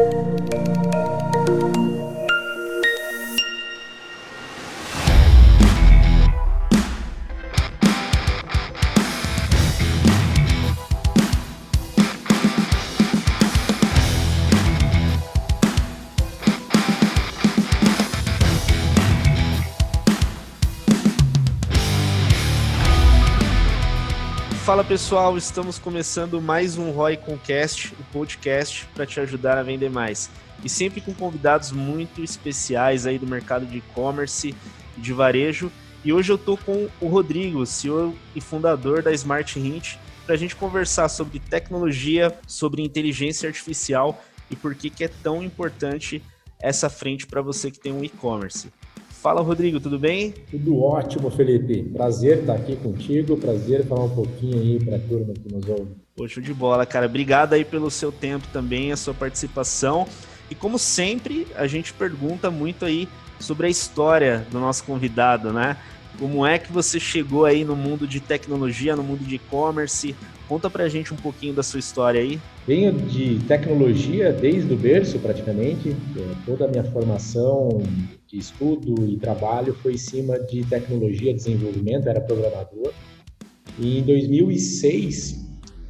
Fala 0.00 0.89
pessoal, 24.90 25.38
estamos 25.38 25.78
começando 25.78 26.42
mais 26.42 26.76
um 26.76 26.90
ROI 26.90 27.16
Concast, 27.16 27.94
o 27.94 28.02
podcast 28.12 28.84
para 28.92 29.06
te 29.06 29.20
ajudar 29.20 29.56
a 29.56 29.62
vender 29.62 29.88
mais. 29.88 30.28
E 30.64 30.68
sempre 30.68 31.00
com 31.00 31.14
convidados 31.14 31.70
muito 31.70 32.24
especiais 32.24 33.06
aí 33.06 33.16
do 33.16 33.24
mercado 33.24 33.64
de 33.64 33.78
e-commerce 33.78 34.52
e 34.98 35.00
de 35.00 35.12
varejo. 35.12 35.70
E 36.04 36.12
hoje 36.12 36.32
eu 36.32 36.36
tô 36.36 36.56
com 36.56 36.88
o 37.00 37.06
Rodrigo, 37.06 37.64
CEO 37.64 38.16
e 38.34 38.40
fundador 38.40 39.00
da 39.00 39.12
Smart 39.12 39.60
Hint, 39.60 39.94
para 40.26 40.34
a 40.34 40.38
gente 40.38 40.56
conversar 40.56 41.08
sobre 41.08 41.38
tecnologia, 41.38 42.36
sobre 42.44 42.82
inteligência 42.82 43.48
artificial 43.48 44.20
e 44.50 44.56
por 44.56 44.74
que, 44.74 44.90
que 44.90 45.04
é 45.04 45.08
tão 45.22 45.40
importante 45.40 46.20
essa 46.60 46.90
frente 46.90 47.28
para 47.28 47.40
você 47.40 47.70
que 47.70 47.78
tem 47.78 47.92
um 47.92 48.02
e-commerce. 48.02 48.72
Fala, 49.20 49.42
Rodrigo, 49.42 49.78
tudo 49.78 49.98
bem? 49.98 50.32
Tudo 50.50 50.82
ótimo, 50.82 51.30
Felipe. 51.30 51.82
Prazer 51.92 52.38
estar 52.38 52.54
aqui 52.54 52.74
contigo, 52.76 53.36
prazer 53.36 53.84
falar 53.84 54.04
um 54.04 54.14
pouquinho 54.14 54.58
aí 54.58 54.82
para 54.82 54.96
a 54.96 54.98
turma 54.98 55.34
que 55.34 55.52
nos 55.52 55.68
ouve. 55.68 55.90
Poxa, 56.16 56.40
de 56.40 56.54
bola, 56.54 56.86
cara. 56.86 57.04
Obrigado 57.04 57.52
aí 57.52 57.62
pelo 57.62 57.90
seu 57.90 58.10
tempo 58.10 58.46
também, 58.50 58.92
a 58.92 58.96
sua 58.96 59.12
participação. 59.12 60.08
E 60.50 60.54
como 60.54 60.78
sempre, 60.78 61.46
a 61.54 61.66
gente 61.66 61.92
pergunta 61.92 62.50
muito 62.50 62.86
aí 62.86 63.06
sobre 63.38 63.66
a 63.66 63.70
história 63.70 64.46
do 64.50 64.58
nosso 64.58 64.84
convidado, 64.84 65.52
né? 65.52 65.76
Como 66.18 66.46
é 66.46 66.58
que 66.58 66.72
você 66.72 66.98
chegou 66.98 67.44
aí 67.44 67.62
no 67.62 67.76
mundo 67.76 68.06
de 68.06 68.20
tecnologia, 68.20 68.96
no 68.96 69.02
mundo 69.02 69.22
de 69.22 69.34
e-commerce? 69.34 70.16
Conta 70.50 70.68
pra 70.68 70.88
gente 70.88 71.14
um 71.14 71.16
pouquinho 71.16 71.54
da 71.54 71.62
sua 71.62 71.78
história 71.78 72.20
aí. 72.20 72.40
Venho 72.66 72.92
de 72.92 73.38
tecnologia 73.46 74.32
desde 74.32 74.74
o 74.74 74.76
berço, 74.76 75.16
praticamente. 75.20 75.90
É, 75.90 76.34
toda 76.44 76.64
a 76.64 76.68
minha 76.68 76.82
formação 76.82 77.80
de 78.26 78.36
estudo 78.36 79.06
e 79.08 79.16
trabalho 79.16 79.72
foi 79.74 79.92
em 79.92 79.96
cima 79.96 80.40
de 80.40 80.64
tecnologia, 80.64 81.32
desenvolvimento, 81.32 82.08
era 82.08 82.20
programador. 82.20 82.92
E 83.78 84.00
em 84.00 84.02
2006, 84.02 85.36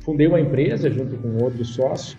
fundei 0.00 0.26
uma 0.26 0.38
empresa 0.38 0.90
junto 0.90 1.16
com 1.16 1.42
outro 1.42 1.64
sócio, 1.64 2.18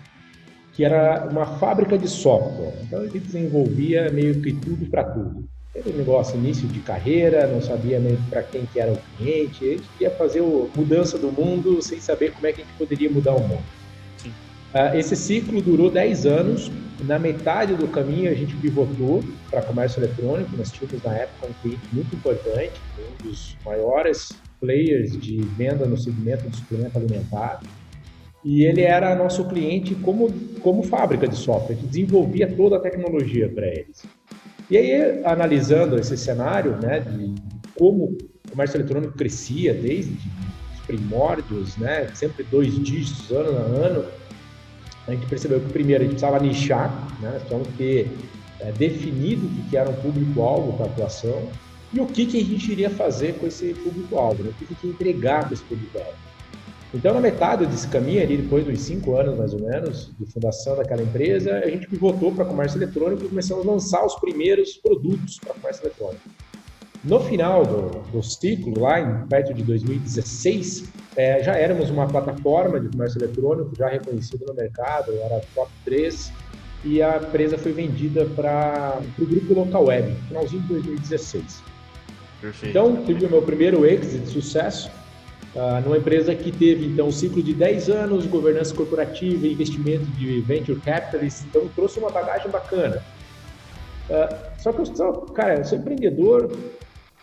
que 0.72 0.84
era 0.84 1.28
uma 1.30 1.46
fábrica 1.46 1.96
de 1.96 2.08
software. 2.08 2.74
Então, 2.82 3.04
ele 3.04 3.20
desenvolvia 3.20 4.10
meio 4.10 4.42
que 4.42 4.52
tudo 4.52 4.84
para 4.86 5.04
tudo. 5.04 5.48
Um 5.74 5.96
negócio 5.96 6.36
início 6.36 6.68
de 6.68 6.80
carreira, 6.80 7.46
não 7.46 7.62
sabia 7.62 7.98
para 8.28 8.42
quem 8.42 8.66
que 8.66 8.78
era 8.78 8.92
o 8.92 8.98
cliente, 9.16 9.64
ele 9.64 9.82
queria 9.96 10.10
fazer 10.10 10.40
a 10.40 10.78
mudança 10.78 11.18
do 11.18 11.32
mundo 11.32 11.80
sem 11.80 11.98
saber 11.98 12.32
como 12.32 12.46
é 12.46 12.52
que 12.52 12.60
a 12.60 12.64
gente 12.64 12.74
poderia 12.76 13.10
mudar 13.10 13.34
o 13.34 13.40
mundo. 13.40 13.64
Uh, 14.74 14.96
esse 14.96 15.14
ciclo 15.16 15.60
durou 15.60 15.90
10 15.90 16.26
anos. 16.26 16.70
Na 17.04 17.18
metade 17.18 17.74
do 17.74 17.88
caminho, 17.88 18.30
a 18.30 18.34
gente 18.34 18.54
pivotou 18.56 19.24
para 19.50 19.60
comércio 19.62 19.98
eletrônico. 19.98 20.56
Nós 20.56 20.70
tínhamos, 20.70 21.02
na 21.02 21.14
época, 21.14 21.48
um 21.48 21.52
cliente 21.62 21.82
muito 21.92 22.14
importante, 22.14 22.72
um 22.98 23.28
dos 23.28 23.56
maiores 23.64 24.32
players 24.60 25.18
de 25.18 25.40
venda 25.56 25.84
no 25.84 25.98
segmento 25.98 26.48
de 26.48 26.56
suplemento 26.56 26.96
alimentar. 26.96 27.60
E 28.44 28.64
ele 28.64 28.82
era 28.82 29.14
nosso 29.14 29.46
cliente 29.48 29.94
como, 29.96 30.32
como 30.60 30.82
fábrica 30.82 31.28
de 31.28 31.36
software, 31.36 31.74
a 31.74 31.78
gente 31.78 31.88
desenvolvia 31.88 32.50
toda 32.50 32.76
a 32.76 32.80
tecnologia 32.80 33.48
para 33.48 33.66
eles. 33.66 34.04
E 34.70 34.76
aí, 34.76 35.24
analisando 35.24 35.98
esse 35.98 36.16
cenário, 36.16 36.76
né, 36.80 37.00
de 37.00 37.34
como 37.74 38.04
o 38.04 38.50
comércio 38.50 38.76
eletrônico 38.76 39.14
crescia 39.14 39.74
desde 39.74 40.12
os 40.74 40.80
primórdios, 40.86 41.76
né, 41.76 42.08
sempre 42.14 42.44
dois 42.44 42.74
dígitos 42.82 43.30
ano 43.30 43.58
a 43.58 43.86
ano, 43.86 44.04
a 45.06 45.12
gente 45.12 45.26
percebeu 45.26 45.60
que 45.60 45.72
primeiro 45.72 46.02
a 46.02 46.06
gente 46.06 46.14
precisava 46.14 46.42
nichar, 46.42 46.90
né? 47.20 47.40
nós 47.50 47.66
ter 47.76 48.08
é, 48.60 48.70
definido 48.72 49.46
o 49.46 49.68
que 49.68 49.76
era 49.76 49.90
um 49.90 49.94
público-alvo 49.94 50.76
para 50.76 50.86
atuação 50.86 51.48
e 51.92 52.00
o 52.00 52.06
que, 52.06 52.24
que 52.24 52.38
a 52.38 52.44
gente 52.44 52.70
iria 52.70 52.88
fazer 52.88 53.34
com 53.34 53.46
esse 53.46 53.74
público-alvo, 53.74 54.44
né? 54.44 54.50
o 54.50 54.54
que, 54.54 54.74
que 54.74 54.86
a 54.86 54.90
entregar 54.90 55.44
para 55.44 55.54
esse 55.54 55.62
público-alvo. 55.64 56.14
Então, 56.94 57.14
na 57.14 57.20
metade 57.20 57.64
desse 57.64 57.88
caminho, 57.88 58.22
ali, 58.22 58.36
depois 58.36 58.66
dos 58.66 58.78
cinco 58.80 59.16
anos 59.16 59.36
mais 59.36 59.54
ou 59.54 59.60
menos, 59.60 60.10
de 60.18 60.26
fundação 60.30 60.76
daquela 60.76 61.02
empresa, 61.02 61.58
a 61.58 61.68
gente 61.68 61.86
pivotou 61.86 62.32
para 62.32 62.44
comércio 62.44 62.76
eletrônico 62.76 63.24
e 63.24 63.28
começamos 63.28 63.66
a 63.66 63.70
lançar 63.70 64.04
os 64.04 64.14
primeiros 64.16 64.76
produtos 64.76 65.38
para 65.38 65.54
comércio 65.54 65.84
eletrônico. 65.86 66.22
No 67.02 67.18
final 67.18 67.64
do, 67.64 67.88
do 68.12 68.22
ciclo, 68.22 68.78
lá 68.78 69.00
em 69.00 69.26
perto 69.26 69.54
de 69.54 69.62
2016, 69.62 70.84
é, 71.16 71.42
já 71.42 71.54
éramos 71.54 71.90
uma 71.90 72.06
plataforma 72.06 72.78
de 72.78 72.88
comércio 72.90 73.18
eletrônico 73.18 73.74
já 73.76 73.88
reconhecida 73.88 74.44
no 74.46 74.54
mercado, 74.54 75.12
era 75.12 75.40
top 75.54 75.70
3, 75.84 76.30
e 76.84 77.02
a 77.02 77.16
empresa 77.16 77.56
foi 77.56 77.72
vendida 77.72 78.26
para 78.36 79.00
o 79.18 79.26
grupo 79.26 79.54
Local 79.54 79.84
Web, 79.86 80.14
finalzinho 80.28 80.62
de 80.62 80.68
2016. 80.68 81.62
Perfeito. 82.40 82.70
Então, 82.70 83.04
tive 83.04 83.24
o 83.24 83.30
meu 83.30 83.42
primeiro 83.42 83.86
exit 83.86 84.18
de 84.24 84.30
sucesso, 84.30 84.90
uh, 85.54 85.80
numa 85.84 85.98
empresa 85.98 86.34
que 86.34 86.50
teve, 86.50 86.86
então, 86.86 87.08
um 87.08 87.12
ciclo 87.12 87.42
de 87.42 87.54
10 87.54 87.90
anos 87.90 88.22
de 88.24 88.28
governança 88.28 88.74
corporativa 88.74 89.46
e 89.46 89.52
investimento 89.52 90.04
de 90.04 90.40
venture 90.40 90.80
capitalist, 90.80 91.44
então 91.44 91.68
trouxe 91.74 91.98
uma 91.98 92.10
bagagem 92.10 92.50
bacana. 92.50 93.02
Uh, 94.08 94.60
só 94.60 94.72
que 94.72 94.80
eu 94.80 94.86
sou, 94.86 95.12
cara, 95.26 95.58
eu 95.58 95.64
sou 95.64 95.78
empreendedor, 95.78 96.50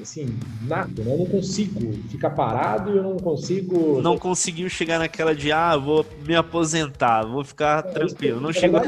assim, 0.01 0.37
nato, 0.61 1.03
né? 1.03 1.13
Eu 1.13 1.17
não 1.17 1.25
consigo 1.25 1.93
ficar 2.09 2.31
parado 2.31 2.91
e 2.93 2.97
eu 2.97 3.03
não 3.03 3.17
consigo. 3.17 4.01
Não 4.01 4.17
conseguiu 4.17 4.69
chegar 4.69 4.99
naquela 4.99 5.35
de, 5.35 5.51
ah, 5.51 5.75
vou 5.75 6.05
me 6.25 6.35
aposentar, 6.35 7.23
vou 7.23 7.43
ficar 7.43 7.85
é, 7.85 7.91
tranquilo. 7.91 8.39
Não 8.39 8.53
chegou. 8.53 8.81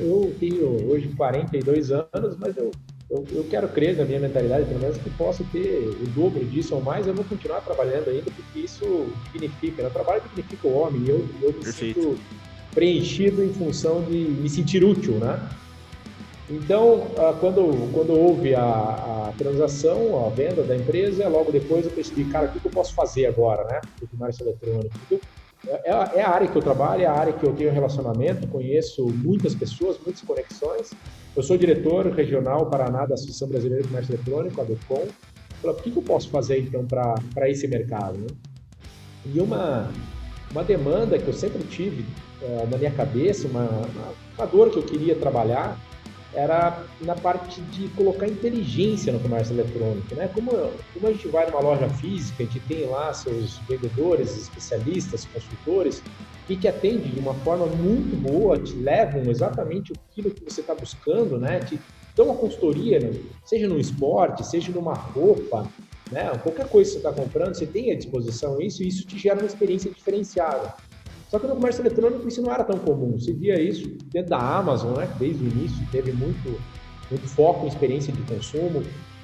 eu 0.00 0.34
tenho 0.40 0.90
hoje 0.90 1.08
42 1.16 1.90
anos, 1.90 2.36
mas 2.38 2.56
eu, 2.56 2.70
eu, 3.10 3.26
eu, 3.32 3.44
quero 3.44 3.68
crer 3.68 3.96
na 3.96 4.04
minha 4.04 4.20
mentalidade, 4.20 4.66
pelo 4.66 4.80
menos 4.80 4.98
que 4.98 5.08
possa 5.10 5.42
ter 5.50 5.88
o 5.88 6.06
dobro 6.10 6.44
disso 6.44 6.74
ou 6.74 6.82
mais, 6.82 7.06
eu 7.06 7.14
vou 7.14 7.24
continuar 7.24 7.60
trabalhando 7.62 8.10
ainda, 8.10 8.30
porque 8.30 8.60
isso 8.60 9.06
significa, 9.32 9.82
né? 9.82 9.88
O 9.88 9.92
trabalho 9.92 10.22
significa 10.22 10.68
o 10.68 10.74
homem, 10.74 11.02
eu, 11.06 11.26
eu 11.40 11.52
me 11.52 11.64
Perfeito. 11.64 12.00
sinto 12.00 12.18
preenchido 12.74 13.42
em 13.42 13.52
função 13.52 14.02
de 14.02 14.16
me 14.16 14.48
sentir 14.48 14.84
útil, 14.84 15.14
né? 15.14 15.48
Então, 16.50 17.08
ah, 17.18 17.34
quando, 17.38 17.90
quando 17.92 18.12
houve 18.12 18.54
a, 18.54 18.62
a, 18.62 19.32
transação, 19.36 20.26
a 20.26 20.30
venda 20.30 20.62
da 20.62 20.76
empresa, 20.76 21.28
logo 21.28 21.50
depois 21.52 21.84
eu 21.84 21.92
percebi, 21.92 22.24
cara, 22.24 22.46
o 22.46 22.52
que 22.52 22.66
eu 22.66 22.70
posso 22.70 22.94
fazer 22.94 23.26
agora, 23.26 23.64
né, 23.64 23.80
o 24.00 24.06
comércio 24.06 24.44
eletrônico? 24.44 24.94
É, 25.66 25.90
é 25.90 26.22
a 26.22 26.30
área 26.30 26.48
que 26.48 26.56
eu 26.56 26.62
trabalho, 26.62 27.02
é 27.02 27.06
a 27.06 27.12
área 27.12 27.32
que 27.32 27.44
eu 27.44 27.52
tenho 27.52 27.70
relacionamento, 27.70 28.46
conheço 28.48 29.06
muitas 29.08 29.54
pessoas, 29.54 29.98
muitas 29.98 30.22
conexões. 30.22 30.88
Eu 31.38 31.42
sou 31.44 31.56
diretor 31.56 32.04
regional 32.08 32.66
Paraná 32.66 33.06
da 33.06 33.14
Associação 33.14 33.46
Brasileira 33.46 33.84
de 33.84 33.88
Comércio 33.88 34.12
Eletrônico, 34.12 34.60
a 34.60 34.64
DECOM. 34.64 35.06
o 35.62 35.74
que 35.74 35.96
eu 35.96 36.02
posso 36.02 36.28
fazer, 36.30 36.58
então, 36.58 36.84
para 36.84 37.48
esse 37.48 37.68
mercado? 37.68 38.26
E 39.24 39.38
uma, 39.38 39.88
uma 40.50 40.64
demanda 40.64 41.16
que 41.16 41.28
eu 41.28 41.32
sempre 41.32 41.62
tive 41.62 42.04
uh, 42.42 42.68
na 42.68 42.76
minha 42.76 42.90
cabeça, 42.90 43.46
uma, 43.46 43.60
uma, 43.68 44.14
uma 44.36 44.46
dor 44.48 44.70
que 44.70 44.78
eu 44.78 44.82
queria 44.82 45.14
trabalhar, 45.14 45.78
era 46.34 46.82
na 47.02 47.14
parte 47.14 47.60
de 47.60 47.86
colocar 47.90 48.26
inteligência 48.26 49.12
no 49.12 49.20
comércio 49.20 49.54
eletrônico, 49.54 50.16
né? 50.16 50.28
Como, 50.34 50.50
como 50.92 51.06
a 51.06 51.12
gente 51.12 51.28
vai 51.28 51.48
numa 51.48 51.60
loja 51.60 51.88
física, 51.88 52.42
a 52.42 52.46
gente 52.46 52.58
tem 52.66 52.84
lá 52.86 53.14
seus 53.14 53.58
vendedores, 53.58 54.36
especialistas, 54.36 55.24
consultores, 55.26 56.02
e 56.48 56.56
que 56.56 56.66
atendem 56.66 57.12
de 57.12 57.20
uma 57.20 57.34
forma 57.34 57.66
muito 57.66 58.16
boa, 58.16 58.58
te 58.58 58.74
levam 58.74 59.22
exatamente 59.30 59.92
aquilo 59.92 60.30
que 60.30 60.44
você 60.44 60.60
está 60.60 60.74
buscando, 60.74 61.38
né? 61.38 61.60
Te 61.60 61.78
dão 62.16 62.26
uma 62.26 62.36
consultoria, 62.36 62.98
né? 62.98 63.12
seja 63.44 63.68
no 63.68 63.78
esporte, 63.78 64.44
seja 64.44 64.72
numa 64.72 64.94
roupa, 64.94 65.68
né? 66.10 66.30
Qualquer 66.42 66.68
coisa 66.68 66.90
que 66.90 67.00
você 67.00 67.06
está 67.06 67.12
comprando, 67.12 67.54
você 67.54 67.66
tem 67.66 67.92
à 67.92 67.96
disposição 67.96 68.60
isso, 68.60 68.82
e 68.82 68.88
isso 68.88 69.06
te 69.06 69.18
gera 69.18 69.38
uma 69.38 69.46
experiência 69.46 69.90
diferenciada. 69.90 70.74
Só 71.30 71.38
que 71.38 71.46
no 71.46 71.56
comércio 71.56 71.82
eletrônico 71.82 72.26
isso 72.26 72.40
não 72.40 72.52
era 72.52 72.64
tão 72.64 72.78
comum. 72.78 73.18
Se 73.18 73.32
via 73.34 73.60
isso 73.60 73.86
dentro 74.10 74.30
da 74.30 74.38
Amazon, 74.38 74.96
né? 74.96 75.08
Desde 75.18 75.44
o 75.44 75.46
início 75.46 75.86
teve 75.92 76.12
muito, 76.12 76.58
muito 77.10 77.28
foco 77.28 77.66
em 77.66 77.68
experiência 77.68 78.12
de 78.12 78.22
consumo. 78.22 78.82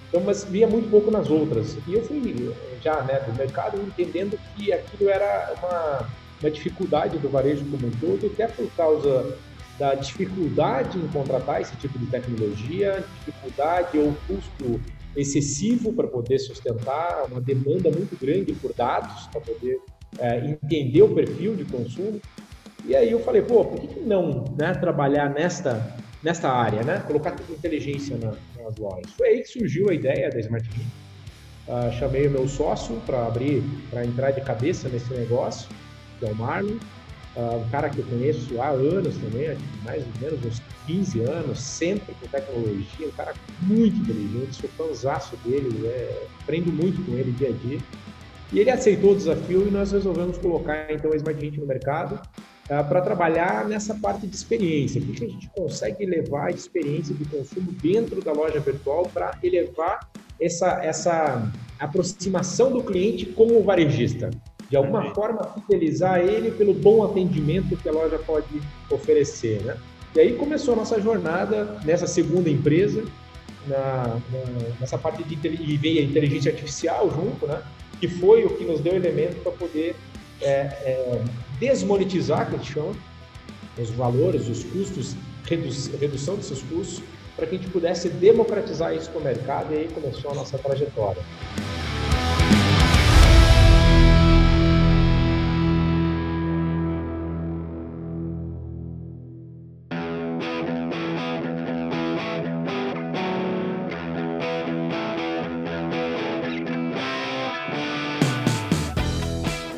Então, 0.08 0.22
mas 0.22 0.44
via 0.44 0.68
muito 0.68 0.88
pouco 0.90 1.10
nas 1.10 1.30
outras. 1.30 1.76
E 1.88 1.94
eu 1.94 2.04
fui 2.04 2.52
já 2.82 3.02
né, 3.02 3.20
do 3.20 3.36
mercado 3.36 3.80
entendendo 3.80 4.38
que 4.54 4.72
aquilo 4.72 5.08
era 5.08 5.54
uma, 5.58 6.06
uma 6.44 6.50
dificuldade 6.50 7.18
do 7.18 7.28
varejo 7.28 7.64
como 7.70 7.86
um 7.86 7.90
todo, 7.92 8.26
até 8.26 8.46
por 8.46 8.70
causa 8.76 9.36
da 9.78 9.94
dificuldade 9.94 10.98
em 10.98 11.08
contratar 11.08 11.60
esse 11.60 11.74
tipo 11.76 11.98
de 11.98 12.06
tecnologia, 12.06 13.04
dificuldade 13.24 13.98
ou 13.98 14.14
custo 14.26 14.80
excessivo 15.16 15.92
para 15.92 16.06
poder 16.06 16.38
sustentar, 16.38 17.24
uma 17.30 17.40
demanda 17.40 17.90
muito 17.90 18.18
grande 18.20 18.52
por 18.54 18.72
dados 18.74 19.26
para 19.28 19.40
poder 19.40 19.80
é, 20.18 20.50
entender 20.50 21.02
o 21.02 21.14
perfil 21.14 21.56
de 21.56 21.64
consumo. 21.64 22.20
E 22.84 22.94
aí 22.94 23.10
eu 23.10 23.20
falei, 23.20 23.42
pô, 23.42 23.64
por 23.64 23.80
que, 23.80 24.00
não 24.00 24.44
né, 24.58 24.74
trabalhar 24.74 25.30
nesta, 25.30 25.96
nesta 26.22 26.50
área, 26.50 26.82
né? 26.82 27.02
Colocar 27.06 27.34
inteligência 27.48 28.16
na, 28.18 28.34
nas 28.62 28.76
lojas. 28.76 29.10
Foi 29.16 29.28
aí 29.28 29.40
que 29.40 29.48
surgiu 29.48 29.88
a 29.88 29.94
ideia 29.94 30.30
da 30.30 30.38
Smart 30.40 30.68
Uh, 31.66 31.90
chamei 31.98 32.26
o 32.26 32.30
meu 32.30 32.46
sócio 32.46 32.94
para 33.06 33.26
abrir, 33.26 33.62
para 33.88 34.04
entrar 34.04 34.32
de 34.32 34.42
cabeça 34.42 34.86
nesse 34.86 35.10
negócio, 35.14 35.66
que 36.18 36.26
é 36.26 36.30
o 36.30 36.34
Marlon. 36.34 36.76
Uh, 37.36 37.56
um 37.56 37.68
cara 37.68 37.90
que 37.90 37.98
eu 37.98 38.04
conheço 38.04 38.60
há 38.60 38.68
anos 38.68 39.16
também, 39.16 39.56
mais 39.84 40.04
ou 40.04 40.20
menos 40.20 40.44
uns 40.44 40.62
15 40.86 41.20
anos, 41.22 41.58
sempre 41.58 42.14
com 42.14 42.28
tecnologia, 42.28 43.08
um 43.08 43.10
cara 43.10 43.34
muito 43.62 43.96
inteligente, 43.96 44.54
sou 44.54 44.70
fãzaço 44.70 45.36
dele, 45.38 45.84
é, 45.84 46.26
aprendo 46.40 46.72
muito 46.72 47.04
com 47.04 47.16
ele 47.16 47.32
dia 47.32 47.48
a 47.48 47.52
dia. 47.52 47.78
E 48.52 48.60
ele 48.60 48.70
aceitou 48.70 49.12
o 49.12 49.16
desafio 49.16 49.66
e 49.66 49.70
nós 49.70 49.90
resolvemos 49.90 50.38
colocar 50.38 50.86
então 50.92 51.12
a 51.12 51.16
Smart 51.16 51.44
Hint 51.44 51.56
no 51.56 51.66
mercado 51.66 52.14
uh, 52.14 52.88
para 52.88 53.00
trabalhar 53.00 53.66
nessa 53.66 53.96
parte 53.96 54.28
de 54.28 54.36
experiência. 54.36 55.00
O 55.00 55.04
que 55.06 55.24
a 55.24 55.28
gente 55.28 55.50
consegue 55.56 56.06
levar 56.06 56.46
a 56.46 56.50
experiência 56.50 57.12
de 57.14 57.24
consumo 57.24 57.72
dentro 57.72 58.22
da 58.22 58.32
loja 58.32 58.60
virtual 58.60 59.10
para 59.12 59.36
elevar 59.42 60.08
essa, 60.40 60.84
essa 60.84 61.50
aproximação 61.80 62.70
do 62.70 62.84
cliente 62.84 63.26
com 63.26 63.46
o 63.58 63.64
varejista? 63.64 64.30
De 64.74 64.78
alguma 64.78 65.14
forma, 65.14 65.54
fidelizar 65.54 66.18
ele 66.18 66.50
pelo 66.50 66.74
bom 66.74 67.04
atendimento 67.04 67.76
que 67.76 67.88
a 67.88 67.92
loja 67.92 68.18
pode 68.18 68.60
oferecer, 68.90 69.62
né? 69.62 69.76
E 70.16 70.18
aí 70.18 70.32
começou 70.34 70.74
a 70.74 70.78
nossa 70.78 71.00
jornada 71.00 71.78
nessa 71.84 72.08
segunda 72.08 72.50
empresa, 72.50 73.04
na, 73.68 74.18
na, 74.32 74.78
nessa 74.80 74.98
parte 74.98 75.22
de 75.22 75.38
e 75.46 75.76
veio 75.76 76.00
a 76.00 76.02
inteligência 76.02 76.50
artificial 76.50 77.08
junto, 77.08 77.46
né? 77.46 77.62
Que 78.00 78.08
foi 78.08 78.44
o 78.44 78.50
que 78.50 78.64
nos 78.64 78.80
deu 78.80 78.96
elemento 78.96 79.36
para 79.44 79.52
poder 79.52 79.94
é, 80.42 80.50
é, 80.50 81.22
desmonetizar, 81.60 82.48
que 82.48 82.56
a 82.56 82.58
gente 82.58 82.72
chama, 82.72 82.96
os 83.78 83.90
valores, 83.90 84.48
os 84.48 84.64
custos, 84.64 85.14
redu 85.44 85.68
redução 86.00 86.34
desses 86.34 86.60
custos, 86.62 87.00
para 87.36 87.46
que 87.46 87.54
a 87.54 87.58
gente 87.58 87.70
pudesse 87.70 88.08
democratizar 88.08 88.92
isso 88.92 89.08
para 89.08 89.20
o 89.20 89.22
mercado 89.22 89.72
e 89.72 89.76
aí 89.76 89.88
começou 89.94 90.32
a 90.32 90.34
nossa 90.34 90.58
trajetória. 90.58 91.22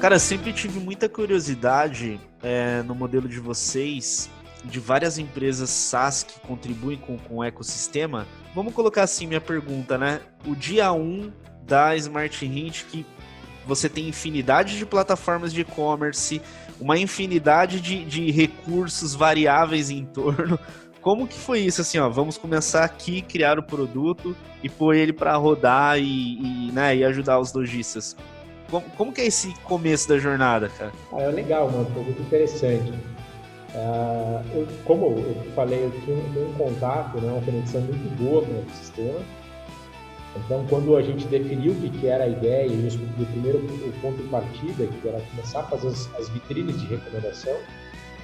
Cara, 0.06 0.20
sempre 0.20 0.52
tive 0.52 0.78
muita 0.78 1.08
curiosidade 1.08 2.20
é, 2.40 2.80
no 2.84 2.94
modelo 2.94 3.28
de 3.28 3.40
vocês, 3.40 4.30
de 4.64 4.78
várias 4.78 5.18
empresas 5.18 5.68
SaaS 5.68 6.22
que 6.22 6.38
contribuem 6.46 6.96
com, 6.96 7.18
com 7.18 7.38
o 7.38 7.42
ecossistema. 7.42 8.24
Vamos 8.54 8.72
colocar 8.72 9.02
assim 9.02 9.26
minha 9.26 9.40
pergunta, 9.40 9.98
né? 9.98 10.20
O 10.46 10.54
dia 10.54 10.92
1 10.92 11.32
da 11.66 11.96
Smart 11.96 12.46
Hint, 12.46 12.84
que 12.84 13.04
você 13.66 13.88
tem 13.88 14.08
infinidade 14.08 14.78
de 14.78 14.86
plataformas 14.86 15.52
de 15.52 15.62
e-commerce, 15.62 16.40
uma 16.80 16.96
infinidade 16.96 17.80
de, 17.80 18.04
de 18.04 18.30
recursos 18.30 19.12
variáveis 19.12 19.90
em 19.90 20.04
torno. 20.04 20.56
Como 21.02 21.26
que 21.26 21.36
foi 21.36 21.62
isso? 21.62 21.80
Assim, 21.80 21.98
ó, 21.98 22.08
vamos 22.08 22.38
começar 22.38 22.84
aqui, 22.84 23.22
criar 23.22 23.58
o 23.58 23.62
produto 23.64 24.36
e 24.62 24.68
pôr 24.68 24.94
ele 24.94 25.12
para 25.12 25.34
rodar 25.34 25.98
e, 25.98 26.68
e, 26.68 26.70
né, 26.70 26.94
e 26.94 27.04
ajudar 27.04 27.40
os 27.40 27.52
lojistas. 27.52 28.16
Como, 28.70 28.84
como 28.96 29.12
que 29.12 29.20
é 29.20 29.26
esse 29.26 29.54
começo 29.62 30.08
da 30.08 30.18
jornada, 30.18 30.68
cara? 30.68 30.92
Ah, 31.12 31.22
é 31.22 31.30
legal, 31.30 31.70
mano. 31.70 31.86
Foi 31.92 32.02
muito 32.02 32.22
interessante. 32.22 32.92
Ah, 33.74 34.42
eu, 34.54 34.66
como 34.84 35.18
eu 35.18 35.52
falei, 35.54 35.84
eu 35.84 35.90
tinha 36.02 36.16
um, 36.16 36.52
contato, 36.54 37.20
né, 37.20 37.30
uma 37.30 37.42
conexão 37.42 37.80
muito 37.82 38.16
boa 38.16 38.42
com 38.42 38.52
o 38.52 38.74
sistema. 38.74 39.20
Então, 40.44 40.66
quando 40.68 40.96
a 40.96 41.02
gente 41.02 41.26
definiu 41.26 41.72
o 41.72 41.76
que, 41.76 42.06
era 42.06 42.24
a 42.24 42.28
ideia 42.28 42.66
e 42.66 42.88
o 42.88 43.26
primeiro 43.26 43.58
ponto 44.02 44.22
de 44.22 44.28
partida, 44.28 44.86
que 44.86 45.08
era 45.08 45.20
começar 45.20 45.60
a 45.60 45.62
fazer 45.64 45.88
as, 45.88 46.28
vitrines 46.28 46.78
de 46.80 46.86
recomendação, 46.86 47.56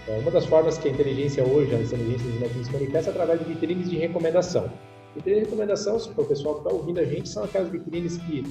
é 0.09 0.19
uma 0.19 0.31
das 0.31 0.45
formas 0.45 0.77
que 0.77 0.89
a 0.89 0.91
inteligência 0.91 1.43
hoje, 1.45 1.75
a 1.75 1.81
inteligência 1.81 2.49
de 2.49 2.65
se 2.65 2.73
manifesta 2.73 3.11
é 3.11 3.13
através 3.13 3.39
de 3.41 3.47
vitrines 3.47 3.89
de 3.89 3.97
recomendação. 3.97 4.71
Vitrine 5.15 5.41
de 5.41 5.45
recomendação, 5.45 5.99
for 5.99 6.25
o 6.25 6.27
pessoal 6.27 6.57
que 6.57 6.61
está 6.63 6.73
ouvindo 6.75 7.01
a 7.01 7.05
gente, 7.05 7.29
são 7.29 7.45
aquelas 7.45 7.71
vitrines 7.71 8.19
que 8.19 8.45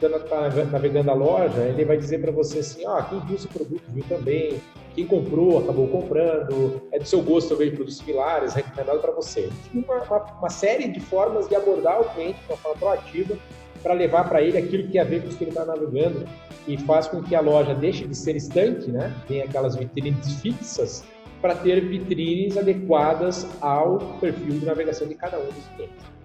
está 0.00 0.48
navegando 0.70 1.10
a 1.10 1.14
loja, 1.14 1.60
ele 1.62 1.84
vai 1.84 1.96
dizer 1.96 2.20
para 2.20 2.30
você 2.30 2.60
assim, 2.60 2.86
ah, 2.86 3.06
quem 3.08 3.20
viu 3.20 3.36
esse 3.36 3.48
produto 3.48 3.82
viu 3.88 4.04
também, 4.08 4.60
quem 4.94 5.06
comprou 5.06 5.58
acabou 5.58 5.88
comprando, 5.88 6.82
é 6.92 6.98
do 6.98 7.06
seu 7.06 7.22
gosto 7.22 7.50
também 7.50 7.70
produtos 7.70 7.98
similares, 7.98 8.54
recomendado 8.54 9.00
para 9.00 9.12
você. 9.12 9.48
Uma, 9.72 10.02
uma, 10.02 10.18
uma, 10.38 10.50
série 10.50 10.88
de 10.88 11.00
formas 11.00 11.48
de 11.48 11.54
abordar 11.54 12.00
o 12.00 12.04
cliente 12.10 12.38
de 12.40 12.52
uma 12.52 12.56
forma 12.56 12.78
proativa 12.78 13.36
para 13.82 13.94
levar 13.94 14.28
para 14.28 14.42
ele 14.42 14.58
aquilo 14.58 14.84
que 14.84 14.92
tem 14.92 15.00
a 15.00 15.04
ver 15.04 15.22
com 15.22 15.28
o 15.28 15.30
que 15.34 15.44
ele 15.44 15.50
está 15.50 15.64
navegando 15.64 16.26
e 16.66 16.76
faz 16.78 17.06
com 17.06 17.22
que 17.22 17.34
a 17.34 17.40
loja 17.40 17.74
deixe 17.74 18.06
de 18.06 18.16
ser 18.16 18.36
estanque, 18.36 18.90
né? 18.90 19.14
Tem 19.26 19.42
aquelas 19.42 19.76
vitrines 19.76 20.40
fixas 20.40 21.04
para 21.40 21.54
ter 21.54 21.80
vitrines 21.80 22.56
adequadas 22.56 23.46
ao 23.60 23.98
perfil 24.20 24.58
de 24.58 24.66
navegação 24.66 25.06
de 25.06 25.14
cada 25.14 25.38
um 25.38 25.46
dos 25.46 25.66
clientes. 25.76 26.17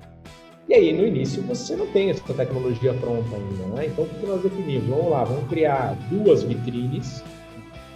E 0.67 0.73
aí, 0.73 0.93
no 0.93 1.05
início, 1.05 1.43
você 1.43 1.75
não 1.75 1.87
tem 1.87 2.09
essa 2.09 2.33
tecnologia 2.33 2.93
pronta 2.93 3.35
ainda, 3.35 3.75
né? 3.75 3.87
Então, 3.87 4.05
o 4.05 4.07
que 4.07 4.25
nós 4.25 4.41
definimos? 4.41 4.87
Vamos 4.87 5.11
lá, 5.11 5.23
vamos 5.25 5.49
criar 5.49 5.97
duas 6.09 6.43
vitrines. 6.43 7.21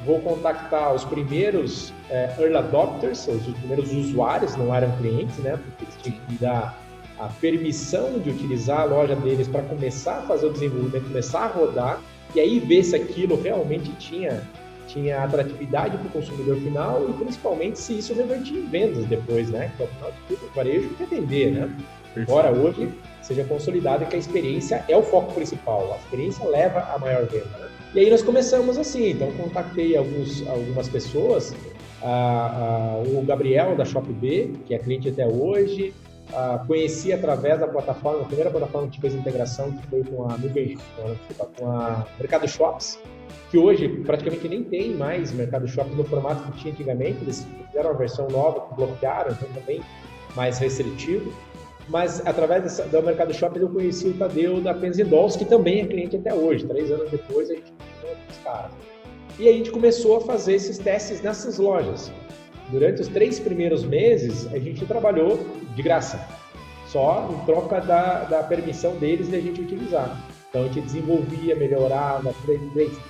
Vou 0.05 0.19
contactar 0.19 0.93
os 0.93 1.05
primeiros 1.05 1.93
é, 2.09 2.33
early 2.37 2.57
adopters, 2.57 3.27
os 3.27 3.41
primeiros 3.59 3.91
usuários, 3.93 4.55
não 4.57 4.73
eram 4.75 4.91
clientes, 4.97 5.37
né? 5.37 5.57
Porque 5.57 5.85
eles 5.85 5.95
tinham 6.01 6.19
que 6.27 6.35
dar 6.35 6.77
a 7.17 7.27
permissão 7.27 8.19
de 8.19 8.29
utilizar 8.29 8.81
a 8.81 8.83
loja 8.83 9.15
deles 9.15 9.47
para 9.47 9.63
começar 9.63 10.19
a 10.19 10.21
fazer 10.23 10.47
o 10.47 10.51
desenvolvimento, 10.51 11.05
começar 11.05 11.45
a 11.45 11.47
rodar, 11.47 12.01
e 12.35 12.39
aí 12.39 12.59
ver 12.59 12.83
se 12.83 12.95
aquilo 12.95 13.41
realmente 13.41 13.91
tinha, 13.93 14.47
tinha 14.87 15.23
atratividade 15.23 15.97
para 15.97 16.07
o 16.07 16.09
consumidor 16.09 16.57
final 16.57 17.07
e 17.09 17.13
principalmente 17.13 17.79
se 17.79 17.99
isso 17.99 18.13
revertia 18.13 18.59
em 18.59 18.65
vendas 18.65 19.05
depois, 19.05 19.49
né? 19.49 19.71
Porque 19.77 19.83
afinal 19.83 20.11
de 20.11 20.17
tudo, 20.27 20.49
o 20.49 20.55
varejo 20.55 20.89
quer 20.95 21.07
vender, 21.07 21.51
né? 21.51 21.77
Embora 22.15 22.51
hoje 22.51 22.89
seja 23.21 23.43
consolidado 23.43 24.05
que 24.05 24.15
a 24.15 24.19
experiência 24.19 24.83
é 24.87 24.97
o 24.97 25.03
foco 25.03 25.33
principal, 25.33 25.93
a 25.93 25.97
experiência 25.97 26.43
leva 26.47 26.79
a 26.93 26.97
maior 26.97 27.25
venda. 27.25 27.45
Né? 27.45 27.67
E 27.93 27.99
aí 27.99 28.09
nós 28.09 28.23
começamos 28.23 28.77
assim, 28.77 29.11
então 29.11 29.31
contatei 29.33 29.95
alguns, 29.95 30.47
algumas 30.47 30.89
pessoas, 30.89 31.53
o 33.05 33.21
Gabriel 33.23 33.75
da 33.75 33.85
Shop 33.85 34.11
B, 34.13 34.53
que 34.65 34.73
é 34.73 34.79
cliente 34.79 35.09
até 35.09 35.27
hoje, 35.27 35.93
conheci 36.65 37.13
através 37.13 37.59
da 37.59 37.67
plataforma, 37.67 38.21
a 38.21 38.25
primeira 38.25 38.49
plataforma 38.49 38.87
que 38.87 38.99
fez 38.99 39.13
integração 39.13 39.71
que 39.71 39.87
foi 39.87 40.03
com 40.03 40.29
a 40.29 40.37
nuvem, 40.37 40.77
com 41.57 41.69
a 41.69 42.05
Mercado 42.17 42.47
Shops, 42.47 42.99
que 43.49 43.57
hoje 43.57 43.87
praticamente 44.05 44.47
nem 44.47 44.63
tem 44.63 44.93
mais 44.95 45.31
Mercado 45.31 45.67
Shops 45.67 45.95
no 45.95 46.03
formato 46.03 46.51
que 46.51 46.59
tinha 46.59 46.73
antigamente, 46.73 47.19
eles 47.21 47.47
fizeram 47.67 47.91
uma 47.91 47.97
versão 47.97 48.27
nova, 48.27 48.73
bloquearam, 48.75 49.31
então 49.31 49.49
também 49.53 49.81
mais 50.35 50.57
restritivo 50.57 51.31
mas 51.89 52.25
através 52.25 52.63
dessa, 52.63 52.83
do 52.83 53.01
Mercado 53.01 53.33
Shopping 53.33 53.59
eu 53.59 53.69
conheci 53.69 54.07
o 54.07 54.13
Tadeu 54.13 54.59
da 54.59 54.73
Penzidols, 54.73 55.35
que 55.35 55.45
também 55.45 55.81
é 55.81 55.85
cliente 55.85 56.17
até 56.17 56.33
hoje. 56.33 56.65
Três 56.65 56.91
anos 56.91 57.09
depois 57.09 57.49
a 57.49 57.55
gente 57.55 57.71
com 58.01 58.31
os 58.31 58.37
caras. 58.43 58.71
E 59.39 59.47
a 59.47 59.53
gente 59.53 59.71
começou 59.71 60.17
a 60.17 60.21
fazer 60.21 60.55
esses 60.55 60.77
testes 60.77 61.21
nessas 61.21 61.57
lojas. 61.57 62.11
Durante 62.69 63.01
os 63.01 63.07
três 63.07 63.39
primeiros 63.39 63.85
meses, 63.85 64.47
a 64.47 64.59
gente 64.59 64.85
trabalhou 64.85 65.39
de 65.75 65.81
graça, 65.81 66.19
só 66.87 67.29
em 67.31 67.45
troca 67.45 67.79
da, 67.79 68.25
da 68.25 68.43
permissão 68.43 68.97
deles 68.97 69.29
de 69.29 69.37
a 69.37 69.39
gente 69.39 69.61
utilizar. 69.61 70.17
Então 70.49 70.63
a 70.63 70.67
gente 70.67 70.81
desenvolvia, 70.81 71.55
melhorava, 71.55 72.33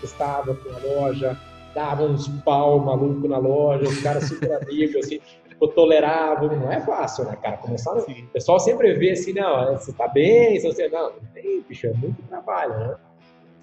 testava 0.02 0.56
com 0.56 0.70
a 0.70 0.80
loja, 0.80 1.38
dava 1.74 2.04
uns 2.04 2.28
pau 2.44 2.80
maluco 2.80 3.28
na 3.28 3.38
loja, 3.38 3.84
os 3.84 4.02
caras 4.02 4.28
super 4.28 4.52
amigos, 4.62 5.06
assim, 5.06 5.20
tipo, 5.48 5.68
toleravam. 5.70 6.48
Não 6.48 6.72
é 6.72 6.82
fácil, 6.82 7.26
né, 7.26 7.38
cara? 7.42 7.58
Começar, 7.58 7.96
o 7.96 8.28
pessoal 8.34 8.60
sempre 8.60 8.94
vê 8.94 9.12
assim, 9.12 9.34
não, 9.34 9.74
você 9.74 9.94
tá 9.94 10.08
bem, 10.08 10.60
você 10.60 10.90
não, 10.90 11.12
não 11.12 11.20
tem, 11.34 11.62
bicho, 11.62 11.88
é 11.88 11.94
muito 11.94 12.22
trabalho, 12.24 12.78
né? 12.80 12.96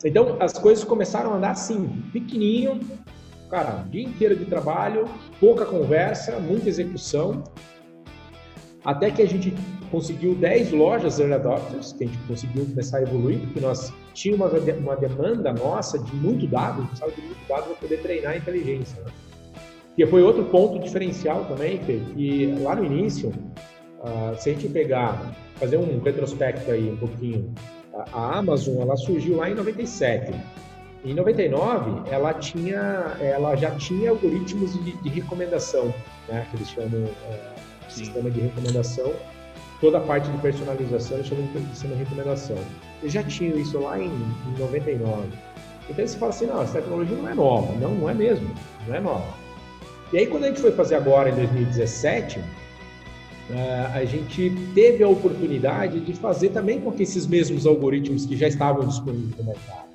Então, 0.05 0.37
as 0.39 0.59
coisas 0.59 0.85
começaram 0.85 1.33
a 1.33 1.37
andar 1.37 1.53
assim, 1.53 1.87
pequenininho, 2.13 2.79
cara, 3.51 3.85
dia 3.91 4.03
inteiro 4.03 4.37
de 4.37 4.45
trabalho, 4.45 5.09
pouca 5.41 5.65
conversa, 5.65 6.39
muita 6.39 6.69
execução, 6.69 7.43
até 8.85 9.11
que 9.11 9.23
a 9.23 9.27
gente 9.27 9.55
conseguiu 9.91 10.35
10 10.35 10.73
lojas 10.73 11.19
early 11.19 11.35
adopters, 11.35 11.93
que 11.93 12.05
a 12.05 12.07
gente 12.07 12.19
conseguiu 12.27 12.67
começar 12.67 12.99
a 12.99 13.03
evoluir, 13.03 13.39
porque 13.41 13.61
nós 13.61 13.93
tínhamos 14.13 14.53
uma, 14.53 14.75
uma 14.75 14.97
demanda 14.97 15.53
nossa 15.53 15.99
de 15.99 16.15
muito 16.17 16.47
dado, 16.47 16.83
a 16.83 16.87
precisava 16.87 17.13
de 17.13 17.21
muito 17.23 17.49
dado 17.49 17.65
para 17.65 17.75
poder 17.77 18.03
treinar 18.03 18.33
a 18.33 18.37
inteligência. 18.37 19.01
Né? 19.03 19.11
E 19.97 20.05
foi 20.07 20.23
outro 20.23 20.45
ponto 20.47 20.79
diferencial 20.81 21.45
também, 21.45 21.79
que 21.79 22.55
lá 22.61 22.75
no 22.75 22.85
início, 22.85 23.29
uh, 23.29 24.35
se 24.37 24.51
a 24.51 24.53
gente 24.53 24.69
pegar, 24.69 25.35
fazer 25.55 25.77
um 25.77 26.01
retrospecto 26.01 26.71
aí 26.71 26.91
um 26.91 26.97
pouquinho, 26.97 27.55
a, 28.13 28.39
Amazon 28.39 28.81
ela 28.81 28.97
surgiu 28.97 29.37
lá 29.37 29.49
em 29.49 29.55
97. 29.55 30.35
Em 31.05 31.15
99, 31.15 32.11
ela 32.11 32.35
tinha, 32.35 33.17
ela 33.21 33.55
já 33.55 33.71
tinha 33.73 34.11
algoritmos 34.11 34.73
de, 34.85 34.93
de 35.01 35.09
recomendação, 35.09 35.95
né? 36.29 36.47
Que 36.51 36.57
eles 36.57 36.71
chamam 36.71 37.05
é, 38.01 38.05
sistema 38.05 38.31
de 38.31 38.41
recomendação. 38.41 39.13
Toda 39.81 39.99
a 39.99 40.01
parte 40.01 40.31
de 40.31 40.39
personalização 40.39 41.19
eles 41.19 41.29
chamam 41.29 41.47
de 41.47 41.69
sistema 41.71 41.95
de 41.95 42.01
recomendação. 42.01 42.57
Eles 43.03 43.13
já 43.13 43.23
tinham 43.23 43.59
isso 43.59 43.79
lá 43.79 44.01
em, 44.01 44.07
em 44.07 44.59
99. 44.59 45.29
Então 45.89 46.07
você 46.07 46.17
fala 46.17 46.31
assim, 46.31 46.47
não, 46.47 46.63
essa 46.63 46.81
tecnologia 46.81 47.17
não 47.17 47.29
é 47.29 47.35
nova. 47.35 47.73
Não, 47.79 47.95
não 47.95 48.09
é 48.09 48.15
mesmo. 48.15 48.49
Não 48.87 48.95
é 48.95 49.01
nova. 49.01 49.35
E 50.13 50.19
aí 50.19 50.27
quando 50.27 50.45
a 50.45 50.49
gente 50.49 50.61
foi 50.61 50.73
fazer 50.73 50.95
agora 50.95 51.31
em 51.31 51.35
2017, 51.35 52.41
é, 53.51 53.91
a 53.93 54.05
gente 54.05 54.51
teve 54.75 55.05
a 55.05 55.09
oportunidade 55.09 56.01
de 56.01 56.15
fazer 56.15 56.51
também 56.51 56.81
com 56.81 56.91
que 56.91 57.03
esses 57.03 57.27
mesmos 57.27 57.67
algoritmos 57.67 58.25
que 58.25 58.37
já 58.37 58.49
estavam 58.49 58.87
disponíveis 58.87 59.37
no 59.37 59.45
mercado. 59.45 59.94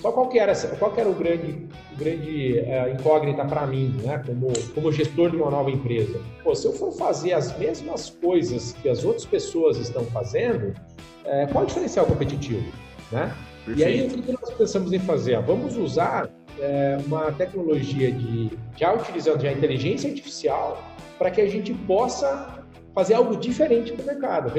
Só 0.00 0.12
qual 0.12 0.28
que 0.28 0.38
era, 0.38 0.54
qual 0.78 0.92
que 0.92 1.00
era 1.00 1.08
o 1.08 1.14
grande, 1.14 1.66
grande 1.96 2.60
uh, 2.60 2.92
incógnita 2.92 3.44
para 3.44 3.66
mim, 3.66 3.98
né, 4.02 4.22
como, 4.26 4.52
como 4.74 4.92
gestor 4.92 5.30
de 5.30 5.36
uma 5.36 5.50
nova 5.50 5.70
empresa? 5.70 6.20
Pô, 6.44 6.54
se 6.54 6.66
eu 6.66 6.72
for 6.72 6.92
fazer 6.92 7.32
as 7.32 7.56
mesmas 7.58 8.10
coisas 8.10 8.72
que 8.72 8.88
as 8.88 9.04
outras 9.04 9.24
pessoas 9.24 9.78
estão 9.78 10.04
fazendo, 10.04 10.68
uh, 10.68 11.50
qual 11.50 11.62
é 11.62 11.64
o 11.64 11.66
diferencial 11.66 12.04
competitivo? 12.06 12.70
Né? 13.10 13.34
E 13.74 13.82
aí, 13.82 14.06
o 14.06 14.22
que 14.22 14.32
nós 14.32 14.50
pensamos 14.52 14.92
em 14.92 14.98
fazer? 14.98 15.34
Ah, 15.34 15.40
vamos 15.40 15.76
usar 15.76 16.26
uh, 16.26 17.06
uma 17.06 17.32
tecnologia 17.32 18.12
de, 18.12 18.50
já 18.76 18.92
utilizando 18.92 19.40
já 19.40 19.48
a 19.48 19.52
inteligência 19.52 20.08
artificial 20.08 20.82
para 21.18 21.30
que 21.30 21.40
a 21.40 21.48
gente 21.48 21.72
possa 21.72 22.62
fazer 22.94 23.14
algo 23.14 23.36
diferente 23.36 23.92
para 23.92 24.02
o 24.02 24.06
mercado, 24.06 24.52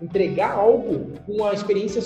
entregar 0.00 0.52
algo 0.52 1.12
com 1.26 1.32
uma 1.32 1.52
experiência 1.52 2.02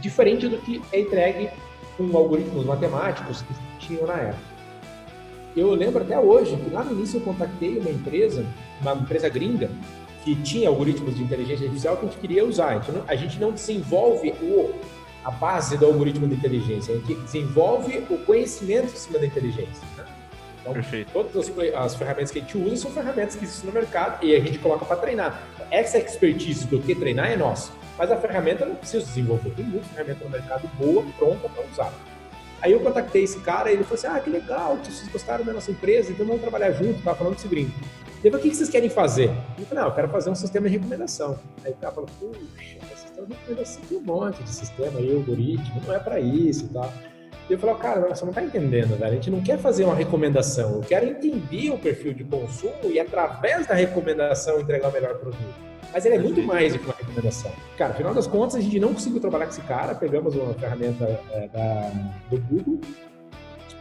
diferente 0.00 0.48
do 0.48 0.58
que 0.58 0.80
é 0.92 1.00
entregue 1.00 1.50
com 1.96 2.16
algoritmos 2.16 2.64
matemáticos 2.64 3.42
que 3.42 3.86
tinham 3.86 4.06
na 4.06 4.14
época. 4.14 4.50
Eu 5.56 5.74
lembro 5.74 6.02
até 6.02 6.18
hoje 6.18 6.56
que 6.56 6.70
lá 6.70 6.84
no 6.84 6.92
início 6.92 7.18
eu 7.18 7.22
contactei 7.22 7.78
uma 7.78 7.90
empresa, 7.90 8.46
uma 8.80 8.94
empresa 8.94 9.28
gringa, 9.28 9.70
que 10.24 10.34
tinha 10.36 10.68
algoritmos 10.68 11.16
de 11.16 11.22
inteligência 11.22 11.64
artificial 11.64 11.96
que 11.96 12.06
a 12.06 12.08
gente 12.08 12.20
queria 12.20 12.44
usar. 12.44 12.68
A 12.68 12.78
gente 12.78 12.92
não, 12.92 13.04
a 13.06 13.16
gente 13.16 13.40
não 13.40 13.52
desenvolve 13.52 14.30
o, 14.42 14.72
a 15.24 15.30
base 15.30 15.76
do 15.76 15.86
algoritmo 15.86 16.28
de 16.28 16.34
inteligência, 16.34 16.94
a 16.94 16.98
gente 16.98 17.14
desenvolve 17.14 18.04
o 18.08 18.18
conhecimento 18.18 18.92
em 18.92 18.96
cima 18.96 19.18
da 19.18 19.26
inteligência. 19.26 19.82
Né? 19.96 20.04
Então, 20.60 20.72
Perfeito. 20.74 21.10
todas 21.12 21.36
as, 21.36 21.74
as, 21.74 21.94
ferramentas 21.94 22.30
que 22.30 22.38
a 22.38 22.42
gente 22.42 22.58
usa 22.58 22.76
são 22.76 22.90
ferramentas 22.90 23.34
que 23.34 23.44
existem 23.44 23.70
no 23.70 23.74
mercado 23.74 24.24
e 24.24 24.34
a 24.34 24.40
gente 24.40 24.58
coloca 24.58 24.84
para 24.84 24.96
treinar. 24.96 25.42
Essa 25.70 25.98
expertise 25.98 26.66
do 26.66 26.78
que 26.80 26.94
treinar 26.94 27.30
é 27.30 27.36
nossa, 27.36 27.72
mas 28.00 28.10
a 28.10 28.16
ferramenta 28.16 28.64
não 28.64 28.74
precisa 28.76 29.04
desenvolver. 29.04 29.50
Tem 29.50 29.62
muita 29.62 29.84
ferramenta 29.88 30.24
no 30.24 30.30
mercado 30.30 30.66
boa, 30.78 31.04
pronta 31.18 31.46
para 31.50 31.62
usar. 31.70 31.92
Aí 32.62 32.72
eu 32.72 32.80
contactei 32.80 33.24
esse 33.24 33.38
cara 33.40 33.70
e 33.70 33.74
ele 33.74 33.84
falou 33.84 33.96
assim: 33.96 34.06
Ah, 34.06 34.18
que 34.18 34.30
legal, 34.30 34.78
vocês 34.78 35.06
gostaram 35.08 35.44
da 35.44 35.52
nossa 35.52 35.70
empresa, 35.70 36.10
então 36.10 36.24
vamos 36.24 36.40
trabalhar 36.40 36.72
junto, 36.72 37.02
tava 37.02 37.18
falando 37.18 37.34
desse 37.34 37.46
gringo. 37.46 37.70
Ele 38.24 38.30
falou: 38.30 38.38
O 38.38 38.48
que 38.48 38.56
vocês 38.56 38.70
querem 38.70 38.88
fazer? 38.88 39.28
Eu 39.58 39.66
falei: 39.66 39.84
Não, 39.84 39.90
eu 39.90 39.94
quero 39.94 40.08
fazer 40.08 40.30
um 40.30 40.34
sistema 40.34 40.66
de 40.66 40.78
recomendação. 40.78 41.38
Aí 41.62 41.72
o 41.72 41.76
cara 41.76 41.92
falou: 41.92 42.08
Puxa, 42.18 42.96
sistema 42.96 43.26
de 43.26 43.34
recomendação 43.34 43.82
tem 43.86 43.98
um 43.98 44.00
monte 44.00 44.42
de 44.42 44.50
sistema 44.50 44.98
aí, 44.98 45.14
algoritmo, 45.14 45.82
não 45.86 45.94
é 45.94 45.98
para 45.98 46.18
isso 46.18 46.64
e 46.64 46.68
tal. 46.68 46.90
E 47.50 47.52
eu 47.52 47.58
falei, 47.58 47.74
cara, 47.76 48.00
você 48.00 48.22
não 48.22 48.30
está 48.30 48.42
entendendo, 48.42 48.96
velho. 48.96 49.12
A 49.12 49.14
gente 49.14 49.30
não 49.30 49.42
quer 49.42 49.58
fazer 49.58 49.84
uma 49.84 49.94
recomendação, 49.94 50.76
eu 50.76 50.80
quero 50.80 51.04
entender 51.04 51.68
o 51.70 51.76
perfil 51.76 52.14
de 52.14 52.24
consumo 52.24 52.84
e, 52.84 52.98
através 52.98 53.66
da 53.66 53.74
recomendação, 53.74 54.58
entregar 54.58 54.88
o 54.88 54.92
melhor 54.92 55.18
produto. 55.18 55.69
Mas 55.92 56.06
ele 56.06 56.14
é 56.16 56.18
muito 56.18 56.42
mais 56.42 56.72
do 56.72 56.78
que 56.78 56.84
uma 56.84 56.94
recomendação. 56.94 57.52
Cara, 57.76 57.92
afinal 57.92 58.14
das 58.14 58.26
contas, 58.26 58.56
a 58.56 58.60
gente 58.60 58.78
não 58.78 58.94
conseguiu 58.94 59.20
trabalhar 59.20 59.46
com 59.46 59.52
esse 59.52 59.62
cara. 59.62 59.94
Pegamos 59.94 60.34
uma 60.34 60.54
ferramenta 60.54 61.04
é, 61.32 61.48
da, 61.48 61.92
do 62.30 62.40
Google, 62.42 62.80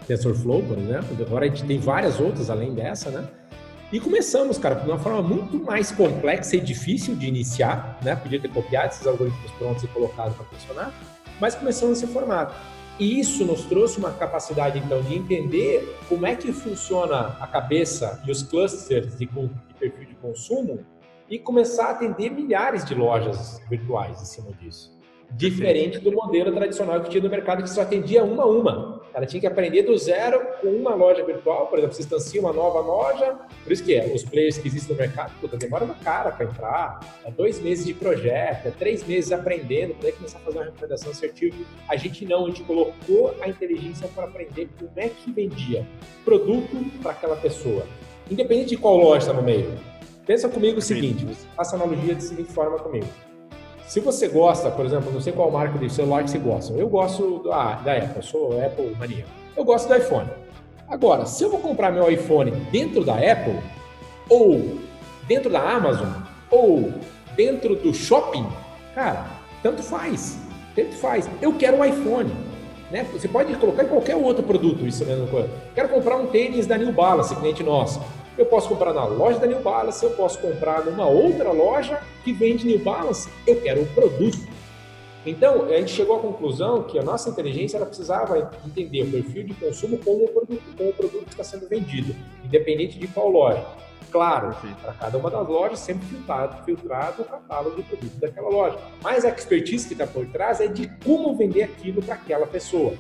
TensorFlow, 0.08 0.64
por 0.64 0.78
exemplo. 0.78 1.16
Agora 1.22 1.46
a 1.46 1.48
gente 1.48 1.64
tem 1.66 1.80
várias 1.80 2.20
outras 2.20 2.50
além 2.50 2.74
dessa, 2.74 3.12
né? 3.12 3.28
E 3.92 4.00
começamos, 4.00 4.58
cara, 4.58 4.76
de 4.76 4.88
uma 4.88 5.00
forma 5.00 5.22
muito 5.22 5.58
mais 5.60 5.92
complexa 5.92 6.56
e 6.56 6.60
difícil 6.60 7.16
de 7.16 7.28
iniciar, 7.28 8.00
né? 8.04 8.16
Podia 8.16 8.40
ter 8.40 8.50
copiado 8.50 8.92
esses 8.92 9.06
algoritmos 9.06 9.52
prontos 9.52 9.84
e 9.84 9.88
colocado 9.88 10.36
para 10.36 10.46
funcionar, 10.46 10.94
mas 11.40 11.56
começamos 11.56 12.00
nesse 12.00 12.14
formato. 12.14 12.54
E 13.00 13.20
isso 13.20 13.46
nos 13.46 13.64
trouxe 13.64 13.98
uma 13.98 14.12
capacidade, 14.12 14.78
então, 14.78 15.02
de 15.02 15.16
entender 15.16 15.98
como 16.08 16.26
é 16.28 16.36
que 16.36 16.52
funciona 16.52 17.38
a 17.40 17.48
cabeça 17.48 18.22
e 18.28 18.32
os 18.32 18.44
clusters 18.44 19.18
de, 19.18 19.26
de 19.26 19.74
perfil 19.80 20.06
de 20.06 20.16
consumo 20.16 20.86
e 21.30 21.38
começar 21.38 21.88
a 21.88 21.92
atender 21.92 22.32
milhares 22.32 22.84
de 22.84 22.96
lojas 22.96 23.62
virtuais 23.70 24.22
em 24.22 24.26
cima 24.26 24.52
disso. 24.54 24.98
Diferente 25.32 26.00
do 26.00 26.12
modelo 26.12 26.52
tradicional 26.52 27.02
que 27.02 27.10
tinha 27.10 27.22
no 27.22 27.30
mercado, 27.30 27.62
que 27.62 27.70
só 27.70 27.82
atendia 27.82 28.24
uma 28.24 28.44
a 28.44 28.48
uma. 28.48 29.00
Ela 29.14 29.28
tinha 29.28 29.40
que 29.40 29.46
aprender 29.46 29.84
do 29.84 29.96
zero 29.98 30.42
com 30.60 30.68
uma 30.70 30.96
loja 30.96 31.24
virtual, 31.24 31.68
por 31.68 31.78
exemplo, 31.78 31.96
você 31.96 32.02
instancia 32.02 32.42
uma 32.42 32.54
nova 32.54 32.80
loja, 32.80 33.38
por 33.64 33.72
isso 33.72 33.84
que 33.84 33.94
é, 33.94 34.06
os 34.14 34.24
players 34.24 34.58
que 34.58 34.68
existem 34.68 34.96
no 34.96 35.02
mercado, 35.02 35.32
puta, 35.40 35.58
demora 35.58 35.86
uma 35.86 35.96
cara 35.96 36.32
para 36.32 36.46
entrar, 36.46 37.00
é 37.26 37.32
dois 37.32 37.60
meses 37.60 37.86
de 37.86 37.94
projeto, 37.94 38.68
é 38.68 38.72
três 38.72 39.06
meses 39.06 39.32
aprendendo, 39.32 39.94
para 39.96 40.12
começar 40.12 40.38
a 40.40 40.42
fazer 40.42 40.58
uma 40.58 40.66
recomendação 40.66 41.12
assertiva. 41.12 41.58
A 41.88 41.96
gente 41.96 42.26
não, 42.26 42.46
a 42.46 42.48
gente 42.50 42.64
colocou 42.64 43.36
a 43.42 43.48
inteligência 43.48 44.08
para 44.08 44.26
aprender 44.26 44.70
como 44.80 44.92
é 44.96 45.10
que 45.10 45.32
vendia 45.32 45.86
produto 46.24 46.76
para 47.02 47.12
aquela 47.12 47.36
pessoa, 47.36 47.86
independente 48.30 48.70
de 48.70 48.78
qual 48.78 48.98
loja 48.98 49.28
está 49.28 49.34
no 49.34 49.44
meio. 49.44 49.72
Pensa 50.30 50.48
comigo 50.48 50.78
o 50.78 50.82
seguinte, 50.82 51.26
faça 51.56 51.76
analogia 51.76 52.14
da 52.14 52.22
seguinte 52.22 52.52
forma 52.52 52.78
comigo. 52.78 53.08
Se 53.88 54.00
você 54.00 54.28
gosta, 54.28 54.70
por 54.70 54.86
exemplo, 54.86 55.12
não 55.12 55.20
sei 55.20 55.34
qual 55.34 55.50
marca 55.50 55.80
de 55.80 55.92
celular 55.92 56.24
que 56.24 56.30
você 56.30 56.38
gosta. 56.38 56.72
Eu 56.74 56.88
gosto 56.88 57.42
da, 57.46 57.78
da 57.78 57.98
Apple, 57.98 58.22
sou 58.22 58.64
Apple 58.64 58.96
mania. 59.00 59.26
Eu 59.58 59.64
gosto 59.64 59.88
do 59.88 59.96
iPhone. 59.96 60.30
Agora, 60.88 61.26
se 61.26 61.44
eu 61.44 61.50
vou 61.50 61.60
comprar 61.60 61.92
meu 61.92 62.12
iPhone 62.12 62.52
dentro 62.72 63.04
da 63.04 63.16
Apple, 63.16 63.60
ou 64.30 64.78
dentro 65.28 65.50
da 65.50 65.62
Amazon, 65.62 66.10
ou 66.52 66.94
dentro 67.36 67.76
do 67.78 67.92
shopping, 67.92 68.46
cara, 68.94 69.26
tanto 69.64 69.82
faz. 69.82 70.38
Tanto 70.76 70.94
faz. 70.98 71.28
Eu 71.42 71.58
quero 71.58 71.78
um 71.78 71.84
iPhone. 71.84 72.32
Né? 72.92 73.04
Você 73.14 73.28
pode 73.28 73.56
colocar 73.56 73.84
em 73.84 73.88
qualquer 73.88 74.16
outro 74.16 74.44
produto 74.44 74.86
isso 74.86 75.04
mesmo. 75.04 75.28
Quero 75.74 75.90
comprar 75.90 76.18
um 76.18 76.28
tênis 76.28 76.68
da 76.68 76.78
New 76.78 76.94
Balance, 76.94 77.36
cliente 77.36 77.64
nosso. 77.64 78.00
Eu 78.40 78.46
posso 78.46 78.70
comprar 78.70 78.94
na 78.94 79.04
loja 79.04 79.38
da 79.38 79.46
New 79.46 79.60
Balance, 79.60 80.02
eu 80.02 80.12
posso 80.12 80.40
comprar 80.40 80.86
numa 80.86 81.06
outra 81.06 81.52
loja 81.52 82.02
que 82.24 82.32
vende 82.32 82.66
New 82.66 82.80
Balance. 82.80 83.30
Eu 83.46 83.60
quero 83.60 83.82
o 83.82 83.86
produto. 83.88 84.40
Então, 85.26 85.66
a 85.66 85.74
gente 85.74 85.92
chegou 85.92 86.16
à 86.16 86.20
conclusão 86.22 86.84
que 86.84 86.98
a 86.98 87.04
nossa 87.04 87.30
inteligência 87.30 87.76
ela 87.76 87.86
precisava 87.86 88.50
entender 88.66 89.04
o 89.04 89.12
perfil 89.12 89.44
de 89.44 89.54
consumo 89.56 89.98
com 89.98 90.24
o 90.24 90.28
produto, 90.30 90.64
com 90.78 90.88
o 90.88 90.94
produto 90.94 91.26
que 91.26 91.32
está 91.32 91.44
sendo 91.44 91.68
vendido, 91.68 92.16
independente 92.46 92.98
de 92.98 93.10
qual 93.10 93.28
loja. 93.28 93.62
Claro, 94.10 94.56
para 94.82 94.94
cada 94.94 95.18
uma 95.18 95.30
das 95.30 95.46
lojas, 95.46 95.80
sempre 95.80 96.08
filtrado, 96.08 96.64
filtrado 96.64 97.24
o 97.24 97.26
catálogo 97.26 97.76
de 97.76 97.84
produto 97.84 98.16
daquela 98.22 98.50
loja. 98.50 98.80
Mas 99.04 99.26
a 99.26 99.30
expertise 99.30 99.86
que 99.86 99.96
está 99.96 100.08
por 100.08 100.26
trás 100.28 100.62
é 100.62 100.68
de 100.68 100.88
como 101.04 101.36
vender 101.36 101.64
aquilo 101.64 102.02
para 102.02 102.16
aquela 102.16 102.48
pessoa. 102.48 102.94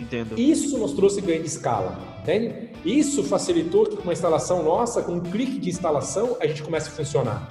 Entendo. 0.00 0.38
Isso 0.38 0.78
nos 0.78 0.92
trouxe 0.92 1.20
grande 1.20 1.46
escala, 1.46 1.98
entende? 2.22 2.70
Isso 2.84 3.22
facilitou 3.22 3.86
que 3.86 3.96
com 3.96 4.02
uma 4.02 4.12
instalação 4.12 4.62
nossa, 4.62 5.02
com 5.02 5.12
um 5.12 5.20
clique 5.20 5.58
de 5.58 5.68
instalação, 5.68 6.36
a 6.40 6.46
gente 6.46 6.62
comece 6.62 6.88
a 6.88 6.92
funcionar. 6.92 7.48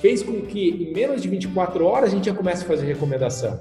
Fez 0.00 0.22
com 0.22 0.42
que 0.42 0.70
em 0.70 0.92
menos 0.92 1.22
de 1.22 1.28
24 1.28 1.84
horas 1.84 2.10
a 2.10 2.12
gente 2.12 2.26
já 2.26 2.34
comece 2.34 2.64
a 2.64 2.66
fazer 2.66 2.86
recomendação. 2.86 3.60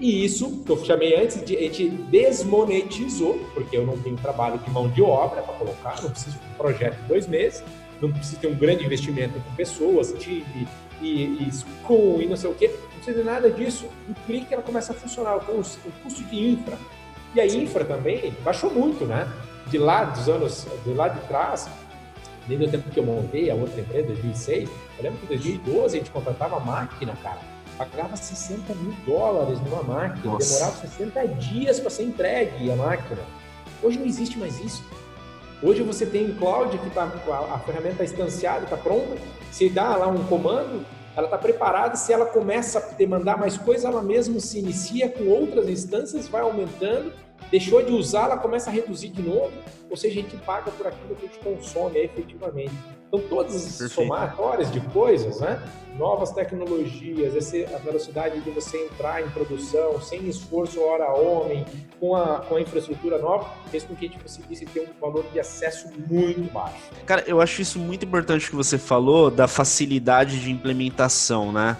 E 0.00 0.24
isso, 0.24 0.62
que 0.64 0.72
eu 0.72 0.84
chamei 0.84 1.16
antes, 1.20 1.44
de, 1.44 1.56
a 1.56 1.60
gente 1.60 1.88
desmonetizou, 1.88 3.38
porque 3.54 3.76
eu 3.76 3.86
não 3.86 3.96
tenho 3.98 4.16
trabalho 4.16 4.58
de 4.58 4.70
mão 4.70 4.88
de 4.88 5.02
obra 5.02 5.42
para 5.42 5.54
colocar, 5.54 6.02
não 6.02 6.10
preciso 6.10 6.38
de 6.38 6.46
um 6.46 6.54
projeto 6.56 6.96
de 7.00 7.08
dois 7.08 7.26
meses, 7.26 7.62
não 8.00 8.12
preciso 8.12 8.40
ter 8.40 8.48
um 8.48 8.54
grande 8.54 8.84
investimento 8.84 9.38
com 9.38 9.54
pessoas, 9.54 10.12
time 10.18 10.66
e, 11.00 11.46
e 11.46 11.50
school 11.52 12.20
e 12.20 12.26
não 12.26 12.36
sei 12.36 12.50
o 12.50 12.54
quê, 12.54 12.68
não 12.68 12.90
precisa 12.90 13.18
de 13.18 13.24
nada 13.24 13.50
disso. 13.50 13.86
Um 14.08 14.14
clique 14.26 14.52
ela 14.52 14.62
começa 14.62 14.92
a 14.92 14.96
funcionar, 14.96 15.38
com 15.40 15.52
o 15.52 15.92
custo 16.02 16.22
de 16.24 16.50
infra 16.50 16.76
e 17.34 17.40
a 17.40 17.46
infra 17.46 17.84
também 17.84 18.34
baixou 18.44 18.70
muito, 18.70 19.04
né? 19.04 19.28
De 19.66 19.78
lá 19.78 20.04
dos 20.04 20.28
anos, 20.28 20.66
de 20.84 20.92
lá 20.92 21.08
de 21.08 21.20
trás, 21.26 21.68
desde 22.46 22.66
o 22.66 22.70
tempo 22.70 22.90
que 22.90 23.00
eu 23.00 23.04
montei 23.04 23.50
a 23.50 23.54
outra 23.54 23.80
empresa, 23.80 24.08
2006, 24.08 24.68
eu 24.98 25.02
lembro 25.02 25.18
que 25.18 25.24
em 25.26 25.38
2012 25.38 25.96
a 25.96 25.98
gente 25.98 26.10
contratava 26.10 26.60
máquina, 26.60 27.14
cara. 27.22 27.40
Pagava 27.76 28.16
60 28.16 28.72
mil 28.76 28.94
dólares 29.04 29.60
numa 29.62 29.82
máquina, 29.82 30.32
Nossa. 30.32 30.54
demorava 30.54 30.86
60 30.86 31.28
dias 31.28 31.80
para 31.80 31.90
ser 31.90 32.04
entregue 32.04 32.70
a 32.70 32.76
máquina. 32.76 33.20
Hoje 33.82 33.98
não 33.98 34.06
existe 34.06 34.38
mais 34.38 34.60
isso. 34.60 34.84
Hoje 35.60 35.82
você 35.82 36.06
tem 36.06 36.30
o 36.30 36.36
cloud 36.36 36.76
que 36.78 36.90
tá, 36.90 37.02
a, 37.02 37.54
a 37.54 37.58
ferramenta 37.58 38.04
está 38.04 38.04
instanciada, 38.04 38.64
está 38.64 38.76
pronta, 38.76 39.16
você 39.50 39.68
dá 39.68 39.96
lá 39.96 40.06
um 40.06 40.22
comando, 40.24 40.84
ela 41.16 41.26
está 41.26 41.38
preparada, 41.38 41.96
se 41.96 42.12
ela 42.12 42.26
começa 42.26 42.78
a 42.78 42.82
demandar 42.92 43.38
mais 43.38 43.56
coisa, 43.56 43.88
ela 43.88 44.02
mesma 44.02 44.38
se 44.40 44.58
inicia 44.58 45.08
com 45.08 45.24
outras 45.24 45.68
instâncias, 45.68 46.28
vai 46.28 46.42
aumentando 46.42 47.12
deixou 47.50 47.82
de 47.82 47.92
usar, 47.92 48.24
ela 48.24 48.36
começa 48.36 48.70
a 48.70 48.72
reduzir 48.72 49.08
de 49.08 49.22
novo, 49.22 49.52
ou 49.90 49.96
seja, 49.96 50.18
a 50.18 50.22
gente 50.22 50.36
paga 50.38 50.70
por 50.70 50.86
aquilo 50.86 51.14
que 51.14 51.26
a 51.26 51.28
gente 51.28 51.38
consome 51.38 51.98
efetivamente. 51.98 52.72
Então, 53.06 53.20
todas 53.28 53.80
as 53.80 53.92
somatórias 53.92 54.72
de 54.72 54.80
coisas, 54.80 55.40
né? 55.40 55.62
novas 55.96 56.32
tecnologias, 56.32 57.36
essa, 57.36 57.76
a 57.76 57.78
velocidade 57.78 58.40
de 58.40 58.50
você 58.50 58.86
entrar 58.86 59.22
em 59.22 59.30
produção 59.30 60.00
sem 60.00 60.28
esforço 60.28 60.80
hora 60.80 61.12
homem, 61.12 61.64
com 62.00 62.16
a, 62.16 62.40
com 62.40 62.56
a 62.56 62.60
infraestrutura 62.60 63.18
nova, 63.18 63.48
fez 63.70 63.84
com 63.84 63.94
que 63.94 64.06
a 64.06 64.08
gente 64.08 64.20
conseguisse 64.20 64.66
ter 64.66 64.80
um 64.80 65.00
valor 65.00 65.24
de 65.32 65.38
acesso 65.38 65.88
muito 66.08 66.52
baixo. 66.52 66.90
Cara, 67.06 67.22
eu 67.26 67.40
acho 67.40 67.62
isso 67.62 67.78
muito 67.78 68.04
importante 68.04 68.50
que 68.50 68.56
você 68.56 68.76
falou 68.76 69.30
da 69.30 69.46
facilidade 69.46 70.40
de 70.40 70.50
implementação, 70.50 71.52
né? 71.52 71.76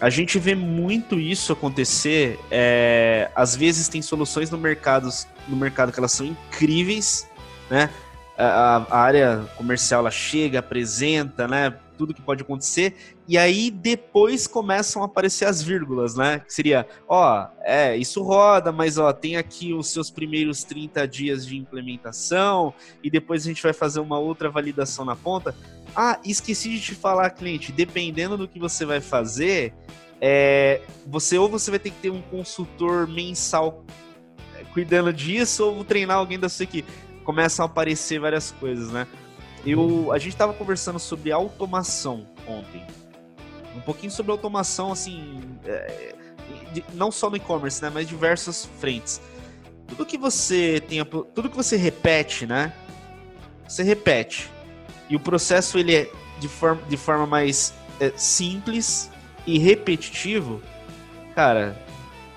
A 0.00 0.10
gente 0.10 0.38
vê 0.38 0.54
muito 0.54 1.18
isso 1.18 1.52
acontecer. 1.52 2.38
É, 2.50 3.30
às 3.34 3.56
vezes 3.56 3.88
tem 3.88 4.02
soluções 4.02 4.50
no 4.50 4.58
mercado, 4.58 5.08
no 5.48 5.56
mercado 5.56 5.92
que 5.92 5.98
elas 5.98 6.12
são 6.12 6.26
incríveis, 6.26 7.28
né? 7.70 7.90
A, 8.36 8.86
a 8.90 8.98
área 8.98 9.48
comercial 9.56 10.00
ela 10.00 10.10
chega, 10.10 10.58
apresenta, 10.58 11.48
né? 11.48 11.74
Tudo 11.96 12.14
que 12.14 12.22
pode 12.22 12.42
acontecer, 12.42 12.94
e 13.26 13.38
aí 13.38 13.70
depois 13.70 14.46
começam 14.46 15.02
a 15.02 15.06
aparecer 15.06 15.46
as 15.46 15.62
vírgulas, 15.62 16.14
né? 16.14 16.40
Que 16.40 16.52
seria, 16.52 16.86
ó, 17.08 17.48
é, 17.62 17.96
isso 17.96 18.22
roda, 18.22 18.70
mas 18.70 18.98
ó, 18.98 19.12
tem 19.12 19.36
aqui 19.36 19.72
os 19.72 19.88
seus 19.88 20.10
primeiros 20.10 20.62
30 20.64 21.06
dias 21.08 21.46
de 21.46 21.56
implementação, 21.56 22.74
e 23.02 23.10
depois 23.10 23.42
a 23.42 23.48
gente 23.48 23.62
vai 23.62 23.72
fazer 23.72 24.00
uma 24.00 24.18
outra 24.18 24.50
validação 24.50 25.04
na 25.04 25.16
ponta. 25.16 25.54
Ah, 25.94 26.20
esqueci 26.24 26.70
de 26.70 26.80
te 26.80 26.94
falar, 26.94 27.30
cliente, 27.30 27.72
dependendo 27.72 28.36
do 28.36 28.46
que 28.46 28.58
você 28.58 28.84
vai 28.84 29.00
fazer, 29.00 29.72
é, 30.20 30.80
você 31.06 31.38
ou 31.38 31.48
você 31.48 31.70
vai 31.70 31.78
ter 31.78 31.90
que 31.90 32.00
ter 32.00 32.10
um 32.10 32.22
consultor 32.22 33.06
mensal 33.06 33.84
é, 34.58 34.64
cuidando 34.72 35.12
disso, 35.12 35.64
ou 35.64 35.84
treinar 35.84 36.18
alguém 36.18 36.38
da 36.38 36.48
sua 36.48 36.64
equipe. 36.64 36.90
Começam 37.24 37.64
a 37.64 37.66
aparecer 37.66 38.20
várias 38.20 38.52
coisas, 38.52 38.90
né? 38.90 39.06
Eu, 39.66 40.12
a 40.12 40.18
gente 40.18 40.32
estava 40.32 40.54
conversando 40.54 40.98
sobre 40.98 41.32
automação 41.32 42.26
ontem. 42.46 42.86
Um 43.74 43.80
pouquinho 43.80 44.10
sobre 44.10 44.32
automação, 44.32 44.92
assim, 44.92 45.40
é, 45.64 46.14
não 46.94 47.10
só 47.10 47.28
no 47.28 47.36
e-commerce, 47.36 47.82
né, 47.82 47.90
mas 47.92 48.08
diversas 48.08 48.64
frentes. 48.78 49.20
Tudo 49.88 50.06
que 50.06 50.16
você 50.16 50.80
tem, 50.88 51.04
tudo 51.04 51.50
que 51.50 51.56
você 51.56 51.76
repete, 51.76 52.46
né? 52.46 52.72
Você 53.68 53.82
repete 53.82 54.50
e 55.08 55.16
o 55.16 55.20
processo 55.20 55.78
ele 55.78 55.94
é 55.94 56.10
de 56.38 56.48
forma, 56.48 56.82
de 56.88 56.96
forma 56.96 57.26
mais 57.26 57.72
é, 58.00 58.12
simples 58.16 59.10
e 59.46 59.58
repetitivo, 59.58 60.60
cara, 61.34 61.76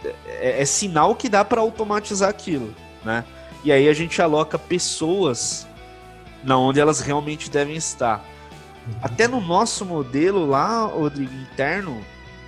é, 0.04 0.62
é 0.62 0.66
sinal 0.66 1.16
que 1.16 1.28
dá 1.28 1.44
para 1.44 1.62
automatizar 1.62 2.30
aquilo, 2.30 2.74
né? 3.04 3.26
E 3.64 3.72
aí 3.72 3.90
a 3.90 3.94
gente 3.94 4.22
aloca 4.22 4.58
pessoas 4.58 5.68
na 6.44 6.58
onde 6.58 6.80
elas 6.80 7.00
realmente 7.00 7.50
devem 7.50 7.76
estar. 7.76 8.24
Até 9.02 9.28
no 9.28 9.40
nosso 9.40 9.86
modelo 9.86 10.46
lá, 10.46 10.86
Rodrigo, 10.86 11.34
interno, 11.34 12.02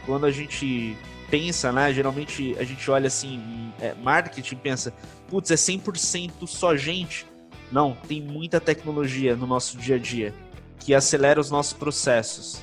quando 0.06 0.26
a 0.26 0.32
gente 0.32 0.98
pensa, 1.30 1.72
né? 1.72 1.94
Geralmente 1.94 2.56
a 2.60 2.64
gente 2.64 2.90
olha 2.90 3.08
assim, 3.08 3.72
é, 3.80 3.94
marketing 3.96 4.56
pensa, 4.58 4.94
putz, 5.28 5.52
é 5.52 5.56
100% 5.56 6.48
só 6.48 6.76
gente. 6.76 7.26
Não, 7.72 7.96
tem 8.08 8.22
muita 8.22 8.60
tecnologia 8.60 9.36
no 9.36 9.48
nosso 9.48 9.78
dia 9.78 9.96
a 9.96 10.00
dia 10.00 10.34
que 10.80 10.94
acelera 10.94 11.40
os 11.40 11.50
nossos 11.50 11.74
processos. 11.74 12.62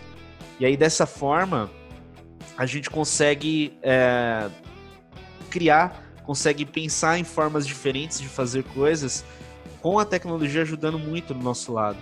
E 0.60 0.66
aí, 0.66 0.76
dessa 0.76 1.06
forma, 1.06 1.70
a 2.56 2.66
gente 2.66 2.90
consegue 2.90 3.78
é, 3.80 4.50
criar, 5.48 6.02
consegue 6.24 6.66
pensar 6.66 7.18
em 7.18 7.24
formas 7.24 7.66
diferentes 7.66 8.20
de 8.20 8.28
fazer 8.28 8.64
coisas 8.64 9.24
com 9.80 9.98
a 9.98 10.04
tecnologia 10.04 10.62
ajudando 10.62 10.98
muito 10.98 11.34
no 11.34 11.42
nosso 11.42 11.72
lado. 11.72 11.98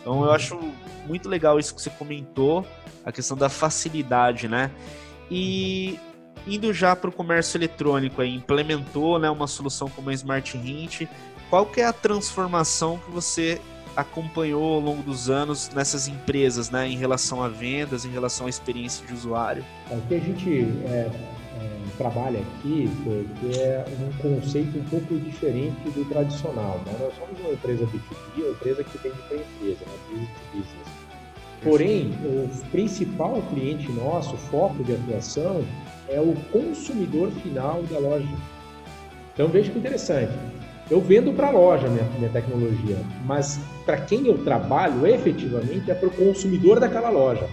Então, 0.00 0.24
eu 0.24 0.32
acho 0.32 0.58
muito 1.06 1.28
legal 1.28 1.58
isso 1.58 1.74
que 1.74 1.80
você 1.80 1.90
comentou, 1.90 2.66
a 3.04 3.12
questão 3.12 3.36
da 3.36 3.48
facilidade, 3.48 4.48
né? 4.48 4.70
E 5.30 5.98
indo 6.46 6.72
já 6.72 6.94
para 6.94 7.08
o 7.08 7.12
comércio 7.12 7.56
eletrônico, 7.56 8.20
aí, 8.20 8.34
implementou 8.34 9.18
né, 9.18 9.30
uma 9.30 9.46
solução 9.46 9.88
como 9.88 10.10
a 10.10 10.12
Smart 10.12 10.56
Hint 10.56 11.08
qual 11.54 11.66
que 11.66 11.80
é 11.80 11.84
a 11.84 11.92
transformação 11.92 12.98
que 12.98 13.10
você 13.10 13.60
acompanhou 13.96 14.74
ao 14.74 14.80
longo 14.80 15.02
dos 15.04 15.30
anos 15.30 15.70
nessas 15.72 16.08
empresas, 16.08 16.68
né, 16.68 16.88
em 16.88 16.96
relação 16.96 17.42
a 17.42 17.48
vendas, 17.48 18.04
em 18.04 18.10
relação 18.10 18.46
à 18.46 18.50
experiência 18.50 19.06
de 19.06 19.12
usuário? 19.12 19.64
O 19.88 20.00
que 20.00 20.14
a 20.14 20.18
gente 20.18 20.66
é, 20.84 20.88
é, 20.88 21.33
trabalha 21.96 22.40
aqui 22.40 22.88
é 23.58 23.84
um 24.00 24.12
conceito 24.22 24.78
um 24.78 24.84
pouco 24.84 25.14
diferente 25.18 25.88
do 25.90 26.08
tradicional. 26.08 26.80
Né? 26.86 26.96
Nós 27.00 27.14
somos 27.14 27.38
uma 27.40 27.52
empresa 27.52 27.84
B2B, 27.86 28.42
uma 28.42 28.50
empresa 28.50 28.84
que 28.84 28.98
vende 28.98 29.16
para 29.28 29.36
empresa, 29.36 29.80
né? 29.84 29.98
business 30.10 30.28
to 30.28 30.56
business. 30.56 31.04
Porém, 31.62 32.12
o 32.24 32.48
principal 32.70 33.42
cliente 33.50 33.90
nosso, 33.92 34.36
foco 34.36 34.84
de 34.84 34.92
atuação, 34.94 35.64
é 36.08 36.20
o 36.20 36.34
consumidor 36.52 37.30
final 37.30 37.82
da 37.84 37.98
loja. 37.98 38.28
Então 39.32 39.48
veja 39.48 39.70
que 39.72 39.78
interessante. 39.78 40.32
Eu 40.90 41.00
vendo 41.00 41.32
para 41.32 41.48
a 41.48 41.50
loja 41.50 41.88
minha, 41.88 42.04
minha 42.18 42.28
tecnologia, 42.28 42.98
mas 43.24 43.58
para 43.86 43.96
quem 43.96 44.26
eu 44.26 44.36
trabalho 44.44 45.06
efetivamente 45.06 45.90
é 45.90 45.94
para 45.94 46.08
o 46.08 46.10
consumidor 46.10 46.78
daquela 46.78 47.08
loja. 47.08 47.48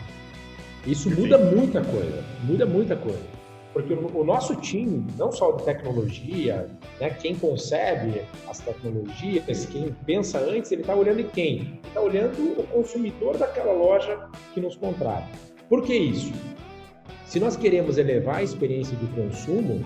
Isso 0.86 1.10
muda 1.10 1.38
muita 1.38 1.82
coisa, 1.82 2.24
muda 2.44 2.66
muita 2.66 2.96
coisa. 2.96 3.41
Porque 3.74 3.94
o, 3.94 4.24
nosso 4.24 4.56
time, 4.58 5.06
não 5.18 5.32
só 5.32 5.54
de 5.54 5.64
tecnologia, 5.64 6.68
né, 7.00 7.10
quem 7.10 7.36
concebe 7.36 8.22
as 8.50 8.60
tecnologias, 8.60 9.66
quem 9.66 9.96
pensa 10.06 10.40
antes, 10.40 10.72
ele 10.72 10.82
está 10.82 10.94
olhando 10.94 11.22
em 11.22 11.28
quem? 11.28 11.56
Ele 11.56 11.80
está 11.88 12.02
olhando 12.02 12.60
o 12.60 12.68
consumidor 12.68 13.38
daquela 13.38 13.72
loja 13.72 14.28
que 14.54 14.60
nos 14.60 14.76
contrata. 14.76 15.30
Por 15.70 15.84
que 15.84 15.96
isso? 15.96 16.34
Se 17.26 17.40
nós 17.40 17.56
queremos 17.56 17.98
elevar 17.98 18.40
a 18.40 18.44
experiência 18.44 18.98
de 18.98 19.08
consumo, 19.08 19.82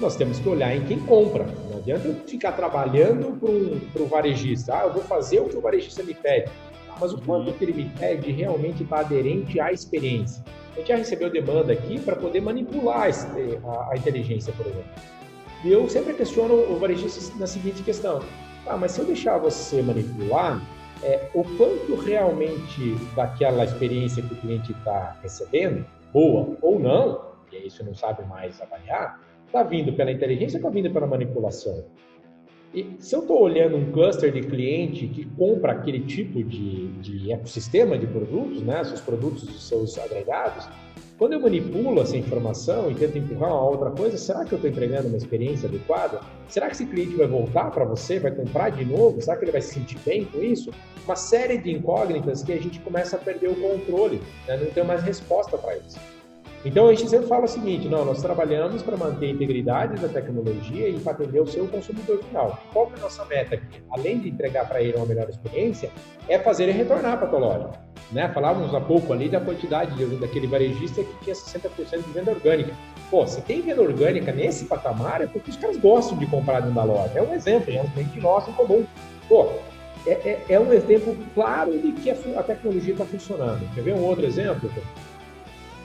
nós 0.00 0.14
temos 0.14 0.38
que 0.38 0.48
olhar 0.48 0.76
em 0.76 0.84
quem 0.84 1.00
compra. 1.00 1.44
Não 1.68 1.78
adianta 1.78 2.06
eu 2.06 2.14
ficar 2.26 2.52
trabalhando 2.52 3.36
para 3.92 4.02
o 4.02 4.06
varejista. 4.06 4.78
Ah, 4.78 4.84
eu 4.84 4.92
vou 4.92 5.02
fazer 5.02 5.40
o 5.40 5.48
que 5.48 5.56
o 5.56 5.60
varejista 5.60 6.04
me 6.04 6.14
pede. 6.14 6.52
Mas 7.00 7.12
o 7.12 7.20
quanto 7.20 7.52
que 7.54 7.64
ele 7.64 7.72
me 7.72 7.90
pede 7.98 8.30
realmente 8.30 8.84
está 8.84 9.00
aderente 9.00 9.58
à 9.58 9.72
experiência. 9.72 10.44
A 10.74 10.78
gente 10.78 10.88
já 10.88 10.96
recebeu 10.96 11.30
demanda 11.30 11.72
aqui 11.72 12.00
para 12.00 12.16
poder 12.16 12.40
manipular 12.40 13.08
a, 13.08 13.92
a, 13.92 13.96
inteligência, 13.96 14.52
por 14.52 14.66
exemplo. 14.66 14.90
E 15.64 15.72
eu 15.72 15.88
sempre 15.88 16.12
questiono 16.14 16.54
o 16.54 16.78
varejista 16.78 17.32
na 17.38 17.46
seguinte 17.46 17.82
questão. 17.82 18.22
Ah, 18.66 18.76
mas 18.76 18.92
se 18.92 19.00
eu 19.00 19.04
deixar 19.04 19.38
você 19.38 19.80
manipular, 19.80 20.60
é, 21.02 21.28
o 21.34 21.44
quanto 21.56 21.94
realmente 21.94 22.96
daquela 23.14 23.64
experiência 23.64 24.22
que 24.22 24.34
o 24.34 24.36
cliente 24.36 24.72
está 24.72 25.16
recebendo, 25.22 25.86
boa 26.12 26.56
ou 26.60 26.78
não, 26.78 27.34
e 27.52 27.56
aí 27.56 27.70
você 27.70 27.82
não 27.82 27.94
sabe 27.94 28.24
mais 28.26 28.60
avaliar, 28.60 29.20
Está 29.54 29.62
vindo 29.62 29.92
pela 29.92 30.10
inteligência 30.10 30.56
ou 30.56 30.58
está 30.58 30.68
vindo 30.68 30.92
pela 30.92 31.06
manipulação? 31.06 31.84
E 32.74 32.96
se 32.98 33.14
eu 33.14 33.20
estou 33.20 33.40
olhando 33.40 33.76
um 33.76 33.92
cluster 33.92 34.32
de 34.32 34.40
cliente 34.40 35.06
que 35.06 35.24
compra 35.36 35.72
aquele 35.72 36.00
tipo 36.00 36.42
de, 36.42 36.88
de 36.94 37.30
ecossistema 37.30 37.96
de 37.96 38.04
produtos, 38.04 38.60
né, 38.62 38.82
seus 38.82 39.00
produtos 39.00 39.68
seus 39.68 39.96
agregados, 39.96 40.68
quando 41.16 41.34
eu 41.34 41.40
manipulo 41.40 42.02
essa 42.02 42.16
informação 42.16 42.90
e 42.90 42.94
tento 42.96 43.16
empurrar 43.16 43.50
uma 43.50 43.70
outra 43.70 43.92
coisa, 43.92 44.18
será 44.18 44.44
que 44.44 44.52
eu 44.52 44.56
estou 44.56 44.68
entregando 44.68 45.06
uma 45.06 45.16
experiência 45.16 45.68
adequada? 45.68 46.20
Será 46.48 46.66
que 46.66 46.72
esse 46.72 46.86
cliente 46.86 47.14
vai 47.14 47.28
voltar 47.28 47.70
para 47.70 47.84
você, 47.84 48.18
vai 48.18 48.32
comprar 48.32 48.70
de 48.70 48.84
novo? 48.84 49.22
Será 49.22 49.36
que 49.36 49.44
ele 49.44 49.52
vai 49.52 49.60
se 49.60 49.74
sentir 49.74 49.98
bem 50.04 50.24
com 50.24 50.42
isso? 50.42 50.72
Uma 51.04 51.14
série 51.14 51.56
de 51.58 51.70
incógnitas 51.70 52.42
que 52.42 52.52
a 52.52 52.60
gente 52.60 52.80
começa 52.80 53.14
a 53.14 53.20
perder 53.20 53.50
o 53.50 53.54
controle, 53.54 54.20
né? 54.48 54.56
não 54.56 54.66
tem 54.72 54.82
mais 54.82 55.04
resposta 55.04 55.56
para 55.56 55.76
isso. 55.76 56.00
Então 56.64 56.88
a 56.88 56.94
gente 56.94 57.10
sempre 57.10 57.26
fala 57.26 57.44
o 57.44 57.48
seguinte: 57.48 57.88
não, 57.88 58.04
nós 58.04 58.22
trabalhamos 58.22 58.82
para 58.82 58.96
manter 58.96 59.26
a 59.26 59.30
integridade 59.30 60.00
da 60.00 60.08
tecnologia 60.08 60.88
e 60.88 60.98
para 60.98 61.12
atender 61.12 61.40
o 61.40 61.46
seu 61.46 61.68
consumidor 61.68 62.22
final. 62.24 62.58
Qual 62.72 62.90
é 62.94 62.98
a 62.98 63.02
nossa 63.02 63.24
meta 63.26 63.56
aqui? 63.56 63.82
Além 63.90 64.18
de 64.18 64.30
entregar 64.30 64.66
para 64.66 64.80
ele 64.80 64.96
uma 64.96 65.06
melhor 65.06 65.28
experiência, 65.28 65.90
é 66.28 66.38
fazer 66.38 66.64
ele 66.64 66.72
retornar 66.72 67.18
para 67.18 67.26
a 67.26 67.30
tua 67.30 67.38
loja. 67.38 67.70
Né? 68.10 68.28
Falávamos 68.32 68.74
há 68.74 68.80
pouco 68.80 69.12
ali 69.12 69.28
da 69.28 69.40
quantidade 69.40 69.94
de, 69.96 70.16
daquele 70.16 70.46
varejista 70.46 71.02
que 71.02 71.24
tinha 71.24 71.34
60% 71.34 72.02
de 72.02 72.12
venda 72.12 72.30
orgânica. 72.30 72.72
Pô, 73.10 73.26
se 73.26 73.40
tem 73.42 73.60
venda 73.60 73.82
orgânica 73.82 74.32
nesse 74.32 74.64
patamar, 74.64 75.22
é 75.22 75.26
porque 75.26 75.50
os 75.50 75.56
caras 75.56 75.76
gostam 75.76 76.16
de 76.16 76.26
comprar 76.26 76.60
dentro 76.60 76.74
da 76.74 76.84
loja. 76.84 77.12
É 77.14 77.22
um 77.22 77.34
exemplo, 77.34 77.72
é 77.72 77.82
um 77.82 77.88
cliente 77.88 78.20
nosso 78.20 78.50
em 78.50 78.54
comum. 78.54 78.86
Pô, 79.28 79.48
é, 80.06 80.12
é, 80.12 80.44
é, 80.50 80.60
um 80.60 80.72
exemplo 80.72 81.16
claro 81.34 81.78
de 81.78 81.92
que 81.92 82.10
a, 82.10 82.14
a 82.38 82.42
tecnologia 82.42 82.92
está 82.92 83.04
funcionando. 83.04 83.66
Quer 83.74 83.82
ver 83.82 83.94
um 83.94 84.02
outro 84.02 84.24
exemplo? 84.24 84.70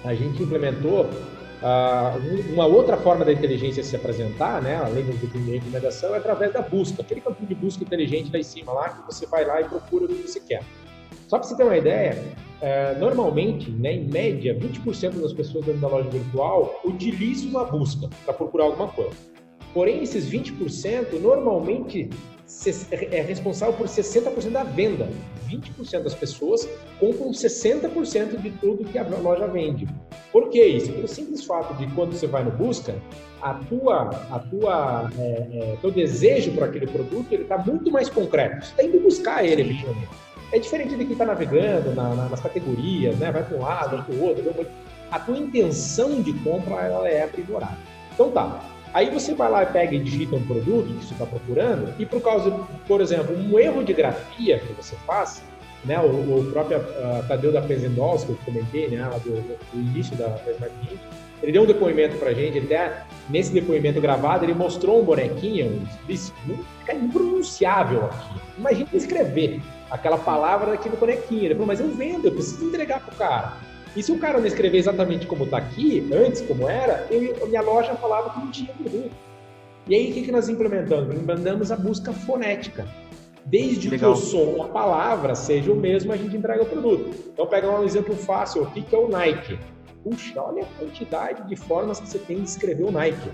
A 0.03 0.13
gente 0.13 0.41
implementou 0.43 1.05
uh, 1.05 2.53
uma 2.53 2.65
outra 2.65 2.97
forma 2.97 3.25
da 3.25 3.31
inteligência 3.31 3.83
se 3.83 3.95
apresentar, 3.95 4.62
né, 4.62 4.77
além 4.77 5.05
do 5.05 5.27
de 5.27 5.51
recomendação, 5.51 6.15
é 6.15 6.17
através 6.17 6.53
da 6.53 6.62
busca, 6.62 7.01
aquele 7.01 7.21
campo 7.21 7.45
de 7.45 7.55
busca 7.55 7.83
inteligente 7.83 8.31
lá 8.31 8.39
em 8.39 8.43
cima, 8.43 8.71
lá 8.71 8.89
que 8.89 9.05
você 9.05 9.25
vai 9.25 9.45
lá 9.45 9.62
e 9.62 9.65
procura 9.65 10.05
o 10.05 10.07
que 10.07 10.27
você 10.27 10.39
quer. 10.39 10.63
Só 11.27 11.38
para 11.38 11.47
você 11.47 11.55
ter 11.55 11.63
uma 11.63 11.77
ideia, 11.77 12.23
uh, 12.62 12.99
normalmente, 12.99 13.69
né, 13.69 13.93
em 13.93 14.05
média, 14.05 14.55
20% 14.55 15.21
das 15.21 15.33
pessoas 15.33 15.65
dentro 15.65 15.81
da 15.81 15.88
loja 15.88 16.09
virtual 16.09 16.81
utilizam 16.85 17.49
uma 17.51 17.65
busca 17.65 18.09
para 18.25 18.33
procurar 18.33 18.65
alguma 18.65 18.88
coisa. 18.88 19.15
Porém, 19.73 20.01
esses 20.01 20.27
20% 20.27 21.19
normalmente 21.19 22.09
é 22.91 23.21
responsável 23.21 23.75
por 23.75 23.88
60% 23.88 24.51
da 24.51 24.63
venda. 24.63 25.07
20% 25.47 26.03
das 26.03 26.15
pessoas 26.15 26.67
compram 26.99 27.31
60% 27.31 28.41
de 28.41 28.51
tudo 28.51 28.85
que 28.85 28.97
a 28.97 29.03
loja 29.03 29.47
vende. 29.47 29.88
Por 30.31 30.49
que 30.49 30.63
isso? 30.63 30.91
Pelo 30.91 31.07
simples 31.07 31.43
fato 31.43 31.73
de 31.75 31.88
quando 31.93 32.13
você 32.13 32.27
vai 32.27 32.43
no 32.43 32.51
busca, 32.51 32.95
a 33.41 33.53
tua, 33.53 34.09
a 34.31 34.39
tua, 34.39 35.09
é, 35.17 35.21
é, 35.21 35.77
teu 35.81 35.91
desejo 35.91 36.51
por 36.51 36.63
aquele 36.63 36.88
produto 36.88 37.31
ele 37.31 37.43
está 37.43 37.57
muito 37.57 37.91
mais 37.91 38.09
concreto. 38.09 38.65
Você 38.65 38.71
está 38.71 38.83
indo 38.83 38.99
buscar 38.99 39.45
ele, 39.45 39.62
efetivamente. 39.62 40.09
É 40.51 40.59
diferente 40.59 40.95
de 40.95 41.03
quem 41.05 41.13
está 41.13 41.25
navegando 41.25 41.93
na, 41.93 42.15
na, 42.15 42.29
nas 42.29 42.39
categorias, 42.39 43.17
né? 43.17 43.31
Vai 43.31 43.43
para 43.43 43.57
um 43.57 43.62
lado, 43.62 43.97
vai 43.97 44.05
para 44.05 44.15
o 44.15 44.23
outro. 44.23 44.67
A 45.12 45.19
tua 45.19 45.38
intenção 45.38 46.21
de 46.21 46.33
compra 46.33 46.75
ela 46.81 47.07
é 47.07 47.23
aprimorada. 47.23 47.77
Então 48.13 48.31
tá. 48.31 48.59
Aí 48.93 49.10
você 49.10 49.34
vai 49.34 49.49
lá 49.49 49.63
e 49.63 49.67
pega 49.67 49.95
e 49.95 49.99
digita 49.99 50.36
um 50.36 50.45
produto 50.45 50.88
que 50.88 51.06
você 51.06 51.13
está 51.13 51.25
procurando 51.25 51.93
e 51.99 52.06
por 52.06 52.21
causa, 52.21 52.52
por 52.88 53.02
exemplo, 53.02 53.38
um 53.38 53.60
erro 53.60 53.84
de 53.84 53.93
grafia 53.93 54.60
que 54.60 54.73
você 54.73 54.95
faz, 55.06 55.43
né? 55.86 55.99
O, 55.99 56.39
o 56.39 56.52
próprio 56.52 56.80
uh, 56.80 57.28
Tadeu 57.28 57.52
da 57.52 57.62
Presendols, 57.62 58.23
que 58.23 58.32
eu 58.32 58.38
comentei, 58.45 58.88
né? 58.88 59.08
Do, 59.23 59.32
do 59.32 59.80
início 59.80 60.15
da, 60.15 60.28
da 60.28 60.69
ele 61.41 61.52
deu 61.54 61.63
um 61.63 61.65
depoimento 61.65 62.17
pra 62.17 62.34
gente, 62.34 62.58
ele 62.58 62.65
até, 62.65 63.04
nesse 63.30 63.54
depoimento 63.54 64.02
gravado, 64.02 64.43
ele 64.43 64.54
mostrou 64.54 65.02
um 65.02 65.06
bonequinho, 65.06 65.88
disse, 66.06 66.34
fica 66.80 66.93
impronunciável 66.93 68.06
aqui. 68.06 68.41
Imagina 68.58 68.89
escrever 68.93 69.62
aquela 69.89 70.17
palavra 70.17 70.71
daquele 70.71 70.97
bonequinho. 70.97 71.45
Ele 71.45 71.54
falou, 71.54 71.67
mas 71.67 71.80
eu 71.80 71.89
vendo, 71.89 72.25
eu 72.25 72.34
preciso 72.34 72.65
entregar 72.65 72.99
pro 72.99 73.15
cara. 73.15 73.54
E 73.95 74.04
se 74.04 74.12
o 74.12 74.19
cara 74.19 74.39
não 74.39 74.45
escrever 74.45 74.78
exatamente 74.78 75.25
como 75.25 75.45
está 75.45 75.58
aqui, 75.58 76.08
antes 76.13 76.41
como 76.41 76.69
era, 76.69 77.08
eu, 77.10 77.47
minha 77.47 77.62
loja 77.62 77.95
falava 77.95 78.30
que 78.30 78.39
não 78.39 78.52
tinha 78.52 78.73
produto. 78.73 79.12
E 79.88 79.95
aí 79.95 80.12
o 80.12 80.13
que, 80.13 80.21
que 80.23 80.32
nós 80.32 80.47
implementamos? 80.47 81.15
Implementamos 81.15 81.71
a 81.71 81.75
busca 81.75 82.13
fonética. 82.13 82.88
Desde 83.45 83.89
Legal. 83.89 84.13
que 84.13 84.19
o 84.19 84.21
som 84.21 84.58
e 84.58 84.62
a 84.62 84.65
palavra 84.65 85.34
seja 85.34 85.71
o 85.71 85.75
mesmo, 85.75 86.13
a 86.13 86.17
gente 86.17 86.38
entrega 86.38 86.62
o 86.62 86.65
produto. 86.65 87.10
Então, 87.34 87.47
pega 87.47 87.69
um 87.69 87.84
exemplo 87.84 88.15
fácil 88.15 88.63
aqui, 88.63 88.84
que 88.84 88.93
é 88.93 88.97
o 88.97 89.08
Nike. 89.08 89.58
Puxa, 90.04 90.39
olha 90.39 90.63
a 90.63 90.80
quantidade 90.80 91.47
de 91.47 91.56
formas 91.56 91.99
que 91.99 92.08
você 92.08 92.19
tem 92.19 92.41
de 92.41 92.49
escrever 92.49 92.84
o 92.84 92.91
Nike. 92.91 93.32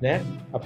Né? 0.00 0.24
A 0.52 0.58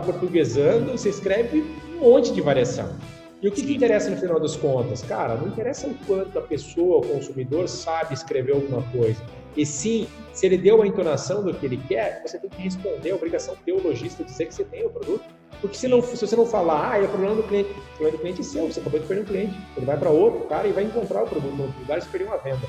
portuguesando, 0.00 0.92
você 0.92 1.10
escreve 1.10 1.62
um 1.96 2.00
monte 2.00 2.32
de 2.32 2.40
variação. 2.40 2.96
E 3.42 3.48
o 3.48 3.50
que, 3.50 3.62
que, 3.62 3.74
interessa 3.74 4.10
no 4.10 4.18
final 4.18 4.38
das 4.38 4.54
contas? 4.54 5.02
Cara, 5.02 5.34
não 5.34 5.48
interessa 5.48 5.86
o 5.86 5.94
quanto 6.06 6.38
a 6.38 6.42
pessoa, 6.42 6.98
o 6.98 7.08
consumidor, 7.08 7.66
sabe 7.68 8.12
escrever 8.12 8.52
alguma 8.52 8.82
coisa. 8.92 9.22
E 9.56 9.64
sim, 9.64 10.06
se 10.34 10.44
ele 10.44 10.58
deu 10.58 10.82
a 10.82 10.86
entonação 10.86 11.42
do 11.42 11.54
que 11.54 11.64
ele 11.64 11.78
quer, 11.88 12.20
você 12.24 12.38
tem 12.38 12.50
que 12.50 12.60
responder 12.60 13.12
a 13.12 13.14
obrigação 13.14 13.56
teologista 13.64 14.22
dizer 14.24 14.46
que 14.46 14.54
você 14.54 14.64
tem 14.64 14.84
o 14.84 14.90
produto. 14.90 15.24
Porque 15.60 15.76
se, 15.76 15.88
não, 15.88 16.02
se 16.02 16.26
você 16.26 16.36
não 16.36 16.44
falar, 16.44 16.92
ah, 16.92 17.02
é 17.02 17.06
problema 17.06 17.34
do 17.34 17.42
cliente, 17.42 17.70
o 17.70 17.96
problema 17.96 18.16
do 18.16 18.20
cliente 18.20 18.40
é 18.42 18.44
seu, 18.44 18.66
você 18.66 18.80
acabou 18.80 19.00
de 19.00 19.06
perder 19.06 19.22
um 19.22 19.26
cliente. 19.26 19.58
Ele 19.74 19.86
vai 19.86 19.96
para 19.96 20.10
outro 20.10 20.46
cara 20.46 20.68
e 20.68 20.72
vai 20.72 20.84
encontrar 20.84 21.22
o 21.22 21.26
produto 21.26 21.54
no 21.54 21.64
outro 21.64 21.80
lugar 21.80 21.98
e 21.98 22.02
perdeu 22.02 22.28
uma 22.28 22.38
venda. 22.38 22.66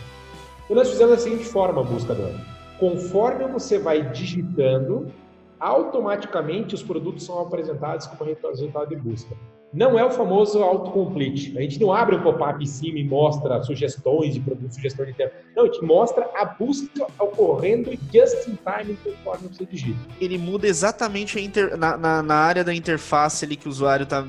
Então 0.63 0.75
nós 0.75 0.89
fizemos 0.89 1.17
da 1.17 1.21
seguinte 1.21 1.43
forma, 1.43 1.84
buscador. 1.84 2.31
Conforme 2.79 3.45
você 3.47 3.77
vai 3.77 4.10
digitando, 4.12 5.12
automaticamente 5.60 6.75
os 6.75 6.81
produtos 6.81 7.25
são 7.25 7.39
apresentados 7.39 8.07
como 8.07 8.23
resultado 8.23 8.89
de 8.89 8.95
busca. 8.95 9.36
Não 9.73 9.97
é 9.97 10.03
o 10.03 10.12
famoso 10.12 10.62
autocomplete. 10.62 11.57
A 11.57 11.62
gente 11.62 11.79
não 11.79 11.93
abre 11.93 12.15
um 12.15 12.21
pop-up 12.21 12.62
em 12.62 12.67
cima 12.67 12.99
e 12.99 13.03
mostra 13.05 13.63
sugestões 13.63 14.34
de 14.34 14.41
produto, 14.41 14.73
sugestão 14.73 15.05
de 15.05 15.13
tempo. 15.13 15.34
Não, 15.55 15.63
a 15.63 15.65
gente 15.67 15.81
mostra 15.84 16.29
a 16.36 16.43
busca 16.43 17.07
ocorrendo 17.17 17.91
just 18.13 18.47
in 18.49 18.57
time 18.57 18.97
conforme 19.01 19.47
você 19.47 19.65
digita. 19.65 19.99
Ele 20.19 20.38
muda 20.38 20.67
exatamente 20.67 21.39
inter... 21.39 21.77
na, 21.77 21.95
na, 21.95 22.21
na, 22.21 22.36
área 22.36 22.63
da 22.63 22.73
interface 22.73 23.45
ali 23.45 23.55
que 23.55 23.67
o 23.67 23.71
usuário 23.71 24.03
está 24.03 24.25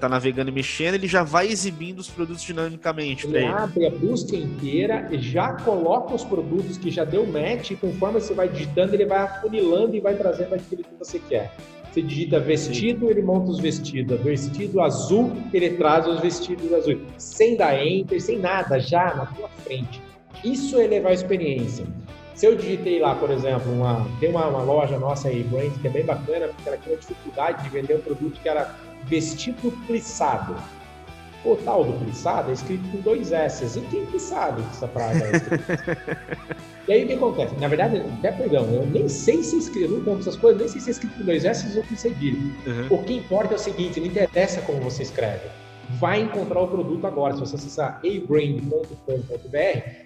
tá 0.00 0.08
navegando 0.08 0.50
e 0.50 0.52
mexendo, 0.52 0.94
ele 0.94 1.06
já 1.06 1.22
vai 1.22 1.48
exibindo 1.48 1.98
os 1.98 2.08
produtos 2.08 2.42
dinamicamente. 2.42 3.26
Ele, 3.26 3.38
ele 3.38 3.46
abre 3.46 3.86
a 3.86 3.90
busca 3.90 4.34
inteira, 4.34 5.08
já 5.18 5.52
coloca 5.52 6.14
os 6.14 6.24
produtos 6.24 6.78
que 6.78 6.90
já 6.90 7.04
deu 7.04 7.26
match 7.26 7.72
e 7.72 7.76
conforme 7.76 8.20
você 8.20 8.32
vai 8.32 8.48
digitando, 8.48 8.94
ele 8.94 9.04
vai 9.04 9.18
afunilando 9.18 9.94
e 9.94 10.00
vai 10.00 10.14
trazendo 10.14 10.54
aquilo 10.54 10.82
que 10.82 10.94
você 10.98 11.18
quer. 11.18 11.52
Você 11.96 12.02
digita 12.02 12.38
vestido, 12.38 13.08
ele 13.10 13.22
monta 13.22 13.50
os 13.50 13.58
vestidos. 13.58 14.20
Vestido 14.20 14.82
azul, 14.82 15.32
ele 15.50 15.70
traz 15.78 16.06
os 16.06 16.20
vestidos 16.20 16.70
azuis. 16.74 16.98
Sem 17.16 17.56
dar 17.56 17.82
enter, 17.82 18.20
sem 18.20 18.38
nada, 18.38 18.78
já 18.78 19.14
na 19.14 19.24
tua 19.24 19.48
frente. 19.64 20.02
Isso 20.44 20.78
é 20.78 20.84
elevar 20.84 21.12
a 21.12 21.14
experiência. 21.14 21.86
Se 22.34 22.44
eu 22.44 22.54
digitei 22.54 23.00
lá, 23.00 23.14
por 23.14 23.30
exemplo, 23.30 23.72
uma, 23.72 24.06
tem 24.20 24.28
uma, 24.28 24.46
uma 24.46 24.62
loja 24.62 24.98
nossa 24.98 25.28
aí, 25.28 25.42
Brand, 25.44 25.72
que 25.80 25.86
é 25.86 25.90
bem 25.90 26.04
bacana, 26.04 26.48
porque 26.48 26.68
ela 26.68 26.76
tinha 26.76 26.96
dificuldade 26.98 27.62
de 27.62 27.70
vender 27.70 27.94
um 27.94 28.00
produto 28.02 28.38
que 28.42 28.46
era 28.46 28.74
vestido 29.04 29.72
plissado. 29.86 30.54
O 31.46 31.54
tal 31.54 31.84
do 31.84 31.92
plissado 32.04 32.50
é 32.50 32.54
escrito 32.54 32.82
com 32.90 32.98
dois 32.98 33.30
S. 33.30 33.78
E 33.78 33.82
quem 33.82 34.04
que 34.06 34.18
sabe 34.18 34.62
que 34.62 34.68
essa 34.70 34.88
praga 34.88 35.24
é 35.24 36.56
E 36.88 36.92
aí 36.92 37.04
o 37.04 37.06
que 37.06 37.12
acontece? 37.14 37.54
Na 37.60 37.68
verdade, 37.68 38.02
até 38.18 38.32
perdão, 38.32 38.64
eu 38.72 38.86
nem 38.86 39.08
sei 39.08 39.42
se 39.42 39.56
escrevo, 39.56 40.02
como 40.02 40.18
essas 40.18 40.36
coisas, 40.36 40.60
nem 40.60 40.68
sei 40.68 40.80
se 40.80 40.88
é 40.88 40.92
escrito 40.92 41.18
com 41.18 41.24
dois 41.24 41.44
S 41.44 41.76
ou 41.76 41.84
com 41.84 41.96
cedilha. 41.96 42.38
Uhum. 42.66 42.86
O 42.90 43.02
que 43.02 43.14
importa 43.14 43.54
é 43.54 43.56
o 43.56 43.58
seguinte, 43.58 44.00
não 44.00 44.06
interessa 44.06 44.60
como 44.62 44.80
você 44.80 45.02
escreve. 45.02 45.48
Vai 46.00 46.20
encontrar 46.20 46.60
o 46.60 46.68
produto 46.68 47.06
agora. 47.06 47.34
Se 47.34 47.40
você 47.40 47.56
acessar 47.56 48.00
abrain.com.br 48.04 49.56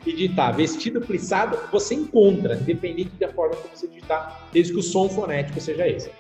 e 0.07 0.13
digitar 0.13 0.55
vestido 0.55 1.01
plissado, 1.01 1.59
você 1.73 1.95
encontra, 1.95 2.55
independente 2.55 3.11
da 3.19 3.29
forma 3.29 3.57
como 3.57 3.75
você 3.75 3.87
digitar, 3.87 4.49
desde 4.53 4.73
que 4.73 4.79
o 4.79 4.83
som 4.83 5.09
fonético 5.09 5.61
seja 5.61 5.89
esse. 5.89 6.11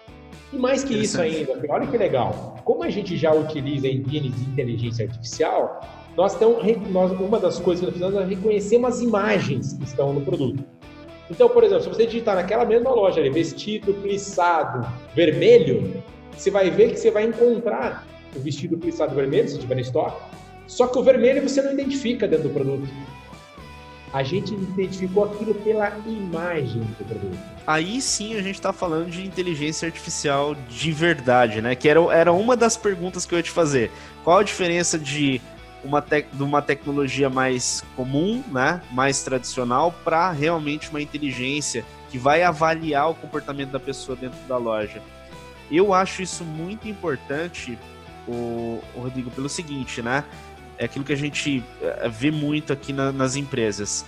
E 0.52 0.56
mais 0.56 0.82
que 0.82 0.94
isso 0.94 1.20
ainda, 1.20 1.52
olha 1.68 1.86
que 1.86 1.96
legal. 1.96 2.56
Como 2.64 2.82
a 2.82 2.90
gente 2.90 3.16
já 3.16 3.32
utiliza 3.32 3.86
engines 3.86 4.34
de 4.34 4.50
inteligência 4.50 5.06
artificial, 5.06 5.80
nós 6.16 6.34
temos, 6.34 6.64
nós, 6.88 7.12
uma 7.12 7.38
das 7.38 7.60
coisas 7.60 7.80
que 7.80 7.86
nós 7.86 7.94
fizemos 7.94 8.16
é 8.16 8.34
reconhecer 8.34 8.84
as 8.84 9.00
imagens 9.00 9.74
que 9.74 9.84
estão 9.84 10.12
no 10.12 10.20
produto. 10.22 10.64
Então, 11.30 11.48
por 11.48 11.62
exemplo, 11.62 11.84
se 11.84 11.88
você 11.88 12.06
digitar 12.06 12.34
naquela 12.34 12.64
mesma 12.64 12.90
loja 12.90 13.20
ali, 13.20 13.30
vestido 13.30 13.94
plissado 13.94 14.84
vermelho, 15.14 16.02
você 16.36 16.50
vai 16.50 16.68
ver 16.68 16.90
que 16.90 16.96
você 16.96 17.10
vai 17.10 17.24
encontrar 17.24 18.04
o 18.34 18.40
vestido 18.40 18.76
plissado 18.76 19.14
vermelho, 19.14 19.48
se 19.48 19.58
tiver 19.58 19.76
no 19.76 19.80
estoque, 19.80 20.20
só 20.66 20.88
que 20.88 20.98
o 20.98 21.02
vermelho 21.02 21.48
você 21.48 21.62
não 21.62 21.72
identifica 21.72 22.26
dentro 22.26 22.48
do 22.48 22.54
produto. 22.54 22.88
A 24.12 24.22
gente 24.22 24.54
identificou 24.54 25.24
aquilo 25.24 25.54
pela 25.54 25.96
imagem 26.06 26.82
do 26.82 27.04
produto. 27.04 27.38
Aí 27.66 28.00
sim 28.00 28.34
a 28.34 28.42
gente 28.42 28.56
está 28.56 28.72
falando 28.72 29.10
de 29.10 29.24
inteligência 29.24 29.86
artificial 29.86 30.54
de 30.68 30.90
verdade, 30.90 31.62
né? 31.62 31.74
Que 31.74 31.88
era, 31.88 32.00
era 32.12 32.32
uma 32.32 32.56
das 32.56 32.76
perguntas 32.76 33.24
que 33.24 33.34
eu 33.34 33.38
ia 33.38 33.42
te 33.42 33.50
fazer. 33.50 33.90
Qual 34.24 34.38
a 34.38 34.42
diferença 34.42 34.98
de 34.98 35.40
uma 35.84 36.00
de 36.00 36.42
uma 36.42 36.60
tecnologia 36.60 37.30
mais 37.30 37.82
comum, 37.96 38.42
né, 38.48 38.82
mais 38.90 39.22
tradicional, 39.22 39.94
para 40.04 40.30
realmente 40.30 40.90
uma 40.90 41.00
inteligência 41.00 41.84
que 42.10 42.18
vai 42.18 42.42
avaliar 42.42 43.10
o 43.10 43.14
comportamento 43.14 43.70
da 43.70 43.80
pessoa 43.80 44.16
dentro 44.16 44.38
da 44.48 44.56
loja. 44.56 45.00
Eu 45.70 45.94
acho 45.94 46.22
isso 46.22 46.44
muito 46.44 46.88
importante, 46.88 47.78
o, 48.26 48.82
o 48.94 49.00
Rodrigo, 49.00 49.30
pelo 49.30 49.48
seguinte, 49.48 50.02
né? 50.02 50.24
É 50.80 50.86
aquilo 50.86 51.04
que 51.04 51.12
a 51.12 51.16
gente 51.16 51.62
eh, 51.82 52.08
vê 52.08 52.30
muito 52.30 52.72
aqui 52.72 52.90
na, 52.90 53.12
nas 53.12 53.36
empresas. 53.36 54.06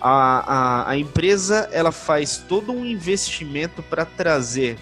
A, 0.00 0.86
a, 0.86 0.90
a, 0.90 0.96
empresa 0.96 1.68
ela 1.70 1.92
faz 1.92 2.38
todo 2.38 2.72
um 2.72 2.84
investimento 2.84 3.82
para 3.82 4.06
trazer 4.06 4.78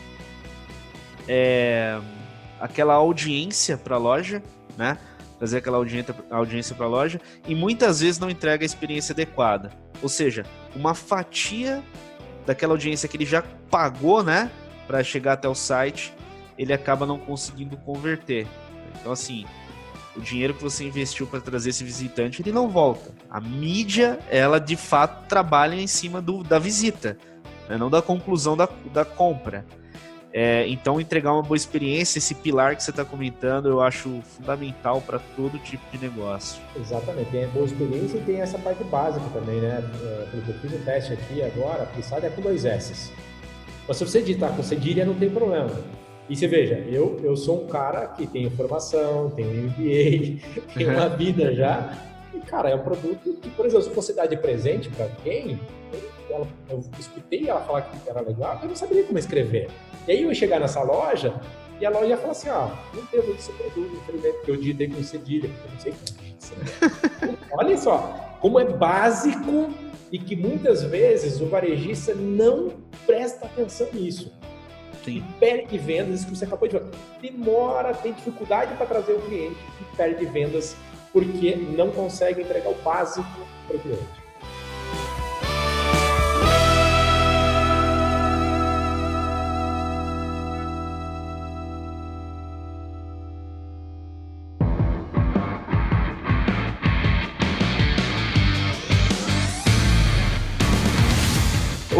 é, 1.27 1.99
aquela 2.61 2.95
audiência 2.95 3.77
para 3.77 3.97
a 3.97 3.99
loja, 3.99 4.41
né? 4.77 4.97
trazer 5.37 5.59
aquela 5.59 5.79
audiência, 5.79 6.15
audiência 6.31 6.77
para 6.77 6.87
a 6.87 6.89
loja 6.89 7.21
e 7.49 7.57
muitas 7.57 7.99
vezes 7.99 8.21
não 8.21 8.31
entrega 8.31 8.65
a 8.65 8.67
experiência 8.67 9.13
adequada. 9.13 9.73
Ou 10.01 10.09
seja, 10.09 10.47
uma 10.77 10.95
fatia 10.95 11.83
daquela 12.47 12.75
audiência 12.75 13.09
que 13.09 13.17
ele 13.17 13.27
já 13.27 13.43
pagou, 13.69 14.23
né, 14.23 14.49
para 14.87 15.03
chegar 15.03 15.33
até 15.33 15.49
o 15.49 15.55
site, 15.57 16.15
ele 16.57 16.73
acaba 16.73 17.05
não 17.05 17.19
conseguindo 17.19 17.77
converter. 17.77 18.47
Então, 19.01 19.11
assim, 19.11 19.45
o 20.17 20.21
dinheiro 20.21 20.55
que 20.55 20.63
você 20.63 20.85
investiu 20.85 21.27
para 21.27 21.41
trazer 21.41 21.71
esse 21.71 21.85
visitante, 21.85 22.43
ele 22.43 22.53
não 22.53 22.69
volta. 22.69 23.11
A 23.31 23.41
mídia, 23.41 24.19
ela 24.31 24.59
de 24.59 24.77
fato 24.77 25.27
trabalha 25.27 25.75
em 25.75 25.87
cima 25.87 26.21
do, 26.21 26.43
da 26.43 26.59
visita, 26.59 27.17
né? 27.69 27.77
não 27.77 27.89
da 27.89 28.03
conclusão 28.03 28.57
da, 28.57 28.69
da 28.93 29.05
compra. 29.05 29.65
É, 30.35 30.67
então, 30.67 30.99
entregar 30.99 31.35
uma 31.35 31.43
boa 31.43 31.57
experiência, 31.57 32.19
esse 32.19 32.35
pilar 32.35 32.75
que 32.75 32.83
você 32.83 32.91
está 32.91 33.05
comentando, 33.05 33.69
eu 33.69 33.83
acho 33.83 34.23
fundamental 34.23 35.03
para 35.03 35.19
todo 35.19 35.59
tipo 35.59 35.85
de 35.93 35.99
negócio. 35.99 36.61
Exatamente, 36.75 37.31
tem 37.31 37.45
a 37.45 37.49
boa 37.49 37.67
experiência 37.67 38.17
e 38.17 38.21
tem 38.23 38.41
essa 38.41 38.59
parte 38.59 38.83
básica 38.85 39.27
também, 39.35 39.61
né? 39.61 39.85
É, 40.03 40.29
eu 40.33 40.55
fiz 40.55 40.73
o 40.73 40.79
teste 40.79 41.13
aqui 41.13 41.43
agora, 41.43 41.87
a 41.87 42.27
é 42.27 42.31
com 42.31 42.41
dois 42.41 42.65
S. 42.65 43.13
Mas 43.87 43.99
se 43.99 44.07
você 44.07 44.23
digitar 44.23 44.57
com 44.57 44.63
cedilha, 44.63 45.05
não 45.05 45.15
tem 45.15 45.29
problema. 45.29 45.71
E 46.29 46.37
você 46.37 46.47
veja, 46.47 46.77
eu, 46.89 47.21
eu 47.23 47.37
sou 47.37 47.65
um 47.65 47.67
cara 47.67 48.07
que 48.07 48.27
tem 48.27 48.49
formação, 48.51 49.31
tem 49.31 49.45
MBA, 49.45 50.41
tem 50.75 50.89
uma 50.89 51.09
vida 51.09 51.55
já. 51.55 51.99
E, 52.33 52.39
cara, 52.41 52.71
é 52.71 52.75
um 52.75 52.83
produto 52.83 53.35
que, 53.41 53.51
por 53.51 53.67
exemplo, 53.67 53.85
se 53.85 53.91
fosse 53.91 54.15
dar 54.15 54.27
de 54.27 54.37
presente 54.37 54.89
para 54.91 55.05
alguém, 55.05 55.59
eu, 56.31 56.47
eu 56.71 56.85
escutei 56.99 57.49
ela 57.49 57.61
falar 57.61 57.83
que 57.83 58.09
era 58.09 58.21
legal, 58.21 58.59
eu 58.63 58.69
não 58.69 58.77
sabia 58.77 59.05
como 59.05 59.19
escrever. 59.19 59.69
E 60.07 60.13
aí 60.13 60.23
eu 60.23 60.29
ia 60.29 60.35
chegar 60.35 60.59
nessa 60.59 60.83
loja 60.83 61.35
E 61.81 61.87
a 61.87 61.91
loja 61.91 62.07
ia 62.07 62.17
falar 62.17 62.33
assim, 62.33 62.49
ó, 62.49 62.71
não 62.95 63.05
temos 63.07 63.37
esse 63.37 63.53
produto, 63.53 63.93
infelizmente, 63.95 64.37
porque 64.37 64.51
eu 64.51 64.57
digitei 64.57 64.89
com 64.89 65.03
cedilha, 65.03 65.47
eu 65.47 65.71
não 65.71 65.81
sei 65.81 65.93
como 65.93 66.29
isso? 66.39 67.39
Olha 67.53 67.77
só, 67.77 68.37
como 68.41 68.59
é 68.59 68.65
básico 68.65 69.71
e 70.11 70.19
que 70.19 70.37
muitas 70.37 70.83
vezes 70.83 71.41
o 71.41 71.47
varejista 71.47 72.15
não 72.15 72.73
presta 73.07 73.47
atenção 73.47 73.89
nisso. 73.93 74.33
Sim. 75.05 75.25
Perde 75.39 75.77
vendas, 75.79 76.21
isso 76.21 76.27
que 76.27 76.37
você 76.37 76.45
acabou 76.45 76.69
de 76.69 76.79
falar. 76.79 76.91
Demora, 77.21 77.95
tem 77.95 78.13
dificuldade 78.13 78.75
para 78.77 78.87
trazer 78.87 79.13
o 79.13 79.21
cliente 79.23 79.59
e 79.81 79.97
perde 79.97 80.25
vendas 80.27 80.77
porque 81.13 81.57
não 81.57 81.91
consegue 81.91 82.43
entregar 82.43 82.71
o 82.71 82.75
básico 82.83 83.29
para 83.67 83.77
o 83.77 83.81
cliente. 83.81 84.22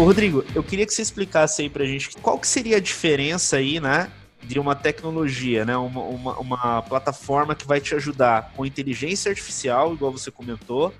Rodrigo, 0.05 0.43
eu 0.53 0.63
queria 0.63 0.85
que 0.85 0.93
você 0.93 1.01
explicasse 1.01 1.61
aí 1.61 1.69
pra 1.69 1.85
gente 1.85 2.09
qual 2.21 2.37
que 2.37 2.47
seria 2.47 2.77
a 2.77 2.79
diferença 2.79 3.57
aí, 3.57 3.79
né, 3.79 4.11
de 4.43 4.59
uma 4.59 4.75
tecnologia, 4.75 5.63
né, 5.65 5.77
uma, 5.77 6.01
uma, 6.01 6.39
uma 6.39 6.81
plataforma 6.81 7.55
que 7.55 7.65
vai 7.65 7.79
te 7.79 7.95
ajudar 7.95 8.51
com 8.55 8.65
inteligência 8.65 9.29
artificial, 9.29 9.93
igual 9.93 10.11
você 10.11 10.29
comentou, 10.29 10.93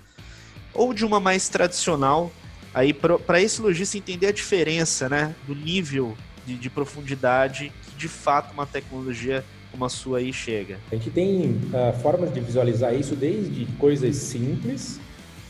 ou 0.72 0.94
de 0.94 1.04
uma 1.04 1.20
mais 1.20 1.48
tradicional, 1.48 2.32
aí 2.72 2.92
para 2.92 3.40
esse 3.40 3.60
lojista 3.60 3.98
entender 3.98 4.28
a 4.28 4.32
diferença, 4.32 5.08
né, 5.08 5.34
do 5.46 5.54
nível 5.54 6.16
de, 6.46 6.56
de, 6.56 6.70
profundidade 6.70 7.72
que 7.86 7.96
de 7.96 8.08
fato 8.08 8.52
uma 8.52 8.66
tecnologia 8.66 9.44
como 9.70 9.84
a 9.84 9.88
sua 9.88 10.18
aí 10.18 10.32
chega. 10.32 10.78
A 10.90 10.94
gente 10.94 11.10
tem 11.10 11.50
uh, 11.50 12.00
formas 12.00 12.32
de 12.32 12.40
visualizar 12.40 12.94
isso 12.94 13.16
desde 13.16 13.66
coisas 13.78 14.16
simples 14.16 15.00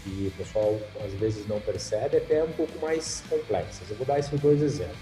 que 0.05 0.29
o 0.29 0.31
pessoal 0.39 0.79
às 1.05 1.13
vezes 1.15 1.49
não 1.49 1.59
percebe, 1.61 2.19
até 2.19 2.45
um 2.45 2.53
pouco 2.53 2.79
mais 2.81 3.25
complexas. 3.29 3.91
Eu 3.91 3.97
vou 3.97 4.07
dar 4.07 4.19
esses 4.19 4.39
dois 4.39 4.63
exemplos. 4.63 4.97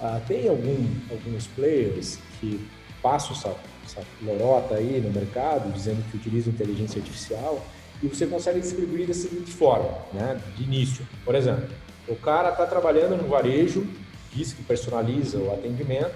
Ah, 0.00 0.20
tem 0.26 0.48
algum, 0.48 0.86
alguns 1.10 1.46
players 1.48 2.18
que 2.40 2.66
passam 3.02 3.32
essa, 3.32 3.54
essa 3.84 4.02
lorota 4.22 4.76
aí 4.76 5.00
no 5.00 5.10
mercado, 5.10 5.72
dizendo 5.72 6.02
que 6.10 6.16
utilizam 6.16 6.52
inteligência 6.52 7.00
artificial, 7.00 7.64
e 8.02 8.08
você 8.08 8.26
consegue 8.26 8.60
distribuir 8.60 9.06
da 9.06 9.14
seguinte 9.14 9.50
forma, 9.50 9.90
né? 10.12 10.40
de 10.56 10.62
início. 10.62 11.06
Por 11.24 11.34
exemplo, 11.34 11.68
o 12.06 12.14
cara 12.14 12.50
está 12.50 12.66
trabalhando 12.66 13.20
no 13.20 13.28
varejo, 13.28 13.86
diz 14.32 14.52
que 14.52 14.62
personaliza 14.62 15.38
o 15.38 15.52
atendimento, 15.52 16.14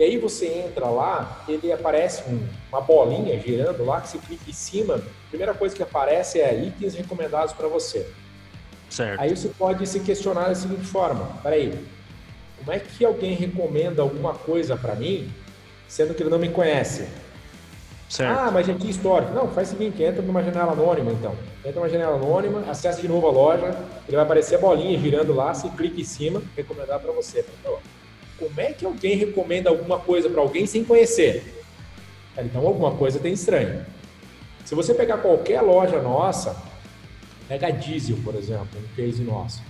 e 0.00 0.02
aí 0.02 0.16
você 0.16 0.46
entra 0.46 0.86
lá, 0.86 1.44
ele 1.46 1.70
aparece 1.70 2.22
um, 2.26 2.40
uma 2.72 2.80
bolinha 2.80 3.38
girando 3.38 3.84
lá, 3.84 4.00
que 4.00 4.08
você 4.08 4.16
clica 4.16 4.48
em 4.48 4.52
cima, 4.54 4.94
a 4.94 5.28
primeira 5.28 5.52
coisa 5.52 5.76
que 5.76 5.82
aparece 5.82 6.40
é 6.40 6.58
itens 6.58 6.94
recomendados 6.94 7.52
para 7.52 7.68
você. 7.68 8.10
Certo. 8.88 9.20
Aí 9.20 9.36
você 9.36 9.50
pode 9.50 9.86
se 9.86 10.00
questionar 10.00 10.48
da 10.48 10.54
seguinte 10.54 10.86
forma: 10.86 11.38
peraí, 11.42 11.78
como 12.56 12.72
é 12.72 12.78
que 12.78 13.04
alguém 13.04 13.34
recomenda 13.34 14.00
alguma 14.00 14.32
coisa 14.32 14.74
para 14.74 14.94
mim, 14.94 15.30
sendo 15.86 16.14
que 16.14 16.22
ele 16.22 16.30
não 16.30 16.38
me 16.38 16.48
conhece? 16.48 17.06
Certo. 18.08 18.38
Ah, 18.38 18.50
mas 18.50 18.64
tinha 18.64 18.90
histórico. 18.90 19.34
Não, 19.34 19.48
faz 19.48 19.68
o 19.68 19.72
seguinte, 19.72 20.02
entra 20.02 20.22
numa 20.22 20.42
janela 20.42 20.72
anônima 20.72 21.12
então. 21.12 21.34
Entra 21.62 21.78
numa 21.78 21.90
janela 21.90 22.16
anônima, 22.16 22.64
acessa 22.70 23.02
de 23.02 23.06
novo 23.06 23.28
a 23.28 23.30
loja, 23.30 23.66
ele 24.08 24.16
vai 24.16 24.24
aparecer 24.24 24.54
a 24.54 24.58
bolinha 24.58 24.98
girando 24.98 25.34
lá, 25.34 25.52
você 25.52 25.68
clica 25.68 26.00
em 26.00 26.04
cima, 26.04 26.42
recomendar 26.56 26.98
para 27.00 27.12
você. 27.12 27.44
Então, 27.60 27.78
como 28.40 28.58
é 28.58 28.72
que 28.72 28.86
alguém 28.86 29.16
recomenda 29.16 29.68
alguma 29.68 29.98
coisa 29.98 30.30
para 30.30 30.40
alguém 30.40 30.66
sem 30.66 30.82
conhecer? 30.82 31.62
Então, 32.38 32.66
alguma 32.66 32.92
coisa 32.92 33.18
tem 33.18 33.34
estranho. 33.34 33.84
Se 34.64 34.74
você 34.74 34.94
pegar 34.94 35.18
qualquer 35.18 35.60
loja 35.60 36.00
nossa, 36.00 36.56
pega 37.46 37.66
a 37.66 37.70
Diesel, 37.70 38.16
por 38.24 38.34
exemplo, 38.34 38.68
um 38.78 38.96
case 38.96 39.22
nosso. 39.22 39.62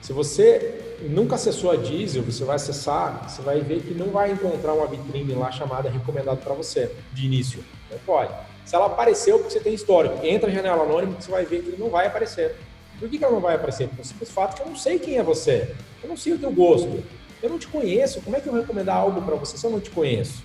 Se 0.00 0.12
você 0.12 0.96
nunca 1.02 1.34
acessou 1.34 1.72
a 1.72 1.76
Diesel, 1.76 2.22
você 2.22 2.44
vai 2.44 2.56
acessar, 2.56 3.28
você 3.28 3.42
vai 3.42 3.60
ver 3.60 3.80
que 3.80 3.92
não 3.92 4.08
vai 4.08 4.30
encontrar 4.30 4.72
uma 4.72 4.86
vitrine 4.86 5.34
lá 5.34 5.50
chamada 5.50 5.90
recomendado 5.90 6.38
para 6.38 6.54
você, 6.54 6.90
de 7.12 7.26
início. 7.26 7.64
Não 7.90 7.98
pode. 7.98 8.32
Se 8.64 8.76
ela 8.76 8.86
apareceu, 8.86 9.38
porque 9.38 9.52
você 9.52 9.60
tem 9.60 9.74
histórico, 9.74 10.24
entra 10.24 10.48
na 10.48 10.54
janela 10.54 10.84
anônima, 10.84 11.20
você 11.20 11.30
vai 11.30 11.44
ver 11.44 11.62
que 11.62 11.80
não 11.80 11.90
vai 11.90 12.06
aparecer. 12.06 12.56
Por 12.98 13.08
que, 13.08 13.18
que 13.18 13.24
ela 13.24 13.32
não 13.32 13.40
vai 13.40 13.56
aparecer? 13.56 13.88
Por 13.88 14.04
simples 14.04 14.30
fato 14.30 14.56
que 14.56 14.62
eu 14.62 14.66
não 14.66 14.76
sei 14.76 14.98
quem 14.98 15.18
é 15.18 15.22
você. 15.22 15.74
Eu 16.02 16.08
não 16.08 16.16
sei 16.16 16.34
o 16.34 16.38
teu 16.38 16.52
gosto. 16.52 17.02
Eu 17.42 17.50
não 17.50 17.58
te 17.58 17.66
conheço, 17.66 18.22
como 18.22 18.36
é 18.36 18.40
que 18.40 18.46
eu 18.46 18.52
vou 18.52 18.60
recomendar 18.60 18.96
algo 18.96 19.20
para 19.22 19.34
você 19.34 19.56
se 19.56 19.66
eu 19.66 19.70
não 19.70 19.80
te 19.80 19.90
conheço? 19.90 20.42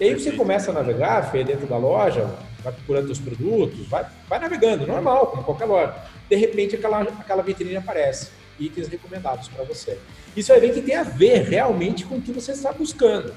E 0.00 0.04
aí 0.04 0.14
você 0.14 0.32
começa 0.32 0.72
a 0.72 0.74
navegar, 0.74 1.30
Fê, 1.30 1.44
dentro 1.44 1.66
da 1.66 1.76
loja, 1.76 2.28
vai 2.62 2.72
procurando 2.72 3.10
os 3.10 3.20
produtos, 3.20 3.86
vai, 3.86 4.04
vai 4.28 4.40
navegando, 4.40 4.86
normal, 4.86 5.28
como 5.28 5.44
qualquer 5.44 5.66
loja. 5.66 5.94
De 6.28 6.34
repente, 6.34 6.74
aquela, 6.74 7.02
aquela 7.02 7.42
vitrine 7.42 7.76
aparece, 7.76 8.30
itens 8.58 8.88
recomendados 8.88 9.46
para 9.46 9.62
você. 9.62 9.96
Isso 10.36 10.52
é 10.52 10.58
ver 10.58 10.74
que 10.74 10.82
tem 10.82 10.96
a 10.96 11.04
ver 11.04 11.44
realmente 11.44 12.04
com 12.04 12.16
o 12.16 12.20
que 12.20 12.32
você 12.32 12.50
está 12.50 12.72
buscando. 12.72 13.32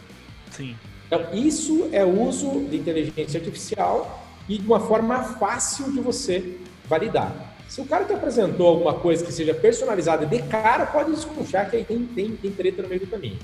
Sim. 0.50 0.76
Então, 1.06 1.34
isso 1.34 1.90
é 1.92 2.04
uso 2.04 2.62
de 2.68 2.78
inteligência 2.78 3.40
artificial 3.40 4.26
e 4.50 4.58
de 4.58 4.66
uma 4.66 4.80
forma 4.80 5.24
fácil 5.24 5.92
de 5.92 6.00
você 6.00 6.58
validar. 6.86 7.47
Se 7.68 7.82
o 7.82 7.86
cara 7.86 8.06
te 8.06 8.14
apresentou 8.14 8.68
alguma 8.68 8.94
coisa 8.94 9.26
que 9.26 9.32
seja 9.32 9.54
personalizada 9.54 10.26
de 10.26 10.42
cara, 10.44 10.86
pode 10.86 11.12
desconfiar 11.12 11.70
que 11.70 11.76
aí 11.76 11.84
tem, 11.84 12.06
tem, 12.06 12.32
tem 12.32 12.52
treta 12.52 12.82
no 12.82 12.88
meio 12.88 13.02
do 13.02 13.08
caminho. 13.08 13.38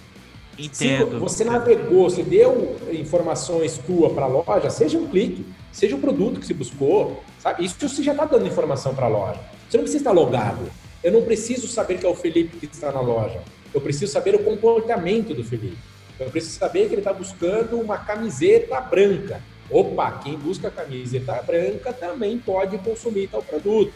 Entendo. 0.57 1.11
Se 1.11 1.17
você 1.17 1.43
navegou, 1.43 2.09
você 2.09 2.23
deu 2.23 2.77
informações 2.91 3.77
tua 3.79 4.09
para 4.11 4.25
a 4.25 4.27
loja, 4.27 4.69
seja 4.69 4.97
um 4.97 5.07
clique, 5.07 5.45
seja 5.71 5.95
o 5.95 5.97
um 5.97 6.01
produto 6.01 6.39
que 6.39 6.45
você 6.45 6.53
buscou, 6.53 7.23
sabe? 7.39 7.65
Isso 7.65 7.75
você 7.79 8.03
já 8.03 8.11
está 8.11 8.25
dando 8.25 8.47
informação 8.47 8.93
para 8.93 9.07
a 9.07 9.09
loja. 9.09 9.39
Você 9.69 9.77
não 9.77 9.83
precisa 9.83 10.01
estar 10.01 10.11
logado. 10.11 10.71
Eu 11.03 11.11
não 11.11 11.23
preciso 11.23 11.67
saber 11.67 11.97
que 11.97 12.05
é 12.05 12.09
o 12.09 12.15
Felipe 12.15 12.57
que 12.57 12.65
está 12.65 12.91
na 12.91 13.01
loja. 13.01 13.41
Eu 13.73 13.81
preciso 13.81 14.11
saber 14.11 14.35
o 14.35 14.39
comportamento 14.39 15.33
do 15.33 15.43
Felipe. 15.43 15.77
Eu 16.19 16.29
preciso 16.29 16.59
saber 16.59 16.87
que 16.87 16.93
ele 16.93 17.01
está 17.01 17.11
buscando 17.11 17.79
uma 17.79 17.97
camiseta 17.97 18.79
branca. 18.79 19.41
Opa, 19.69 20.11
quem 20.23 20.37
busca 20.37 20.69
camiseta 20.69 21.41
branca 21.41 21.91
também 21.91 22.37
pode 22.37 22.77
consumir 22.77 23.27
tal 23.27 23.41
produto. 23.41 23.93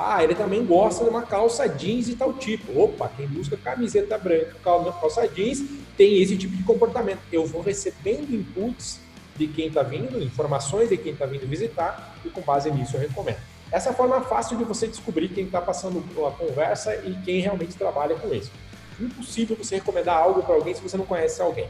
Ah, 0.00 0.22
ele 0.22 0.36
também 0.36 0.64
gosta 0.64 1.02
de 1.02 1.10
uma 1.10 1.22
calça 1.22 1.68
jeans 1.68 2.06
de 2.06 2.14
tal 2.14 2.32
tipo. 2.32 2.80
Opa, 2.80 3.10
quem 3.16 3.26
busca 3.26 3.56
camiseta 3.56 4.16
branca, 4.16 4.54
calça 4.62 5.26
jeans, 5.26 5.60
tem 5.96 6.22
esse 6.22 6.36
tipo 6.36 6.56
de 6.56 6.62
comportamento. 6.62 7.18
Eu 7.32 7.44
vou 7.44 7.60
recebendo 7.60 8.32
inputs 8.32 9.00
de 9.36 9.48
quem 9.48 9.66
está 9.66 9.82
vindo, 9.82 10.22
informações 10.22 10.88
de 10.88 10.96
quem 10.96 11.14
está 11.14 11.26
vindo 11.26 11.48
visitar, 11.48 12.16
e 12.24 12.30
com 12.30 12.40
base 12.42 12.70
nisso 12.70 12.96
eu 12.96 13.00
recomendo. 13.00 13.38
Essa 13.72 13.90
é 13.90 13.92
forma 13.92 14.20
fácil 14.20 14.56
de 14.56 14.62
você 14.62 14.86
descobrir 14.86 15.30
quem 15.30 15.46
está 15.46 15.60
passando 15.60 15.98
a 16.24 16.30
conversa 16.30 16.94
e 16.94 17.14
quem 17.24 17.40
realmente 17.40 17.74
trabalha 17.74 18.14
com 18.14 18.32
isso. 18.32 18.52
Impossível 19.00 19.56
você 19.56 19.74
recomendar 19.76 20.16
algo 20.16 20.44
para 20.44 20.54
alguém 20.54 20.74
se 20.74 20.80
você 20.80 20.96
não 20.96 21.06
conhece 21.06 21.42
alguém. 21.42 21.66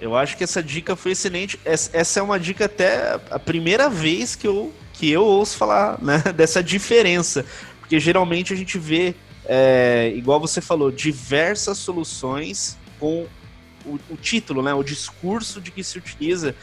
Eu 0.00 0.16
acho 0.16 0.36
que 0.36 0.42
essa 0.42 0.60
dica 0.60 0.96
foi 0.96 1.12
excelente. 1.12 1.60
Essa 1.64 2.18
é 2.18 2.22
uma 2.22 2.40
dica 2.40 2.64
até 2.64 3.20
a 3.30 3.38
primeira 3.38 3.88
vez 3.88 4.34
que 4.34 4.48
eu 4.48 4.72
que 4.92 5.10
eu 5.10 5.24
ouço 5.24 5.56
falar 5.56 5.98
né, 6.00 6.22
dessa 6.34 6.62
diferença. 6.62 7.44
Porque 7.80 7.98
geralmente 7.98 8.52
a 8.52 8.56
gente 8.56 8.78
vê, 8.78 9.14
é, 9.44 10.12
igual 10.14 10.40
você 10.40 10.60
falou, 10.60 10.90
diversas 10.90 11.78
soluções 11.78 12.78
com 12.98 13.26
o, 13.84 13.98
o, 14.10 14.16
título, 14.16 14.62
né, 14.62 14.72
o 14.72 14.82
discurso 14.82 15.60
de 15.60 15.70
que 15.70 15.82
se 15.82 15.98
utiliza. 15.98 16.54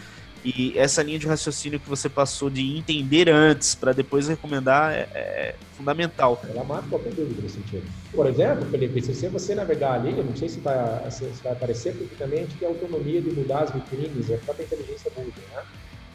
E 0.44 0.74
essa 0.78 1.04
linha 1.04 1.20
de 1.20 1.28
raciocínio 1.28 1.80
que 1.80 1.90
você 1.90 2.08
passou 2.08 2.50
de 2.50 2.78
entender 2.78 3.30
antes 3.30 3.76
para 3.76 3.92
depois 3.92 4.30
recomendar 4.30 4.94
é, 4.94 5.10
é, 5.14 5.56
fundamental. 5.76 6.42
Ela 6.48 6.64
mata 6.64 6.88
qualquer 6.90 7.12
dúvida 7.14 7.42
nesse 7.42 7.56
sentido. 7.56 7.84
Por 8.14 8.26
exemplo, 8.26 8.66
Felipe, 8.70 9.02
se 9.02 9.28
você 9.28 9.54
navegar 9.54 9.96
ali, 9.96 10.18
eu 10.18 10.24
não 10.24 10.36
sei 10.38 10.48
se, 10.48 10.62
tá, 10.62 11.06
se 11.12 11.26
vai 11.44 11.52
aparecer, 11.52 11.94
porque 11.94 12.16
também 12.16 12.40
a 12.40 12.42
gente 12.44 12.56
tem 12.56 12.68
autonomia 12.68 13.22
de 13.22 13.32
mudar 13.32 13.64
as 13.64 13.72
vitrines, 13.72 14.32
a 14.32 14.38
própria 14.38 14.64
inteligência 14.64 15.12
muda, 15.18 15.34
né? 15.54 15.62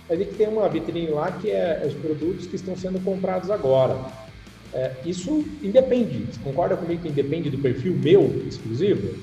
A 0.09 0.15
gente 0.15 0.35
tem 0.35 0.49
uma 0.49 0.69
vitrine 0.69 1.09
lá 1.09 1.33
que 1.33 1.51
é 1.51 1.83
os 1.87 1.95
produtos 1.95 2.47
que 2.47 2.57
estão 2.57 2.77
sendo 2.77 3.03
comprados 3.03 3.51
agora. 3.51 3.97
É, 4.73 4.93
isso 5.07 5.45
independe, 5.63 6.27
você 6.33 6.41
concorda 6.43 6.77
comigo 6.77 7.03
que 7.03 7.09
independe 7.09 7.49
do 7.49 7.59
perfil 7.59 7.95
meu 7.95 8.43
exclusivo? 8.47 9.17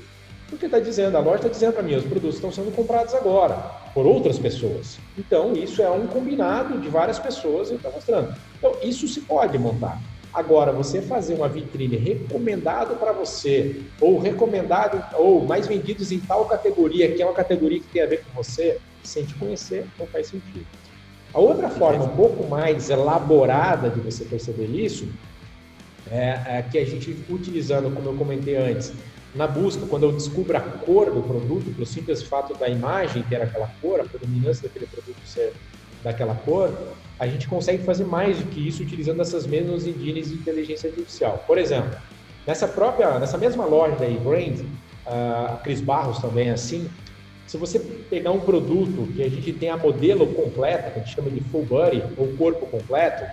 Porque 0.49 0.65
está 0.65 0.79
dizendo, 0.79 1.15
a 1.15 1.19
loja 1.19 1.37
está 1.37 1.49
dizendo 1.49 1.73
para 1.73 1.83
mim, 1.83 1.95
os 1.95 2.03
produtos 2.03 2.35
estão 2.35 2.51
sendo 2.51 2.73
comprados 2.75 3.13
agora, 3.13 3.55
por 3.93 4.05
outras 4.05 4.39
pessoas. 4.39 4.97
Então, 5.17 5.53
isso 5.53 5.81
é 5.81 5.89
um 5.89 6.07
combinado 6.07 6.77
de 6.79 6.89
várias 6.89 7.19
pessoas 7.19 7.69
e 7.69 7.75
está 7.75 7.89
mostrando. 7.89 8.35
Então, 8.57 8.75
isso 8.81 9.07
se 9.07 9.21
pode 9.21 9.57
montar. 9.57 10.01
Agora, 10.33 10.71
você 10.71 11.01
fazer 11.01 11.35
uma 11.35 11.49
vitrine 11.49 11.97
recomendado 11.97 12.97
para 12.97 13.11
você, 13.11 13.81
ou 13.99 14.19
recomendado, 14.19 15.03
ou 15.17 15.45
mais 15.45 15.67
vendidos 15.67 16.11
em 16.11 16.19
tal 16.19 16.45
categoria, 16.45 17.11
que 17.11 17.21
é 17.21 17.25
uma 17.25 17.33
categoria 17.33 17.79
que 17.79 17.87
tem 17.87 18.01
a 18.01 18.07
ver 18.07 18.23
com 18.23 18.41
você, 18.41 18.77
sem 19.03 19.25
te 19.25 19.33
conhecer, 19.35 19.85
não 19.99 20.07
faz 20.07 20.27
sentido. 20.27 20.65
A 21.33 21.39
outra 21.39 21.69
forma 21.69 22.03
um 22.03 22.15
pouco 22.15 22.47
mais 22.47 22.89
elaborada 22.89 23.89
de 23.89 23.99
você 23.99 24.25
perceber 24.25 24.65
isso 24.65 25.07
é, 26.09 26.57
é 26.57 26.65
que 26.69 26.77
a 26.77 26.85
gente, 26.85 27.23
utilizando, 27.29 27.93
como 27.93 28.09
eu 28.09 28.13
comentei 28.15 28.57
antes, 28.57 28.91
na 29.33 29.47
busca, 29.47 29.85
quando 29.85 30.03
eu 30.03 30.11
descubro 30.11 30.57
a 30.57 30.59
cor 30.59 31.09
do 31.09 31.21
produto, 31.21 31.73
pelo 31.73 31.85
simples 31.85 32.21
fato 32.21 32.53
da 32.53 32.67
imagem 32.67 33.23
ter 33.23 33.41
aquela 33.41 33.71
cor, 33.81 34.01
a 34.01 34.03
predominância 34.03 34.67
daquele 34.67 34.87
produto 34.87 35.17
ser 35.25 35.53
daquela 36.03 36.35
cor, 36.35 36.73
a 37.19 37.27
gente 37.27 37.47
consegue 37.47 37.83
fazer 37.83 38.03
mais 38.03 38.39
do 38.39 38.45
que 38.45 38.67
isso 38.67 38.81
utilizando 38.81 39.21
essas 39.21 39.45
mesmas 39.45 39.85
engines 39.85 40.29
de 40.29 40.35
inteligência 40.35 40.89
artificial. 40.89 41.43
Por 41.47 41.57
exemplo, 41.57 41.91
nessa 42.45 42.67
própria, 42.67 43.19
nessa 43.19 43.37
mesma 43.37 43.63
loja 43.65 43.95
da 43.95 44.09
eBrand, 44.09 44.65
a 45.05 45.59
Cris 45.63 45.79
Barros 45.79 46.19
também 46.19 46.49
é 46.49 46.53
assim, 46.53 46.89
se 47.47 47.57
você 47.57 47.79
pegar 47.79 48.31
um 48.31 48.39
produto 48.39 49.11
que 49.13 49.21
a 49.21 49.29
gente 49.29 49.51
tem 49.53 49.69
a 49.69 49.77
modelo 49.77 50.25
completa, 50.27 50.89
que 50.89 50.99
a 50.99 51.03
gente 51.03 51.13
chama 51.13 51.29
de 51.29 51.41
full 51.41 51.65
body, 51.65 52.03
ou 52.17 52.27
corpo 52.37 52.65
completo, 52.65 53.25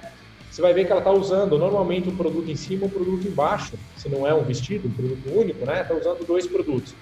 você 0.51 0.62
vai 0.62 0.75
ver 0.75 0.87
que 0.87 0.90
ela 0.90 1.01
está 1.01 1.12
usando 1.12 1.57
normalmente 1.57 2.09
um 2.09 2.16
produto 2.16 2.51
em 2.51 2.57
cima 2.57 2.87
um 2.87 2.88
produto 2.88 3.29
embaixo. 3.29 3.75
Se 3.97 4.09
não 4.09 4.27
é 4.27 4.35
um 4.35 4.42
vestido, 4.42 4.88
um 4.88 4.92
produto 4.92 5.38
único, 5.38 5.64
né? 5.64 5.83
Está 5.83 5.94
usando 5.94 6.27
dois 6.27 6.47
produtos. 6.47 6.94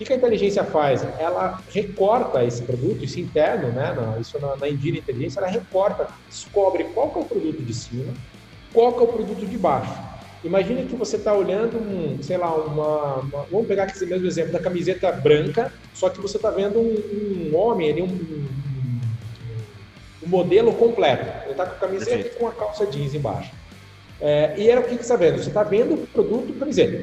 O 0.00 0.04
que 0.04 0.12
a 0.12 0.16
inteligência 0.16 0.64
faz? 0.64 1.06
Ela 1.20 1.62
recorta 1.72 2.42
esse 2.42 2.62
produto, 2.62 3.04
isso 3.04 3.20
interno, 3.20 3.68
né? 3.68 3.94
Isso 4.20 4.36
na, 4.40 4.56
na 4.56 4.68
Engine 4.68 4.98
Inteligência, 4.98 5.38
ela 5.38 5.48
recorta, 5.48 6.08
descobre 6.28 6.82
qual 6.84 7.10
que 7.10 7.18
é 7.18 7.22
o 7.22 7.24
produto 7.24 7.62
de 7.62 7.72
cima, 7.72 8.12
qual 8.72 8.92
que 8.92 8.98
é 8.98 9.02
o 9.02 9.06
produto 9.06 9.46
de 9.46 9.56
baixo. 9.56 9.94
Imagina 10.44 10.82
que 10.82 10.94
você 10.94 11.16
está 11.16 11.32
olhando, 11.32 11.78
um, 11.78 12.22
sei 12.22 12.36
lá, 12.36 12.54
uma, 12.54 13.14
uma, 13.20 13.46
Vamos 13.50 13.66
pegar 13.66 13.86
esse 13.86 14.04
mesmo 14.04 14.26
exemplo 14.26 14.52
da 14.52 14.58
camiseta 14.58 15.10
branca, 15.10 15.72
só 15.94 16.10
que 16.10 16.20
você 16.20 16.36
está 16.36 16.50
vendo 16.50 16.78
um, 16.78 17.50
um 17.50 17.56
homem 17.56 17.90
ali, 17.90 18.02
um, 18.02 18.06
um, 18.06 18.46
um, 20.22 20.28
modelo 20.28 20.74
completo. 20.74 21.26
Ele 21.44 21.52
está 21.52 21.64
com 21.64 21.76
a 21.76 21.78
camiseta 21.78 22.10
Perfeito. 22.10 22.36
e 22.36 22.38
com 22.38 22.46
a 22.46 22.52
calça 22.52 22.86
jeans 22.86 23.14
embaixo. 23.14 23.50
É, 24.20 24.54
e 24.58 24.68
era 24.68 24.80
o 24.80 24.84
que, 24.84 24.90
que 24.90 25.04
você 25.04 25.14
está 25.14 25.16
vendo? 25.16 25.38
Você 25.38 25.48
está 25.48 25.62
vendo 25.62 25.94
o 25.94 26.06
produto 26.06 26.58
camiseta. 26.58 26.96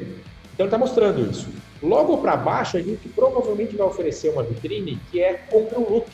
Então 0.54 0.66
ele 0.66 0.66
está 0.66 0.78
mostrando 0.78 1.28
isso. 1.28 1.48
Logo 1.82 2.18
para 2.18 2.36
baixo, 2.36 2.76
a 2.76 2.80
gente 2.80 3.08
provavelmente 3.08 3.74
vai 3.74 3.88
oferecer 3.88 4.30
uma 4.30 4.44
vitrine 4.44 5.00
que 5.10 5.20
é 5.20 5.34
compra 5.34 5.80
um 5.80 5.88
look. 5.88 6.06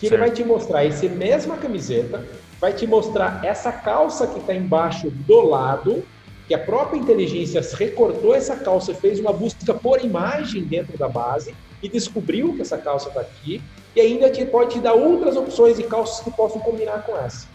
Que 0.00 0.08
certo. 0.08 0.14
ele 0.14 0.16
vai 0.16 0.30
te 0.30 0.42
mostrar 0.42 0.84
essa 0.84 1.08
mesma 1.08 1.56
camiseta, 1.56 2.26
vai 2.60 2.72
te 2.72 2.86
mostrar 2.86 3.44
essa 3.44 3.70
calça 3.70 4.26
que 4.26 4.40
está 4.40 4.54
embaixo 4.54 5.10
do 5.10 5.42
lado, 5.42 6.02
que 6.50 6.54
a 6.54 6.58
própria 6.58 6.98
inteligência 6.98 7.62
recortou 7.76 8.34
essa 8.34 8.56
calça, 8.56 8.92
fez 8.92 9.20
uma 9.20 9.32
busca 9.32 9.72
por 9.72 10.04
imagem 10.04 10.64
dentro 10.64 10.98
da 10.98 11.08
base 11.08 11.54
e 11.80 11.88
descobriu 11.88 12.56
que 12.56 12.62
essa 12.62 12.76
calça 12.76 13.06
está 13.06 13.20
aqui, 13.20 13.62
e 13.94 14.00
ainda 14.00 14.28
te, 14.28 14.44
pode 14.44 14.72
te 14.72 14.80
dar 14.80 14.94
outras 14.94 15.36
opções 15.36 15.76
de 15.76 15.84
calças 15.84 16.24
que 16.24 16.30
possam 16.32 16.60
combinar 16.60 17.06
com 17.06 17.16
essa. 17.16 17.46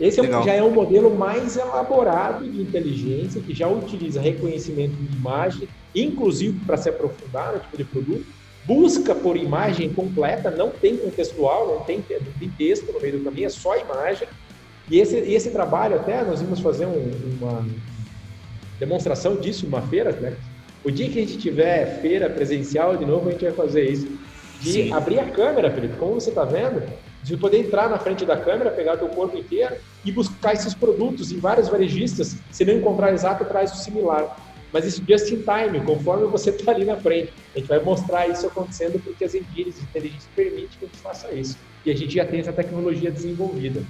Esse 0.00 0.18
é 0.20 0.42
já 0.42 0.54
é 0.54 0.60
um 0.60 0.72
modelo 0.72 1.14
mais 1.16 1.56
elaborado 1.56 2.50
de 2.50 2.60
inteligência, 2.60 3.40
que 3.40 3.54
já 3.54 3.68
utiliza 3.68 4.20
reconhecimento 4.20 4.96
de 4.96 5.16
imagem, 5.16 5.68
inclusive 5.94 6.58
para 6.66 6.76
se 6.76 6.88
aprofundar 6.88 7.52
no 7.52 7.60
tipo 7.60 7.76
de 7.76 7.84
produto, 7.84 8.26
busca 8.64 9.14
por 9.14 9.36
imagem 9.36 9.88
completa, 9.92 10.50
não 10.50 10.70
tem 10.70 10.96
contextual, 10.96 11.68
não 11.68 11.84
tem, 11.84 11.98
não 12.10 12.32
tem 12.40 12.50
texto 12.58 12.92
no 12.92 13.00
meio 13.00 13.18
do 13.18 13.24
caminho, 13.24 13.46
é 13.46 13.50
só 13.50 13.78
imagem. 13.78 14.26
E 14.90 14.98
esse, 14.98 15.16
esse 15.16 15.50
trabalho, 15.50 15.94
até 15.94 16.24
nós 16.24 16.42
vamos 16.42 16.58
fazer 16.58 16.86
um, 16.86 17.12
uma, 17.40 17.64
demonstração 18.80 19.36
disso 19.36 19.66
numa 19.66 19.82
feira, 19.82 20.10
né? 20.12 20.36
O 20.82 20.90
dia 20.90 21.08
que 21.10 21.18
a 21.18 21.22
gente 21.22 21.38
tiver 21.38 22.00
feira 22.00 22.30
presencial 22.30 22.96
de 22.96 23.04
novo, 23.04 23.28
a 23.28 23.32
gente 23.32 23.44
vai 23.44 23.52
fazer 23.52 23.84
isso. 23.84 24.08
De 24.58 24.72
Sim. 24.72 24.92
abrir 24.92 25.18
a 25.18 25.30
câmera, 25.30 25.70
Felipe, 25.70 25.96
como 25.96 26.14
você 26.14 26.30
está 26.30 26.44
vendo, 26.44 26.82
de 27.22 27.36
poder 27.36 27.58
entrar 27.58 27.88
na 27.88 27.98
frente 27.98 28.24
da 28.24 28.36
câmera, 28.36 28.70
pegar 28.70 28.94
o 28.94 28.98
teu 28.98 29.08
corpo 29.08 29.36
inteiro 29.36 29.76
e 30.04 30.10
buscar 30.10 30.54
esses 30.54 30.74
produtos 30.74 31.30
em 31.30 31.38
vários 31.38 31.68
varejistas. 31.68 32.36
Se 32.50 32.64
não 32.64 32.74
encontrar 32.74 33.12
exato, 33.12 33.44
traz 33.44 33.72
o 33.72 33.76
similar. 33.76 34.36
Mas 34.72 34.86
isso 34.86 35.02
just 35.06 35.30
in 35.30 35.42
time, 35.42 35.80
conforme 35.84 36.26
você 36.26 36.50
está 36.50 36.72
ali 36.72 36.84
na 36.84 36.96
frente. 36.96 37.32
A 37.54 37.58
gente 37.58 37.68
vai 37.68 37.80
mostrar 37.80 38.28
isso 38.28 38.46
acontecendo 38.46 38.98
porque 39.02 39.24
as 39.24 39.34
engines 39.34 39.76
de 39.76 39.82
inteligência 39.82 40.28
permitem 40.34 40.68
que 40.78 40.84
a 40.84 40.88
gente 40.88 40.98
faça 40.98 41.32
isso. 41.32 41.58
E 41.84 41.90
a 41.90 41.96
gente 41.96 42.14
já 42.14 42.24
tem 42.24 42.40
essa 42.40 42.52
tecnologia 42.52 43.10
desenvolvida. 43.10 43.82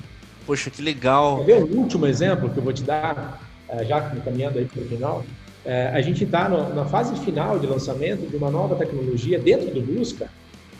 Poxa, 0.46 0.70
que 0.70 0.82
legal. 0.82 1.38
Quer 1.38 1.44
ver 1.44 1.62
o 1.62 1.76
último 1.76 2.06
exemplo 2.06 2.50
que 2.50 2.58
eu 2.58 2.62
vou 2.62 2.72
te 2.72 2.82
dar? 2.82 3.49
É, 3.72 3.84
já 3.84 4.00
caminhando 4.00 4.58
aí 4.58 4.64
para 4.64 4.82
o 4.82 4.84
final, 4.84 5.24
é, 5.64 5.88
a 5.88 6.00
gente 6.00 6.24
está 6.24 6.48
na 6.48 6.84
fase 6.86 7.14
final 7.24 7.58
de 7.58 7.66
lançamento 7.66 8.28
de 8.28 8.36
uma 8.36 8.50
nova 8.50 8.74
tecnologia 8.74 9.38
dentro 9.38 9.70
do 9.70 9.80
Busca, 9.80 10.28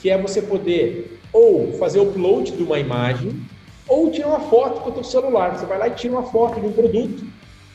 que 0.00 0.11
é 0.11 0.18
você 0.18 0.42
poder 0.42 1.20
ou 1.33 1.72
fazer 1.74 2.00
o 2.00 2.09
upload 2.09 2.50
de 2.53 2.62
uma 2.62 2.79
imagem 2.79 3.40
ou 3.87 4.11
tirar 4.11 4.29
uma 4.29 4.40
foto 4.40 4.81
com 4.81 4.90
o 4.90 5.05
seu 5.05 5.22
celular. 5.22 5.57
Você 5.57 5.66
vai 5.66 5.79
lá 5.79 5.88
e 5.88 5.92
tira 5.92 6.14
uma 6.14 6.24
foto 6.24 6.61
de 6.61 6.66
um 6.66 6.72
produto 6.72 7.24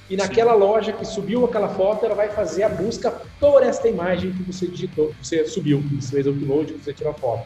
e 0.10 0.17
naquela 0.17 0.54
Sim. 0.54 0.60
loja 0.60 0.93
que 0.93 1.06
subiu 1.06 1.45
aquela 1.45 1.69
foto, 1.69 2.06
ela 2.06 2.15
vai 2.15 2.30
fazer 2.30 2.63
a 2.63 2.69
busca 2.69 3.12
por 3.39 3.63
esta 3.63 3.88
imagem 3.88 4.32
que 4.32 4.43
você 4.43 4.67
digitou, 4.67 5.10
que 5.10 5.28
você 5.28 5.45
subiu, 5.45 5.82
que 5.82 5.95
você 5.95 6.12
fez 6.12 6.28
o 6.28 6.32
upload, 6.32 6.73
que 6.73 6.84
você 6.84 6.93
tirou 6.93 7.12
a 7.12 7.15
foto 7.15 7.45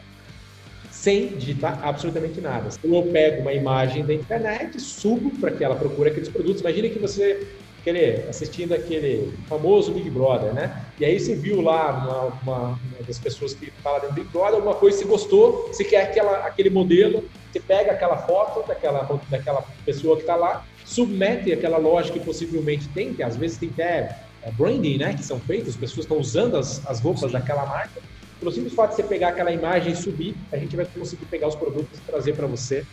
sem 1.00 1.28
digitar 1.28 1.80
absolutamente 1.82 2.42
nada. 2.42 2.68
Eu 2.84 3.02
pego 3.04 3.40
uma 3.40 3.54
imagem 3.54 4.04
da 4.04 4.12
internet, 4.12 4.78
subo 4.78 5.30
para 5.38 5.50
que 5.50 5.64
ela 5.64 5.74
procure 5.74 6.10
aqueles 6.10 6.28
produtos. 6.28 6.60
Imagina 6.60 6.90
que 6.90 6.98
você 6.98 7.48
aquele, 7.80 8.28
assistindo 8.28 8.74
aquele 8.74 9.32
famoso 9.48 9.92
Big 9.92 10.10
Brother, 10.10 10.52
né? 10.52 10.84
E 10.98 11.04
aí 11.06 11.18
você 11.18 11.34
viu 11.34 11.62
lá 11.62 11.90
uma, 11.90 12.24
uma, 12.42 12.68
uma 12.68 13.06
das 13.06 13.18
pessoas 13.18 13.54
que 13.54 13.70
fala 13.82 14.00
do 14.00 14.12
Big 14.12 14.28
Brother, 14.28 14.56
alguma 14.56 14.74
coisa 14.74 14.98
você 14.98 15.04
gostou, 15.06 15.68
você 15.68 15.84
quer 15.84 16.02
aquela, 16.02 16.46
aquele 16.46 16.68
modelo, 16.68 17.24
você 17.50 17.60
pega 17.60 17.92
aquela 17.92 18.18
foto 18.18 18.68
daquela, 18.68 19.08
daquela 19.30 19.64
pessoa 19.86 20.16
que 20.16 20.22
está 20.22 20.36
lá, 20.36 20.66
submete 20.84 21.50
aquela 21.50 21.78
loja 21.78 22.12
que 22.12 22.20
possivelmente 22.20 22.86
tem, 22.88 23.14
que 23.14 23.22
às 23.22 23.38
vezes 23.38 23.56
tem 23.56 23.70
até 23.70 24.18
é, 24.42 24.50
branding, 24.52 24.98
né? 24.98 25.14
Que 25.14 25.24
são 25.24 25.40
feitos, 25.40 25.70
as 25.70 25.76
pessoas 25.76 26.04
estão 26.04 26.18
usando 26.18 26.58
as, 26.58 26.86
as 26.86 27.00
roupas 27.00 27.22
Sim. 27.22 27.38
daquela 27.38 27.64
marca 27.64 28.09
pelo 28.40 28.50
simples 28.50 28.72
fato 28.72 28.90
de 28.90 28.96
você 28.96 29.02
pegar 29.02 29.28
aquela 29.28 29.52
imagem 29.52 29.92
e 29.92 29.96
subir, 29.96 30.34
a 30.50 30.56
gente 30.56 30.74
vai 30.74 30.86
conseguir 30.86 31.26
pegar 31.26 31.46
os 31.46 31.54
produtos 31.54 31.98
e 31.98 32.02
trazer 32.02 32.34
para 32.34 32.46
você 32.46 32.84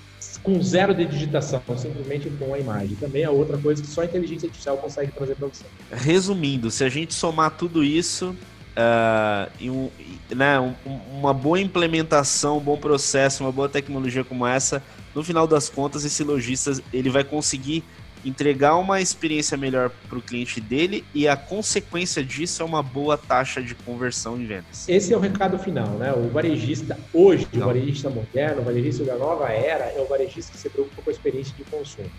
com 0.44 0.62
zero 0.62 0.94
de 0.94 1.06
digitação, 1.06 1.62
simplesmente 1.78 2.30
com 2.30 2.54
a 2.54 2.60
imagem. 2.60 2.96
Também 2.98 3.24
é 3.24 3.30
outra 3.30 3.58
coisa 3.58 3.82
que 3.82 3.88
só 3.88 4.02
a 4.02 4.06
inteligência 4.06 4.48
artificial 4.48 4.78
consegue 4.78 5.12
trazer 5.12 5.36
para 5.36 5.48
você. 5.48 5.64
Resumindo, 5.92 6.70
se 6.70 6.84
a 6.84 6.90
gente 6.90 7.14
somar 7.14 7.52
tudo 7.52 7.84
isso, 7.84 8.36
uh, 8.78 9.52
e 9.60 9.70
um, 9.70 9.90
né, 10.30 10.60
um, 10.60 10.74
uma 11.18 11.34
boa 11.34 11.60
implementação, 11.60 12.58
um 12.58 12.62
bom 12.62 12.78
processo, 12.78 13.44
uma 13.44 13.52
boa 13.52 13.70
tecnologia 13.70 14.24
como 14.24 14.46
essa, 14.46 14.84
no 15.16 15.24
final 15.24 15.48
das 15.48 15.70
contas, 15.70 16.06
esse 16.06 16.24
lojista 16.24 16.74
ele 16.94 17.10
vai 17.10 17.24
conseguir 17.24 17.84
entregar 18.28 18.76
uma 18.76 19.00
experiência 19.00 19.58
melhor 19.58 19.90
para 20.10 20.18
o 20.18 20.22
cliente 20.22 20.60
dele 20.60 21.04
e 21.14 21.28
a 21.28 21.38
consequência 21.38 22.24
disso 22.24 22.62
é 22.62 22.66
uma 22.66 22.84
boa 22.84 23.18
taxa 23.18 23.62
de 23.62 23.74
conversão 23.74 24.40
em 24.40 24.46
vendas. 24.46 24.88
Esse 24.88 25.14
é 25.14 25.18
o 25.18 25.20
recado 25.20 25.58
final, 25.58 25.88
né? 25.92 26.12
O 26.14 26.30
varejista 26.30 26.98
hoje, 27.14 27.48
Não. 27.54 27.64
o 27.64 27.66
varejista 27.68 28.10
moderno, 28.10 28.62
o 28.62 28.66
varejista 28.66 29.04
da 29.04 29.16
nova 29.16 29.50
era, 29.50 29.86
é 29.86 30.02
o 30.02 30.08
varejista 30.08 30.52
que 30.52 30.58
se 30.58 30.70
preocupa 30.70 31.02
com 31.02 31.10
a 31.10 31.14
experiência 31.14 31.54
de 31.56 31.64
consumo. 31.64 32.10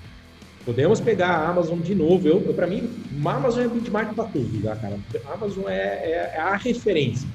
Podemos 0.65 1.01
pegar 1.01 1.29
a 1.29 1.49
Amazon 1.49 1.81
de 1.81 1.95
novo. 1.95 2.29
Eu, 2.29 2.43
eu 2.47 2.55
para 2.55 2.67
mim, 2.67 2.91
a 3.25 3.33
Amazon 3.33 3.65
é 3.65 3.69
benchmark 3.69 4.15
para 4.15 4.25
tudo, 4.25 4.63
tá, 4.63 4.77
cara? 4.77 4.99
A 5.27 5.33
Amazon 5.33 5.65
é, 5.69 5.73
é, 5.73 6.33
é 6.35 6.41
a 6.41 6.57
referência. 6.57 7.29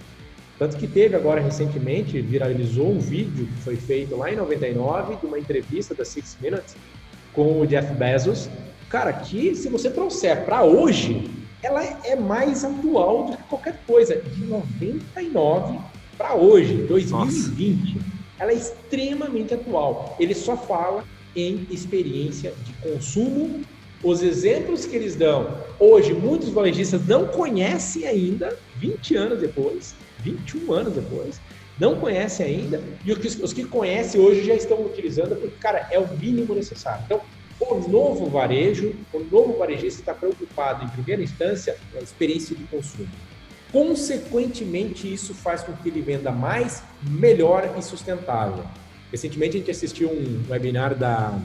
Tanto 0.59 0.77
que 0.77 0.87
teve 0.87 1.15
agora 1.15 1.41
recentemente, 1.41 2.21
viralizou 2.21 2.91
um 2.91 2.99
vídeo 2.99 3.47
que 3.47 3.61
foi 3.63 3.75
feito 3.75 4.15
lá 4.15 4.31
em 4.31 4.35
99 4.35 5.15
de 5.15 5.25
uma 5.25 5.39
entrevista 5.39 5.95
da 5.95 6.05
Six 6.05 6.37
Minutes 6.39 6.75
com 7.33 7.61
o 7.61 7.67
Jeff 7.67 7.93
Bezos, 7.93 8.49
cara, 8.89 9.11
que 9.13 9.55
se 9.55 9.67
você 9.69 9.89
trouxer 9.89 10.45
para 10.45 10.63
hoje, 10.63 11.29
ela 11.61 11.83
é 12.03 12.15
mais 12.15 12.63
atual 12.63 13.25
do 13.25 13.37
que 13.37 13.43
qualquer 13.43 13.79
coisa. 13.87 14.15
De 14.15 14.45
99 14.45 15.79
para 16.17 16.35
hoje, 16.35 16.75
2020, 16.87 17.95
Nossa. 17.95 18.05
ela 18.39 18.51
é 18.51 18.55
extremamente 18.55 19.53
atual. 19.53 20.15
Ele 20.19 20.35
só 20.35 20.55
fala 20.55 21.03
em 21.35 21.65
experiência 21.71 22.53
de 22.63 22.73
consumo. 22.73 23.61
Os 24.03 24.21
exemplos 24.21 24.85
que 24.85 24.97
eles 24.97 25.15
dão, 25.15 25.57
hoje 25.79 26.13
muitos 26.13 26.49
varejistas 26.49 27.07
não 27.07 27.25
conhecem 27.25 28.05
ainda, 28.05 28.57
20 28.77 29.15
anos 29.15 29.39
depois, 29.39 29.95
21 30.19 30.73
anos 30.73 30.93
depois, 30.93 31.39
não 31.83 31.99
conhecem 31.99 32.45
ainda, 32.45 32.81
e 33.03 33.11
os 33.11 33.17
que, 33.17 33.43
os 33.43 33.51
que 33.51 33.65
conhecem 33.65 34.21
hoje 34.21 34.45
já 34.45 34.53
estão 34.53 34.85
utilizando, 34.85 35.35
porque, 35.35 35.57
cara, 35.59 35.85
é 35.91 35.99
o 35.99 36.07
mínimo 36.15 36.55
necessário. 36.55 37.03
Então, 37.03 37.19
o 37.59 37.89
novo 37.89 38.29
varejo, 38.29 38.95
o 39.11 39.19
novo 39.19 39.57
varejista 39.57 39.99
está 39.99 40.13
preocupado, 40.13 40.85
em 40.85 40.87
primeira 40.87 41.21
instância, 41.21 41.75
com 41.91 41.99
a 41.99 42.01
experiência 42.01 42.55
de 42.55 42.63
consumo. 42.63 43.09
Consequentemente, 43.69 45.11
isso 45.11 45.33
faz 45.33 45.61
com 45.61 45.73
que 45.73 45.89
ele 45.89 46.01
venda 46.01 46.31
mais, 46.31 46.81
melhor 47.01 47.75
e 47.77 47.81
sustentável. 47.81 48.63
Recentemente, 49.11 49.57
a 49.57 49.59
gente 49.59 49.71
assistiu 49.71 50.09
um 50.09 50.45
webinar 50.49 50.95
da, 50.95 51.37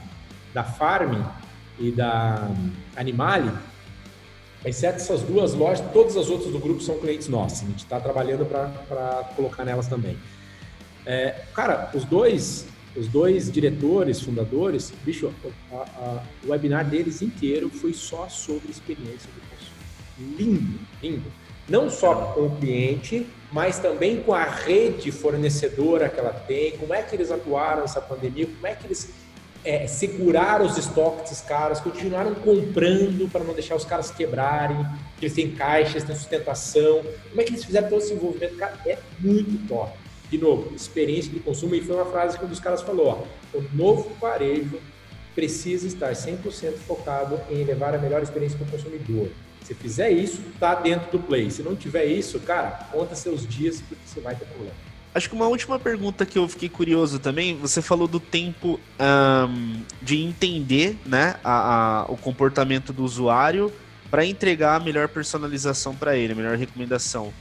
da 0.55 0.63
Farm 0.63 1.21
e 1.81 1.91
da 1.91 2.49
Animale, 2.95 3.51
exceto 4.65 4.97
essas 4.97 5.23
duas 5.23 5.55
lojas, 5.55 5.85
todas 5.93 6.17
as 6.17 6.29
outras 6.29 6.53
do 6.53 6.59
grupo 6.59 6.81
são 6.81 6.99
clientes 6.99 7.29
nossos. 7.29 7.63
A 7.63 7.67
gente 7.67 7.79
está 7.79 8.01
trabalhando 8.01 8.45
para 8.45 9.31
colocar 9.37 9.65
nelas 9.65 9.87
também. 9.87 10.17
É, 11.07 11.43
cara, 11.55 11.91
os 11.95 12.05
dois, 12.05 12.67
os 12.97 13.09
dois 13.09 13.51
diretores, 13.51 14.21
fundadores, 14.21 14.93
bicho, 15.05 15.33
a, 15.73 15.75
a, 15.75 16.23
o 16.45 16.51
webinar 16.51 16.89
deles 16.89 17.23
inteiro 17.23 17.71
foi 17.71 17.93
só 17.93 18.29
sobre 18.29 18.71
experiência 18.71 19.31
do 19.35 19.41
consumo. 19.49 20.37
Lindo, 20.37 20.79
lindo. 21.01 21.33
não 21.69 21.89
só 21.89 22.33
com 22.33 22.47
o 22.47 22.57
cliente, 22.57 23.27
mas 23.53 23.79
também 23.79 24.21
com 24.21 24.35
a 24.35 24.45
rede 24.45 25.13
fornecedora 25.13 26.09
que 26.09 26.19
ela 26.19 26.33
tem, 26.33 26.77
como 26.77 26.93
é 26.93 27.03
que 27.03 27.15
eles 27.15 27.31
atuaram 27.31 27.83
nessa 27.83 28.01
pandemia, 28.01 28.47
como 28.47 28.67
é 28.67 28.75
que 28.75 28.87
eles 28.87 29.11
é, 29.65 29.87
seguraram 29.87 30.67
os 30.67 30.77
estoques 30.77 31.23
desses 31.23 31.41
caras, 31.41 31.81
continuaram 31.81 32.35
comprando 32.35 33.31
para 33.31 33.45
não 33.45 33.55
deixar 33.55 33.77
os 33.77 33.85
caras 33.85 34.11
quebrarem, 34.11 34.87
eles 35.21 35.35
têm 35.35 35.51
caixas, 35.51 36.05
têm 36.05 36.15
sustentação, 36.15 37.03
como 37.29 37.41
é 37.41 37.45
que 37.45 37.51
eles 37.51 37.65
fizeram 37.65 37.89
todo 37.89 38.01
esse 38.01 38.13
envolvimento? 38.13 38.57
Cara, 38.57 38.79
é 38.87 38.99
muito 39.19 39.67
top. 39.69 39.93
De 40.31 40.39
novo, 40.39 40.75
experiência 40.75 41.33
de 41.33 41.41
consumo, 41.41 41.75
e 41.75 41.81
foi 41.81 41.97
uma 41.97 42.05
frase 42.05 42.39
que 42.39 42.45
um 42.45 42.49
dos 42.49 42.61
caras 42.61 42.83
falou, 42.83 43.07
ó, 43.55 43.57
o 43.57 43.65
novo 43.75 44.11
varejo 44.21 44.79
precisa 45.35 45.87
estar 45.87 46.13
100% 46.13 46.75
focado 46.87 47.41
em 47.51 47.65
levar 47.65 47.95
a 47.95 47.99
melhor 47.99 48.23
experiência 48.23 48.59
para 48.59 48.67
o 48.67 48.71
consumidor. 48.71 49.29
Se 49.63 49.75
fizer 49.75 50.11
isso, 50.11 50.43
tá 50.59 50.75
dentro 50.75 51.11
do 51.11 51.19
play. 51.19 51.51
Se 51.51 51.63
não 51.63 51.77
tiver 51.77 52.07
isso, 52.07 52.41
cara, 52.41 52.89
conta 52.91 53.15
seus 53.15 53.47
dias 53.47 53.81
porque 53.81 54.03
você 54.07 54.21
vai 54.21 54.35
ter 54.35 54.47
problema. 54.47 54.88
Acho 55.15 55.29
que 55.29 55.35
uma 55.35 55.47
última 55.47 55.79
pergunta 55.79 56.27
que 56.27 56.39
eu 56.39 56.47
fiquei 56.49 56.69
curioso 56.69 57.19
também, 57.19 57.57
você 57.57 57.81
falou 57.81 58.07
do 58.07 58.21
tempo 58.21 58.79
um, 59.01 59.83
de 60.03 60.23
entender 60.23 60.99
né, 61.05 61.37
a, 61.43 62.03
a, 62.03 62.05
o 62.05 62.17
comportamento 62.17 62.93
do 62.93 63.03
usuário 63.03 63.73
para 64.11 64.25
entregar 64.25 64.77
a 64.77 64.81
melhor 64.81 65.09
personalização 65.09 65.95
para 65.95 66.17
ele, 66.17 66.33
a 66.33 66.37
melhor 66.37 66.57
recomendação. 66.57 67.33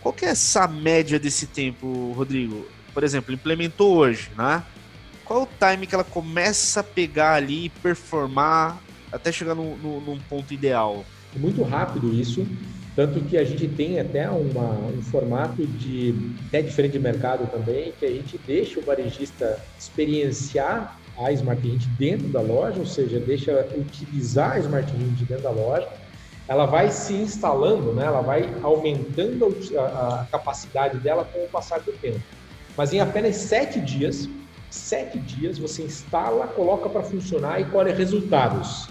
Qual 0.00 0.12
que 0.12 0.24
é 0.24 0.28
essa 0.28 0.68
média 0.68 1.18
desse 1.18 1.46
tempo, 1.46 2.12
Rodrigo? 2.12 2.66
Por 2.94 3.02
exemplo, 3.02 3.34
implementou 3.34 3.96
hoje, 3.96 4.30
né? 4.36 4.62
Qual 5.24 5.42
o 5.42 5.48
time 5.58 5.86
que 5.86 5.94
ela 5.94 6.04
começa 6.04 6.80
a 6.80 6.84
pegar 6.84 7.34
ali 7.34 7.64
e 7.64 7.68
performar 7.68 8.78
até 9.10 9.32
chegar 9.32 9.54
no, 9.54 9.76
no, 9.78 10.00
num 10.00 10.18
ponto 10.20 10.54
ideal? 10.54 11.04
É 11.34 11.38
muito 11.38 11.62
rápido 11.64 12.14
isso, 12.14 12.46
tanto 12.96 13.20
que 13.20 13.36
a 13.36 13.44
gente 13.44 13.68
tem 13.68 14.00
até 14.00 14.28
uma, 14.30 14.70
um 14.88 15.02
formato 15.02 15.66
de 15.66 16.32
até 16.48 16.62
diferente 16.62 16.92
de 16.92 16.98
mercado 16.98 17.46
também, 17.50 17.92
que 18.00 18.06
a 18.06 18.10
gente 18.10 18.40
deixa 18.46 18.80
o 18.80 18.82
varejista 18.82 19.62
experienciar 19.78 20.98
a 21.18 21.30
Smart 21.30 21.66
Hint 21.66 21.84
dentro 21.98 22.28
da 22.28 22.40
loja, 22.40 22.78
ou 22.78 22.86
seja, 22.86 23.20
deixa 23.20 23.68
utilizar 23.76 24.52
a 24.52 24.58
Smart 24.60 24.90
Hint 24.96 25.28
dentro 25.28 25.42
da 25.42 25.50
loja. 25.50 25.86
Ela 26.48 26.64
vai 26.64 26.90
se 26.90 27.12
instalando, 27.12 27.92
né? 27.92 28.06
ela 28.06 28.22
vai 28.22 28.48
aumentando 28.62 29.54
a, 29.76 30.22
a 30.22 30.24
capacidade 30.32 30.98
dela 30.98 31.28
com 31.30 31.40
o 31.40 31.48
passar 31.48 31.80
do 31.80 31.92
tempo. 31.92 32.20
Mas 32.76 32.94
em 32.94 33.00
apenas 33.00 33.36
sete 33.36 33.78
dias, 33.78 34.26
sete 34.70 35.18
dias 35.18 35.58
você 35.58 35.82
instala, 35.82 36.46
coloca 36.46 36.88
para 36.88 37.02
funcionar 37.02 37.60
e 37.60 37.66
colhe 37.66 37.92
resultados. 37.92 38.88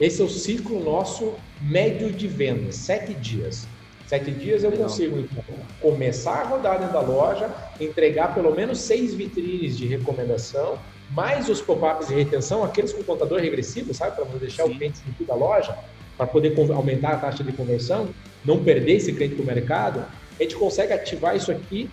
Esse 0.00 0.22
é 0.22 0.24
o 0.24 0.28
ciclo 0.28 0.82
nosso 0.82 1.34
médio 1.60 2.12
de 2.12 2.28
vendas, 2.28 2.76
sete 2.76 3.14
dias. 3.14 3.66
Sete 4.06 4.30
dias 4.30 4.62
eu 4.62 4.72
consigo 4.72 5.18
então, 5.18 5.44
começar 5.82 6.40
a 6.40 6.44
rodar 6.44 6.78
dentro 6.78 6.94
da 6.94 7.00
loja, 7.00 7.50
entregar 7.80 8.32
pelo 8.32 8.54
menos 8.54 8.80
seis 8.80 9.12
vitrines 9.12 9.76
de 9.76 9.86
recomendação, 9.86 10.78
mais 11.10 11.48
os 11.48 11.60
pop-ups 11.60 12.08
de 12.08 12.14
retenção, 12.14 12.62
aqueles 12.64 12.92
com 12.92 13.02
contador 13.02 13.40
regressivo, 13.40 13.92
sabe, 13.92 14.16
para 14.16 14.24
não 14.24 14.38
deixar 14.38 14.64
Sim. 14.64 14.72
o 14.72 14.76
cliente 14.76 14.98
sentir 14.98 15.24
da 15.24 15.34
loja, 15.34 15.76
para 16.16 16.26
poder 16.26 16.54
aumentar 16.72 17.10
a 17.10 17.16
taxa 17.16 17.42
de 17.44 17.52
conversão, 17.52 18.08
não 18.44 18.62
perder 18.62 18.96
esse 18.96 19.12
cliente 19.12 19.34
para 19.34 19.42
o 19.42 19.46
mercado. 19.46 20.04
A 20.38 20.42
gente 20.42 20.56
consegue 20.56 20.92
ativar 20.92 21.36
isso 21.36 21.50
aqui 21.50 21.90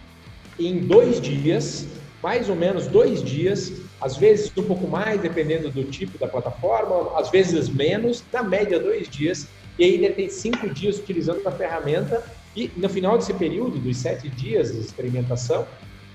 em 0.60 0.80
dois 0.80 1.20
dias, 1.20 1.88
mais 2.26 2.50
ou 2.50 2.56
menos 2.56 2.88
dois 2.88 3.24
dias, 3.24 3.72
às 4.02 4.18
vezes 4.18 4.52
um 4.58 4.64
pouco 4.64 4.88
mais, 4.88 5.22
dependendo 5.22 5.70
do 5.70 5.84
tipo 5.84 6.18
da 6.18 6.28
plataforma, 6.28 7.20
às 7.20 7.30
vezes 7.30 7.70
menos, 7.70 8.24
na 8.34 8.42
média 8.42 8.80
dois 8.80 9.08
dias, 9.08 9.48
e 9.78 9.84
aí 9.84 9.94
ele 9.94 10.10
tem 10.10 10.28
cinco 10.28 10.68
dias 10.68 10.98
utilizando 10.98 11.46
a 11.46 11.52
ferramenta, 11.52 12.24
e 12.56 12.72
no 12.76 12.90
final 12.90 13.16
desse 13.16 13.32
período, 13.32 13.78
dos 13.78 13.98
sete 13.98 14.28
dias 14.28 14.74
de 14.74 14.80
experimentação, 14.80 15.68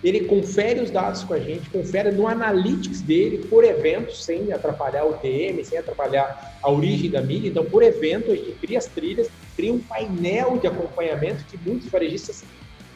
ele 0.02 0.22
confere 0.22 0.80
os 0.80 0.90
dados 0.90 1.22
com 1.22 1.32
a 1.32 1.38
gente, 1.38 1.70
confere 1.70 2.10
no 2.10 2.26
analytics 2.26 3.02
dele 3.02 3.46
por 3.48 3.62
evento, 3.62 4.12
sem 4.12 4.52
atrapalhar 4.52 5.04
o 5.04 5.12
TM, 5.12 5.64
sem 5.64 5.78
atrapalhar 5.78 6.58
a 6.60 6.68
origem 6.68 7.08
da 7.08 7.22
mídia. 7.22 7.50
Então, 7.50 7.64
por 7.64 7.84
evento, 7.84 8.32
a 8.32 8.34
gente 8.34 8.50
cria 8.60 8.78
as 8.78 8.86
trilhas, 8.86 9.28
cria 9.54 9.72
um 9.72 9.78
painel 9.78 10.58
de 10.58 10.66
acompanhamento 10.66 11.44
que 11.44 11.56
muitos 11.64 11.88
varejistas 11.88 12.42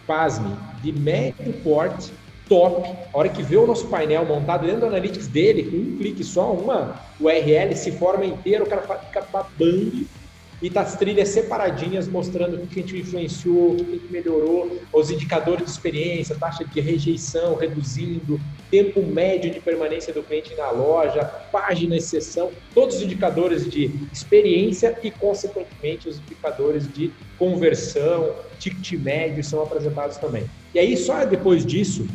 fazem 0.05 0.57
de 0.83 0.91
médio 0.91 1.53
porte 1.63 2.13
top. 2.49 2.89
A 3.13 3.19
hora 3.19 3.29
que 3.29 3.43
vê 3.43 3.57
o 3.57 3.67
nosso 3.67 3.87
painel 3.89 4.25
montado 4.25 4.67
dentro 4.67 4.81
do 4.81 4.87
Analytics 4.87 5.29
dele, 5.29 5.65
com 5.65 5.77
um 5.77 5.97
clique 5.97 6.25
só, 6.25 6.53
uma 6.53 7.01
URL 7.21 7.75
se 7.75 7.93
forma 7.93 8.25
inteiro, 8.25 8.65
o 8.65 8.69
cara 8.69 8.83
fica 8.83 9.23
babando 9.33 10.07
e 10.63 10.71
tá 10.71 10.81
as 10.81 10.97
trilhas 10.97 11.29
separadinhas 11.29 12.09
mostrando 12.09 12.57
o 12.57 12.67
que 12.67 12.81
a 12.81 12.83
gente 12.83 12.97
influenciou, 12.97 13.73
o 13.73 13.77
que 13.77 13.83
a 13.83 13.95
gente 13.97 14.11
melhorou, 14.11 14.81
os 14.93 15.11
indicadores 15.11 15.67
de 15.67 15.71
experiência, 15.71 16.35
taxa 16.37 16.65
de 16.65 16.81
rejeição 16.81 17.55
reduzindo, 17.55 18.41
tempo 18.71 19.03
médio 19.03 19.51
de 19.51 19.61
permanência 19.61 20.13
do 20.13 20.23
cliente 20.23 20.55
na 20.55 20.71
loja, 20.71 21.23
página 21.53 21.97
exceção, 21.97 22.51
todos 22.75 22.97
os 22.97 23.03
indicadores 23.03 23.69
de 23.69 23.91
experiência 24.11 24.99
e, 25.03 25.11
consequentemente, 25.11 26.09
os 26.09 26.19
indicadores 26.19 26.91
de 26.91 27.13
conversão, 27.39 28.35
ticket 28.59 28.93
médio 28.99 29.45
são 29.45 29.63
apresentados 29.63 30.17
também. 30.17 30.45
E 30.75 30.79
aí, 30.79 30.97
só 30.97 31.27
depois 31.27 31.67
disso, 31.67 32.07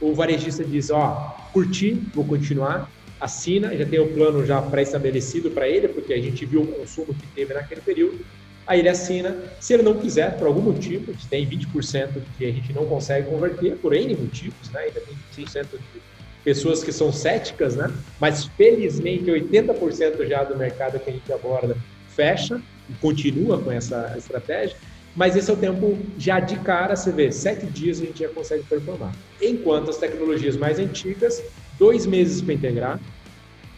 o 0.00 0.14
varejista 0.14 0.64
diz, 0.64 0.90
ó, 0.90 1.36
curti, 1.52 2.02
vou 2.14 2.24
continuar, 2.24 2.90
assina, 3.20 3.76
já 3.76 3.86
tem 3.86 3.98
o 3.98 4.08
plano 4.08 4.44
já 4.44 4.60
pré-estabelecido 4.60 5.50
para 5.50 5.68
ele, 5.68 5.88
porque 5.88 6.12
a 6.12 6.20
gente 6.20 6.44
viu 6.44 6.62
o 6.62 6.66
consumo 6.66 7.14
que 7.14 7.26
teve 7.34 7.54
naquele 7.54 7.80
período, 7.80 8.20
aí 8.66 8.80
ele 8.80 8.88
assina. 8.88 9.36
Se 9.60 9.74
ele 9.74 9.82
não 9.82 9.94
quiser, 9.94 10.36
por 10.36 10.46
algum 10.46 10.60
motivo, 10.60 11.12
tem 11.30 11.48
20% 11.48 12.10
que 12.36 12.44
a 12.44 12.52
gente 12.52 12.72
não 12.72 12.86
consegue 12.86 13.28
converter, 13.28 13.76
por 13.76 13.94
N 13.94 14.14
motivos, 14.16 14.70
né? 14.70 14.80
ainda 14.80 15.00
tem 15.00 15.44
20% 15.44 15.66
de 15.72 16.02
pessoas 16.44 16.84
que 16.84 16.92
são 16.92 17.12
céticas, 17.12 17.74
né? 17.74 17.92
mas 18.20 18.44
felizmente 18.44 19.24
80% 19.24 20.28
já 20.28 20.44
do 20.44 20.56
mercado 20.56 20.98
que 21.00 21.10
a 21.10 21.12
gente 21.12 21.32
aborda 21.32 21.76
fecha 22.08 22.60
e 22.88 22.92
continua 22.94 23.58
com 23.58 23.72
essa 23.72 24.14
estratégia 24.16 24.76
mas 25.16 25.34
esse 25.34 25.50
é 25.50 25.54
o 25.54 25.56
tempo 25.56 25.98
já 26.18 26.38
de 26.38 26.58
cara, 26.58 26.94
você 26.94 27.10
vê, 27.10 27.32
sete 27.32 27.66
dias 27.66 28.00
a 28.00 28.04
gente 28.04 28.20
já 28.20 28.28
consegue 28.28 28.62
performar. 28.64 29.12
Enquanto 29.40 29.88
as 29.88 29.96
tecnologias 29.96 30.56
mais 30.56 30.78
antigas, 30.78 31.42
dois 31.78 32.04
meses 32.04 32.42
para 32.42 32.52
integrar 32.52 33.00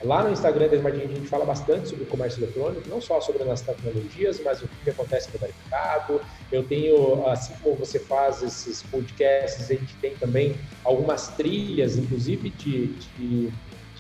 Lá 0.04 0.24
no 0.24 0.32
Instagram 0.32 0.68
da 0.68 0.76
Smart 0.76 0.96
Hint 0.96 1.06
a 1.06 1.16
gente 1.16 1.28
fala 1.28 1.44
bastante 1.44 1.90
sobre 1.90 2.04
o 2.04 2.08
comércio 2.08 2.44
eletrônico, 2.44 2.88
não 2.88 3.02
só 3.02 3.20
sobre 3.20 3.42
as 3.50 3.62
tecnologias, 3.62 4.40
mas 4.46 4.62
o 4.62 4.70
que 4.84 4.92
acontece 4.92 5.30
no 5.34 5.40
mercado. 5.42 6.22
Eu 6.52 6.64
tenho, 6.64 7.28
assim 7.28 7.54
como 7.64 7.76
você 7.78 7.98
faz 7.98 8.44
esses 8.44 8.84
podcasts, 8.84 9.72
a 9.72 9.74
gente 9.74 9.96
tem 9.96 10.14
também 10.16 10.56
algumas 10.84 11.30
trilhas, 11.30 11.98
inclusive 11.98 12.52
de, 12.52 12.88
de, 13.18 13.50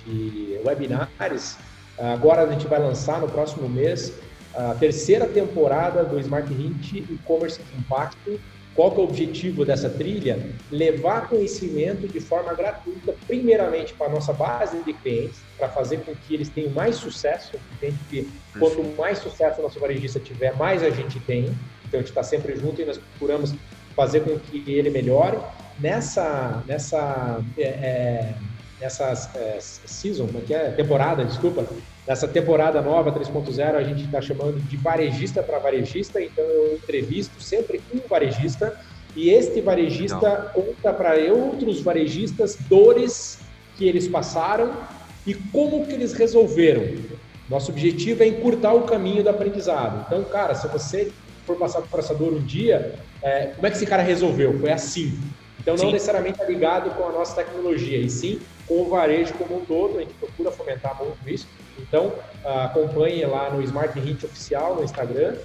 de 0.05 0.59
webinars. 0.63 1.57
Agora 1.97 2.43
a 2.43 2.51
gente 2.51 2.67
vai 2.67 2.77
lançar 2.77 3.19
no 3.19 3.27
próximo 3.27 3.67
mês 3.67 4.13
a 4.53 4.75
terceira 4.75 5.25
temporada 5.25 6.03
do 6.03 6.19
Smart 6.19 6.51
Hint 6.53 6.93
E-Commerce 6.93 7.59
Impacto, 7.75 8.39
qual 8.77 8.91
que 8.91 8.99
é 8.99 9.01
o 9.01 9.05
objetivo 9.05 9.65
dessa 9.65 9.89
trilha? 9.89 10.39
Levar 10.71 11.27
conhecimento 11.27 12.07
de 12.07 12.19
forma 12.19 12.53
gratuita, 12.53 13.15
primeiramente 13.25 13.91
para 13.95 14.05
a 14.05 14.09
nossa 14.11 14.31
base 14.31 14.83
de 14.83 14.93
clientes, 14.93 15.39
para 15.57 15.67
fazer 15.67 15.97
com 16.01 16.13
que 16.13 16.35
eles 16.35 16.47
tenham 16.47 16.69
mais 16.69 16.95
sucesso. 16.95 17.57
Entende 17.73 17.97
que 18.07 18.29
quanto 18.59 18.83
mais 18.95 19.17
sucesso 19.17 19.59
o 19.59 19.63
nosso 19.63 19.79
varejista 19.79 20.19
tiver, 20.19 20.55
mais 20.55 20.83
a 20.83 20.91
gente 20.91 21.19
tem. 21.21 21.45
Então 21.85 21.99
a 21.99 22.03
gente 22.03 22.09
está 22.09 22.21
sempre 22.21 22.55
junto 22.55 22.79
e 22.79 22.85
nós 22.85 22.99
procuramos 22.99 23.55
fazer 23.95 24.19
com 24.19 24.37
que 24.37 24.71
ele 24.71 24.91
melhore. 24.91 25.39
Nessa, 25.79 26.63
nessa, 26.67 27.43
é, 27.57 27.63
é 27.63 28.35
nessa 28.79 29.05
é, 29.33 29.57
season, 29.59 30.29
é 30.35 30.41
que 30.45 30.53
é? 30.53 30.69
Temporada, 30.69 31.25
desculpa, 31.25 31.65
Nessa 32.07 32.25
temporada 32.25 32.81
nova 32.81 33.11
3.0, 33.11 33.75
a 33.75 33.83
gente 33.83 34.05
está 34.05 34.21
chamando 34.21 34.61
de 34.61 34.77
varejista 34.77 35.43
para 35.43 35.59
varejista, 35.59 36.21
então 36.21 36.43
eu 36.45 36.75
entrevisto 36.75 37.41
sempre 37.41 37.81
um 37.93 37.99
varejista 38.07 38.79
e 39.13 39.29
este 39.29 39.59
varejista 39.59 40.51
Não. 40.55 40.63
conta 40.63 40.93
para 40.93 41.15
outros 41.33 41.81
varejistas 41.81 42.55
dores 42.69 43.39
que 43.75 43.85
eles 43.85 44.07
passaram 44.07 44.71
e 45.25 45.33
como 45.33 45.85
que 45.85 45.91
eles 45.91 46.13
resolveram. 46.13 46.83
Nosso 47.49 47.71
objetivo 47.71 48.23
é 48.23 48.27
encurtar 48.27 48.73
o 48.73 48.83
caminho 48.83 49.21
do 49.21 49.29
aprendizado. 49.29 50.05
Então, 50.07 50.23
cara, 50.23 50.55
se 50.55 50.65
você 50.69 51.11
for 51.45 51.57
passar 51.57 51.81
por 51.81 51.99
essa 51.99 52.13
dor 52.13 52.31
um 52.31 52.39
dia, 52.41 52.95
é, 53.21 53.47
como 53.47 53.67
é 53.67 53.69
que 53.69 53.75
esse 53.75 53.85
cara 53.85 54.01
resolveu? 54.01 54.57
Foi 54.59 54.71
assim. 54.71 55.19
Então, 55.59 55.75
não 55.75 55.87
sim. 55.87 55.91
necessariamente 55.91 56.41
é 56.41 56.45
ligado 56.45 56.89
com 56.91 57.05
a 57.05 57.11
nossa 57.11 57.35
tecnologia, 57.35 57.97
e 57.97 58.09
sim 58.09 58.39
com 58.67 58.81
o 58.81 58.89
varejo 58.89 59.33
como 59.35 59.57
um 59.57 59.65
todo. 59.65 59.97
A 59.97 60.01
gente 60.01 60.13
procura 60.15 60.51
fomentar 60.51 60.97
muito 60.97 61.17
isso. 61.27 61.47
Então, 61.79 62.13
acompanhe 62.43 63.25
lá 63.25 63.49
no 63.49 63.61
Smart 63.63 63.97
Hint 63.97 64.23
Oficial 64.23 64.75
no 64.75 64.83
Instagram. 64.83 65.35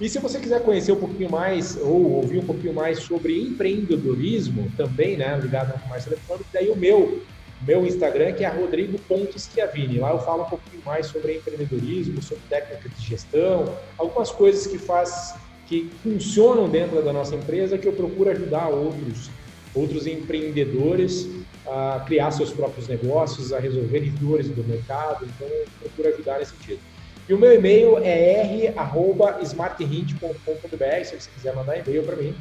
E 0.00 0.08
se 0.08 0.18
você 0.18 0.40
quiser 0.40 0.60
conhecer 0.62 0.92
um 0.92 0.96
pouquinho 0.96 1.30
mais 1.30 1.76
ou 1.76 2.16
ouvir 2.16 2.38
um 2.38 2.44
pouquinho 2.44 2.74
mais 2.74 2.98
sobre 2.98 3.40
empreendedorismo, 3.40 4.70
também, 4.76 5.16
né, 5.16 5.38
ligado 5.40 5.72
ao 5.72 5.78
comércio 5.78 6.08
eletrônico, 6.10 6.48
daí 6.52 6.68
o 6.68 6.74
meu, 6.76 7.22
meu 7.64 7.86
Instagram, 7.86 8.32
que 8.32 8.44
é 8.44 8.48
Rodrigo 8.48 8.98
Pontes 9.00 9.48
Chiavini. 9.52 9.98
Lá 9.98 10.10
eu 10.10 10.18
falo 10.18 10.42
um 10.42 10.48
pouquinho 10.48 10.82
mais 10.84 11.06
sobre 11.06 11.36
empreendedorismo, 11.36 12.20
sobre 12.20 12.42
técnica 12.48 12.88
de 12.88 13.06
gestão, 13.06 13.72
algumas 13.96 14.32
coisas 14.32 14.66
que 14.66 14.78
faz 14.78 15.34
que 15.66 15.90
funcionam 16.02 16.68
dentro 16.68 17.00
da 17.02 17.12
nossa 17.12 17.34
empresa 17.34 17.78
que 17.78 17.86
eu 17.86 17.92
procuro 17.92 18.30
ajudar 18.30 18.68
outros 18.68 19.30
outros 19.74 20.06
empreendedores 20.06 21.26
a 21.66 22.02
criar 22.06 22.30
seus 22.30 22.50
próprios 22.50 22.88
negócios, 22.88 23.52
a 23.52 23.58
resolverem 23.58 24.10
dores 24.12 24.48
do 24.48 24.64
mercado. 24.64 25.24
Então, 25.24 25.48
eu 25.48 25.66
procuro 25.80 26.08
ajudar 26.08 26.38
nesse 26.38 26.52
sentido. 26.52 26.80
E 27.28 27.32
o 27.32 27.38
meu 27.38 27.54
e-mail 27.54 27.98
é 27.98 28.74
r.smarthint.com.br, 28.76 31.04
se 31.04 31.20
você 31.20 31.30
quiser 31.34 31.54
mandar 31.54 31.78
e-mail 31.78 32.02
para 32.02 32.16
mim. 32.16 32.34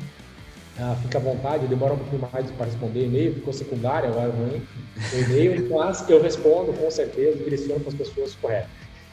Ah, 0.78 0.98
fica 1.02 1.20
à 1.20 1.22
vontade, 1.22 1.68
demora 1.68 1.94
um 1.94 1.98
pouquinho 1.98 2.28
mais 2.34 2.50
para 2.52 2.66
responder 2.66 3.06
e-mail, 3.06 3.36
ficou 3.36 3.54
secundário 3.54 4.10
agora 4.10 4.32
ruim 4.32 4.62
o 5.14 5.20
e-mail, 5.20 5.70
mas 5.74 6.10
eu 6.10 6.22
respondo 6.22 6.74
com 6.74 6.90
certeza, 6.90 7.38
direciono 7.38 7.80
para 7.80 7.90
as 7.90 7.96
pessoas 7.96 8.36
corretas. 8.36 8.70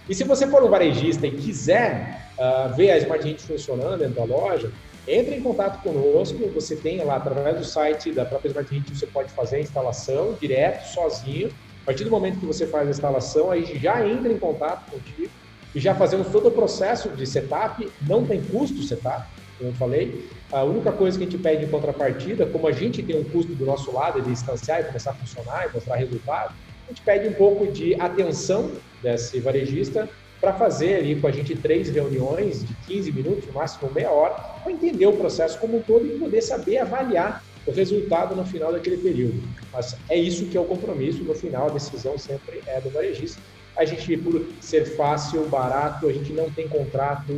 E 0.09 0.15
se 0.15 0.25
você 0.25 0.47
for 0.47 0.65
um 0.65 0.71
varejista 0.71 1.27
e 1.27 1.31
quiser 1.31 2.31
uh, 2.39 2.75
ver 2.75 2.93
a 2.93 2.99
Smart 2.99 3.29
Hint 3.29 3.41
funcionando 3.41 3.99
dentro 3.99 4.15
da 4.15 4.25
loja, 4.25 4.73
entre 5.07 5.37
em 5.37 5.43
contato 5.43 5.83
conosco, 5.83 6.39
você 6.55 6.77
tem 6.77 7.03
lá, 7.03 7.17
através 7.17 7.57
do 7.57 7.65
site 7.65 8.13
da 8.13 8.25
própria 8.25 8.49
Smart 8.51 8.73
Hit, 8.73 8.95
você 8.95 9.07
pode 9.07 9.33
fazer 9.33 9.57
a 9.57 9.61
instalação 9.61 10.37
direto, 10.41 10.87
sozinho. 10.93 11.51
A 11.83 11.87
partir 11.87 12.05
do 12.05 12.11
momento 12.11 12.39
que 12.39 12.47
você 12.47 12.67
faz 12.67 12.87
a 12.87 12.91
instalação, 12.91 13.51
aí 13.51 13.65
já 13.79 14.07
entra 14.07 14.31
em 14.33 14.39
contato 14.39 14.91
contigo 14.91 15.31
e 15.75 15.81
já 15.81 15.95
fazemos 15.95 16.29
todo 16.29 16.49
o 16.49 16.51
processo 16.51 17.09
de 17.11 17.27
setup, 17.27 17.89
não 18.07 18.27
tem 18.27 18.43
custo 18.43 18.83
setup, 18.83 19.27
como 19.59 19.71
eu 19.71 19.75
falei. 19.75 20.29
A 20.53 20.65
única 20.65 20.93
coisa 20.93 21.17
que 21.17 21.25
a 21.25 21.31
gente 21.31 21.41
pede 21.41 21.65
em 21.65 21.69
contrapartida, 21.69 22.47
como 22.47 22.67
a 22.67 22.73
gente 22.73 23.03
tem 23.03 23.19
um 23.19 23.25
custo 23.25 23.55
do 23.55 23.65
nosso 23.65 23.93
lado 23.93 24.21
de 24.21 24.31
instanciar 24.31 24.81
e 24.81 24.85
começar 24.85 25.13
a 25.13 25.15
funcionar 25.15 25.69
e 25.69 25.73
mostrar 25.73 25.97
resultado, 25.97 26.55
a 26.87 26.93
gente 26.93 27.03
pede 27.03 27.29
um 27.29 27.33
pouco 27.33 27.67
de 27.69 27.95
atenção 27.95 28.73
desse 29.03 29.41
varejista 29.41 30.09
para 30.41 30.55
fazer 30.55 30.95
ali 30.97 31.21
com 31.21 31.27
a 31.27 31.31
gente 31.31 31.55
três 31.55 31.91
reuniões 31.91 32.65
de 32.67 32.75
15 32.87 33.13
minutos, 33.13 33.47
no 33.47 33.53
máximo 33.53 33.91
meia 33.93 34.11
hora, 34.11 34.35
para 34.35 34.73
entender 34.73 35.07
o 35.07 35.13
processo 35.13 35.59
como 35.59 35.79
um 35.79 35.83
todo 35.83 36.07
e 36.07 36.19
poder 36.19 36.41
saber 36.41 36.79
avaliar 36.79 37.45
o 37.67 37.71
resultado 37.71 38.35
no 38.35 38.45
final 38.45 38.73
daquele 38.73 38.97
período. 38.97 39.43
Mas 39.73 39.97
é 40.09 40.17
isso 40.17 40.47
que 40.47 40.57
é 40.57 40.61
o 40.61 40.65
compromisso, 40.65 41.23
no 41.23 41.35
final 41.35 41.69
a 41.69 41.71
decisão 41.71 42.17
sempre 42.17 42.63
é 42.67 42.81
do 42.81 42.91
varejista. 42.91 43.41
A 43.77 43.85
gente, 43.85 44.17
por 44.17 44.45
ser 44.61 44.85
fácil, 44.97 45.47
barato, 45.47 46.09
a 46.09 46.13
gente 46.13 46.33
não 46.33 46.51
tem 46.51 46.69
contrato 46.69 47.33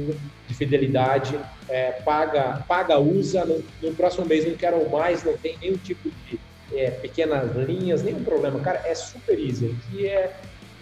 de 0.49 0.55
fidelidade, 0.55 1.39
é, 1.69 1.93
paga, 1.93 2.65
paga, 2.67 2.99
usa, 2.99 3.45
no, 3.45 3.63
no, 3.83 3.95
próximo 3.95 4.27
mês 4.27 4.47
não 4.47 4.55
quero 4.55 4.89
mais, 4.91 5.23
não 5.23 5.37
tem 5.37 5.57
nenhum 5.61 5.77
tipo 5.77 6.11
de 6.11 6.41
é, 6.75 6.91
pequenas 6.91 7.55
linhas, 7.55 8.03
nenhum 8.03 8.25
problema. 8.25 8.59
Cara, 8.61 8.83
é 8.87 8.95
super 8.95 9.39
easy. 9.39 9.77
É 10.01 10.33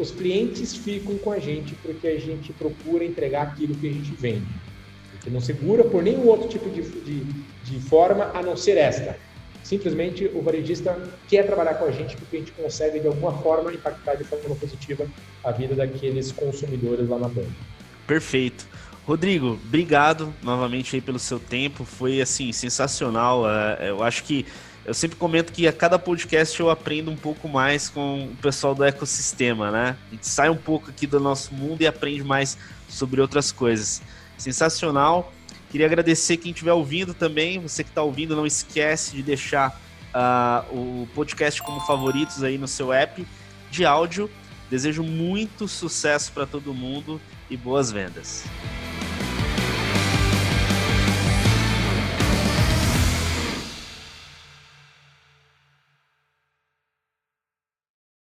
os 0.01 0.11
clientes 0.11 0.75
ficam 0.75 1.17
com 1.19 1.31
a 1.31 1.39
gente 1.39 1.75
porque 1.77 2.09
a 2.09 2.19
gente 2.19 2.53
procura 2.53 3.05
entregar 3.05 3.43
aquilo 3.43 3.75
que 3.75 3.89
a 3.89 3.93
gente 3.93 4.13
vende. 4.13 4.47
Gente 5.15 5.31
não 5.31 5.41
segura 5.41 5.85
por 5.85 6.03
nenhum 6.03 6.27
outro 6.27 6.49
tipo 6.49 6.69
de, 6.71 6.83
de, 6.83 7.21
de 7.65 7.81
forma 7.81 8.31
a 8.35 8.43
não 8.43 8.57
ser 8.57 8.77
esta. 8.77 9.19
Simplesmente 9.63 10.25
o 10.35 10.41
varejista 10.41 10.99
quer 11.29 11.45
trabalhar 11.45 11.75
com 11.75 11.85
a 11.85 11.91
gente 11.91 12.17
porque 12.17 12.37
a 12.37 12.39
gente 12.41 12.53
consegue 12.53 13.01
de 13.01 13.07
alguma 13.07 13.33
forma 13.39 13.73
impactar 13.73 14.15
de 14.15 14.25
forma 14.25 14.57
positiva 14.57 15.07
a 15.45 15.53
vida 15.53 15.75
daqueles 15.75 16.33
consumidores 16.33 17.09
lá 17.09 17.19
na 17.19 17.29
banca. 17.29 17.51
Perfeito. 18.07 18.67
Rodrigo, 19.07 19.59
obrigado 19.65 20.33
novamente 20.43 20.97
aí 20.97 21.03
pelo 21.03 21.19
seu 21.19 21.39
tempo. 21.39 21.85
Foi 21.85 22.21
assim 22.21 22.53
sensacional. 22.53 23.49
É, 23.49 23.91
eu 23.91 24.03
acho 24.03 24.25
que 24.25 24.47
eu 24.85 24.95
sempre 24.95 25.17
comento 25.17 25.53
que 25.53 25.69
a 25.69 25.73
cada 25.73 25.99
podcast 25.99 26.59
eu 26.59 26.71
aprendo 26.71 27.11
um 27.11 27.17
pouco 27.17 27.49
mais 27.49 27.89
com 27.89 28.25
o 28.25 28.37
pessoal 28.37 28.75
do 28.75 28.83
ecossistema, 28.83 29.71
né? 29.71 29.97
A 30.09 30.15
gente 30.15 30.27
sai 30.27 30.49
um 30.49 30.57
pouco 30.57 30.91
aqui 30.91 31.07
do 31.07 31.21
nosso 31.21 31.55
mundo 31.55 31.83
e 31.83 31.87
aprende 31.87 32.25
mais 32.25 32.57
sobre 32.89 33.21
outras 33.21 33.53
coisas. 33.53 34.01
Sensacional. 34.39 35.33
Queria 35.71 35.87
agradecer 35.87 36.39
quem 36.39 36.51
estiver 36.51 36.73
ouvindo 36.73 37.15
também. 37.15 37.61
Você 37.61 37.85
que 37.85 37.91
está 37.91 38.03
ouvindo, 38.03 38.35
não 38.35 38.47
esquece 38.47 39.15
de 39.15 39.23
deixar 39.23 39.81
uh, 40.15 40.75
o 40.75 41.09
podcast 41.15 41.63
como 41.63 41.81
favoritos 41.83 42.43
aí 42.43 42.59
no 42.59 42.67
seu 42.67 42.93
app 42.93 43.25
de 43.71 43.85
áudio. 43.85 44.31
Desejo 44.71 45.03
muito 45.03 45.69
sucesso 45.69 46.33
para 46.33 46.47
todo 46.47 46.73
mundo 46.73 47.21
e 47.51 47.57
boas 47.57 47.93
vendas. 47.93 48.45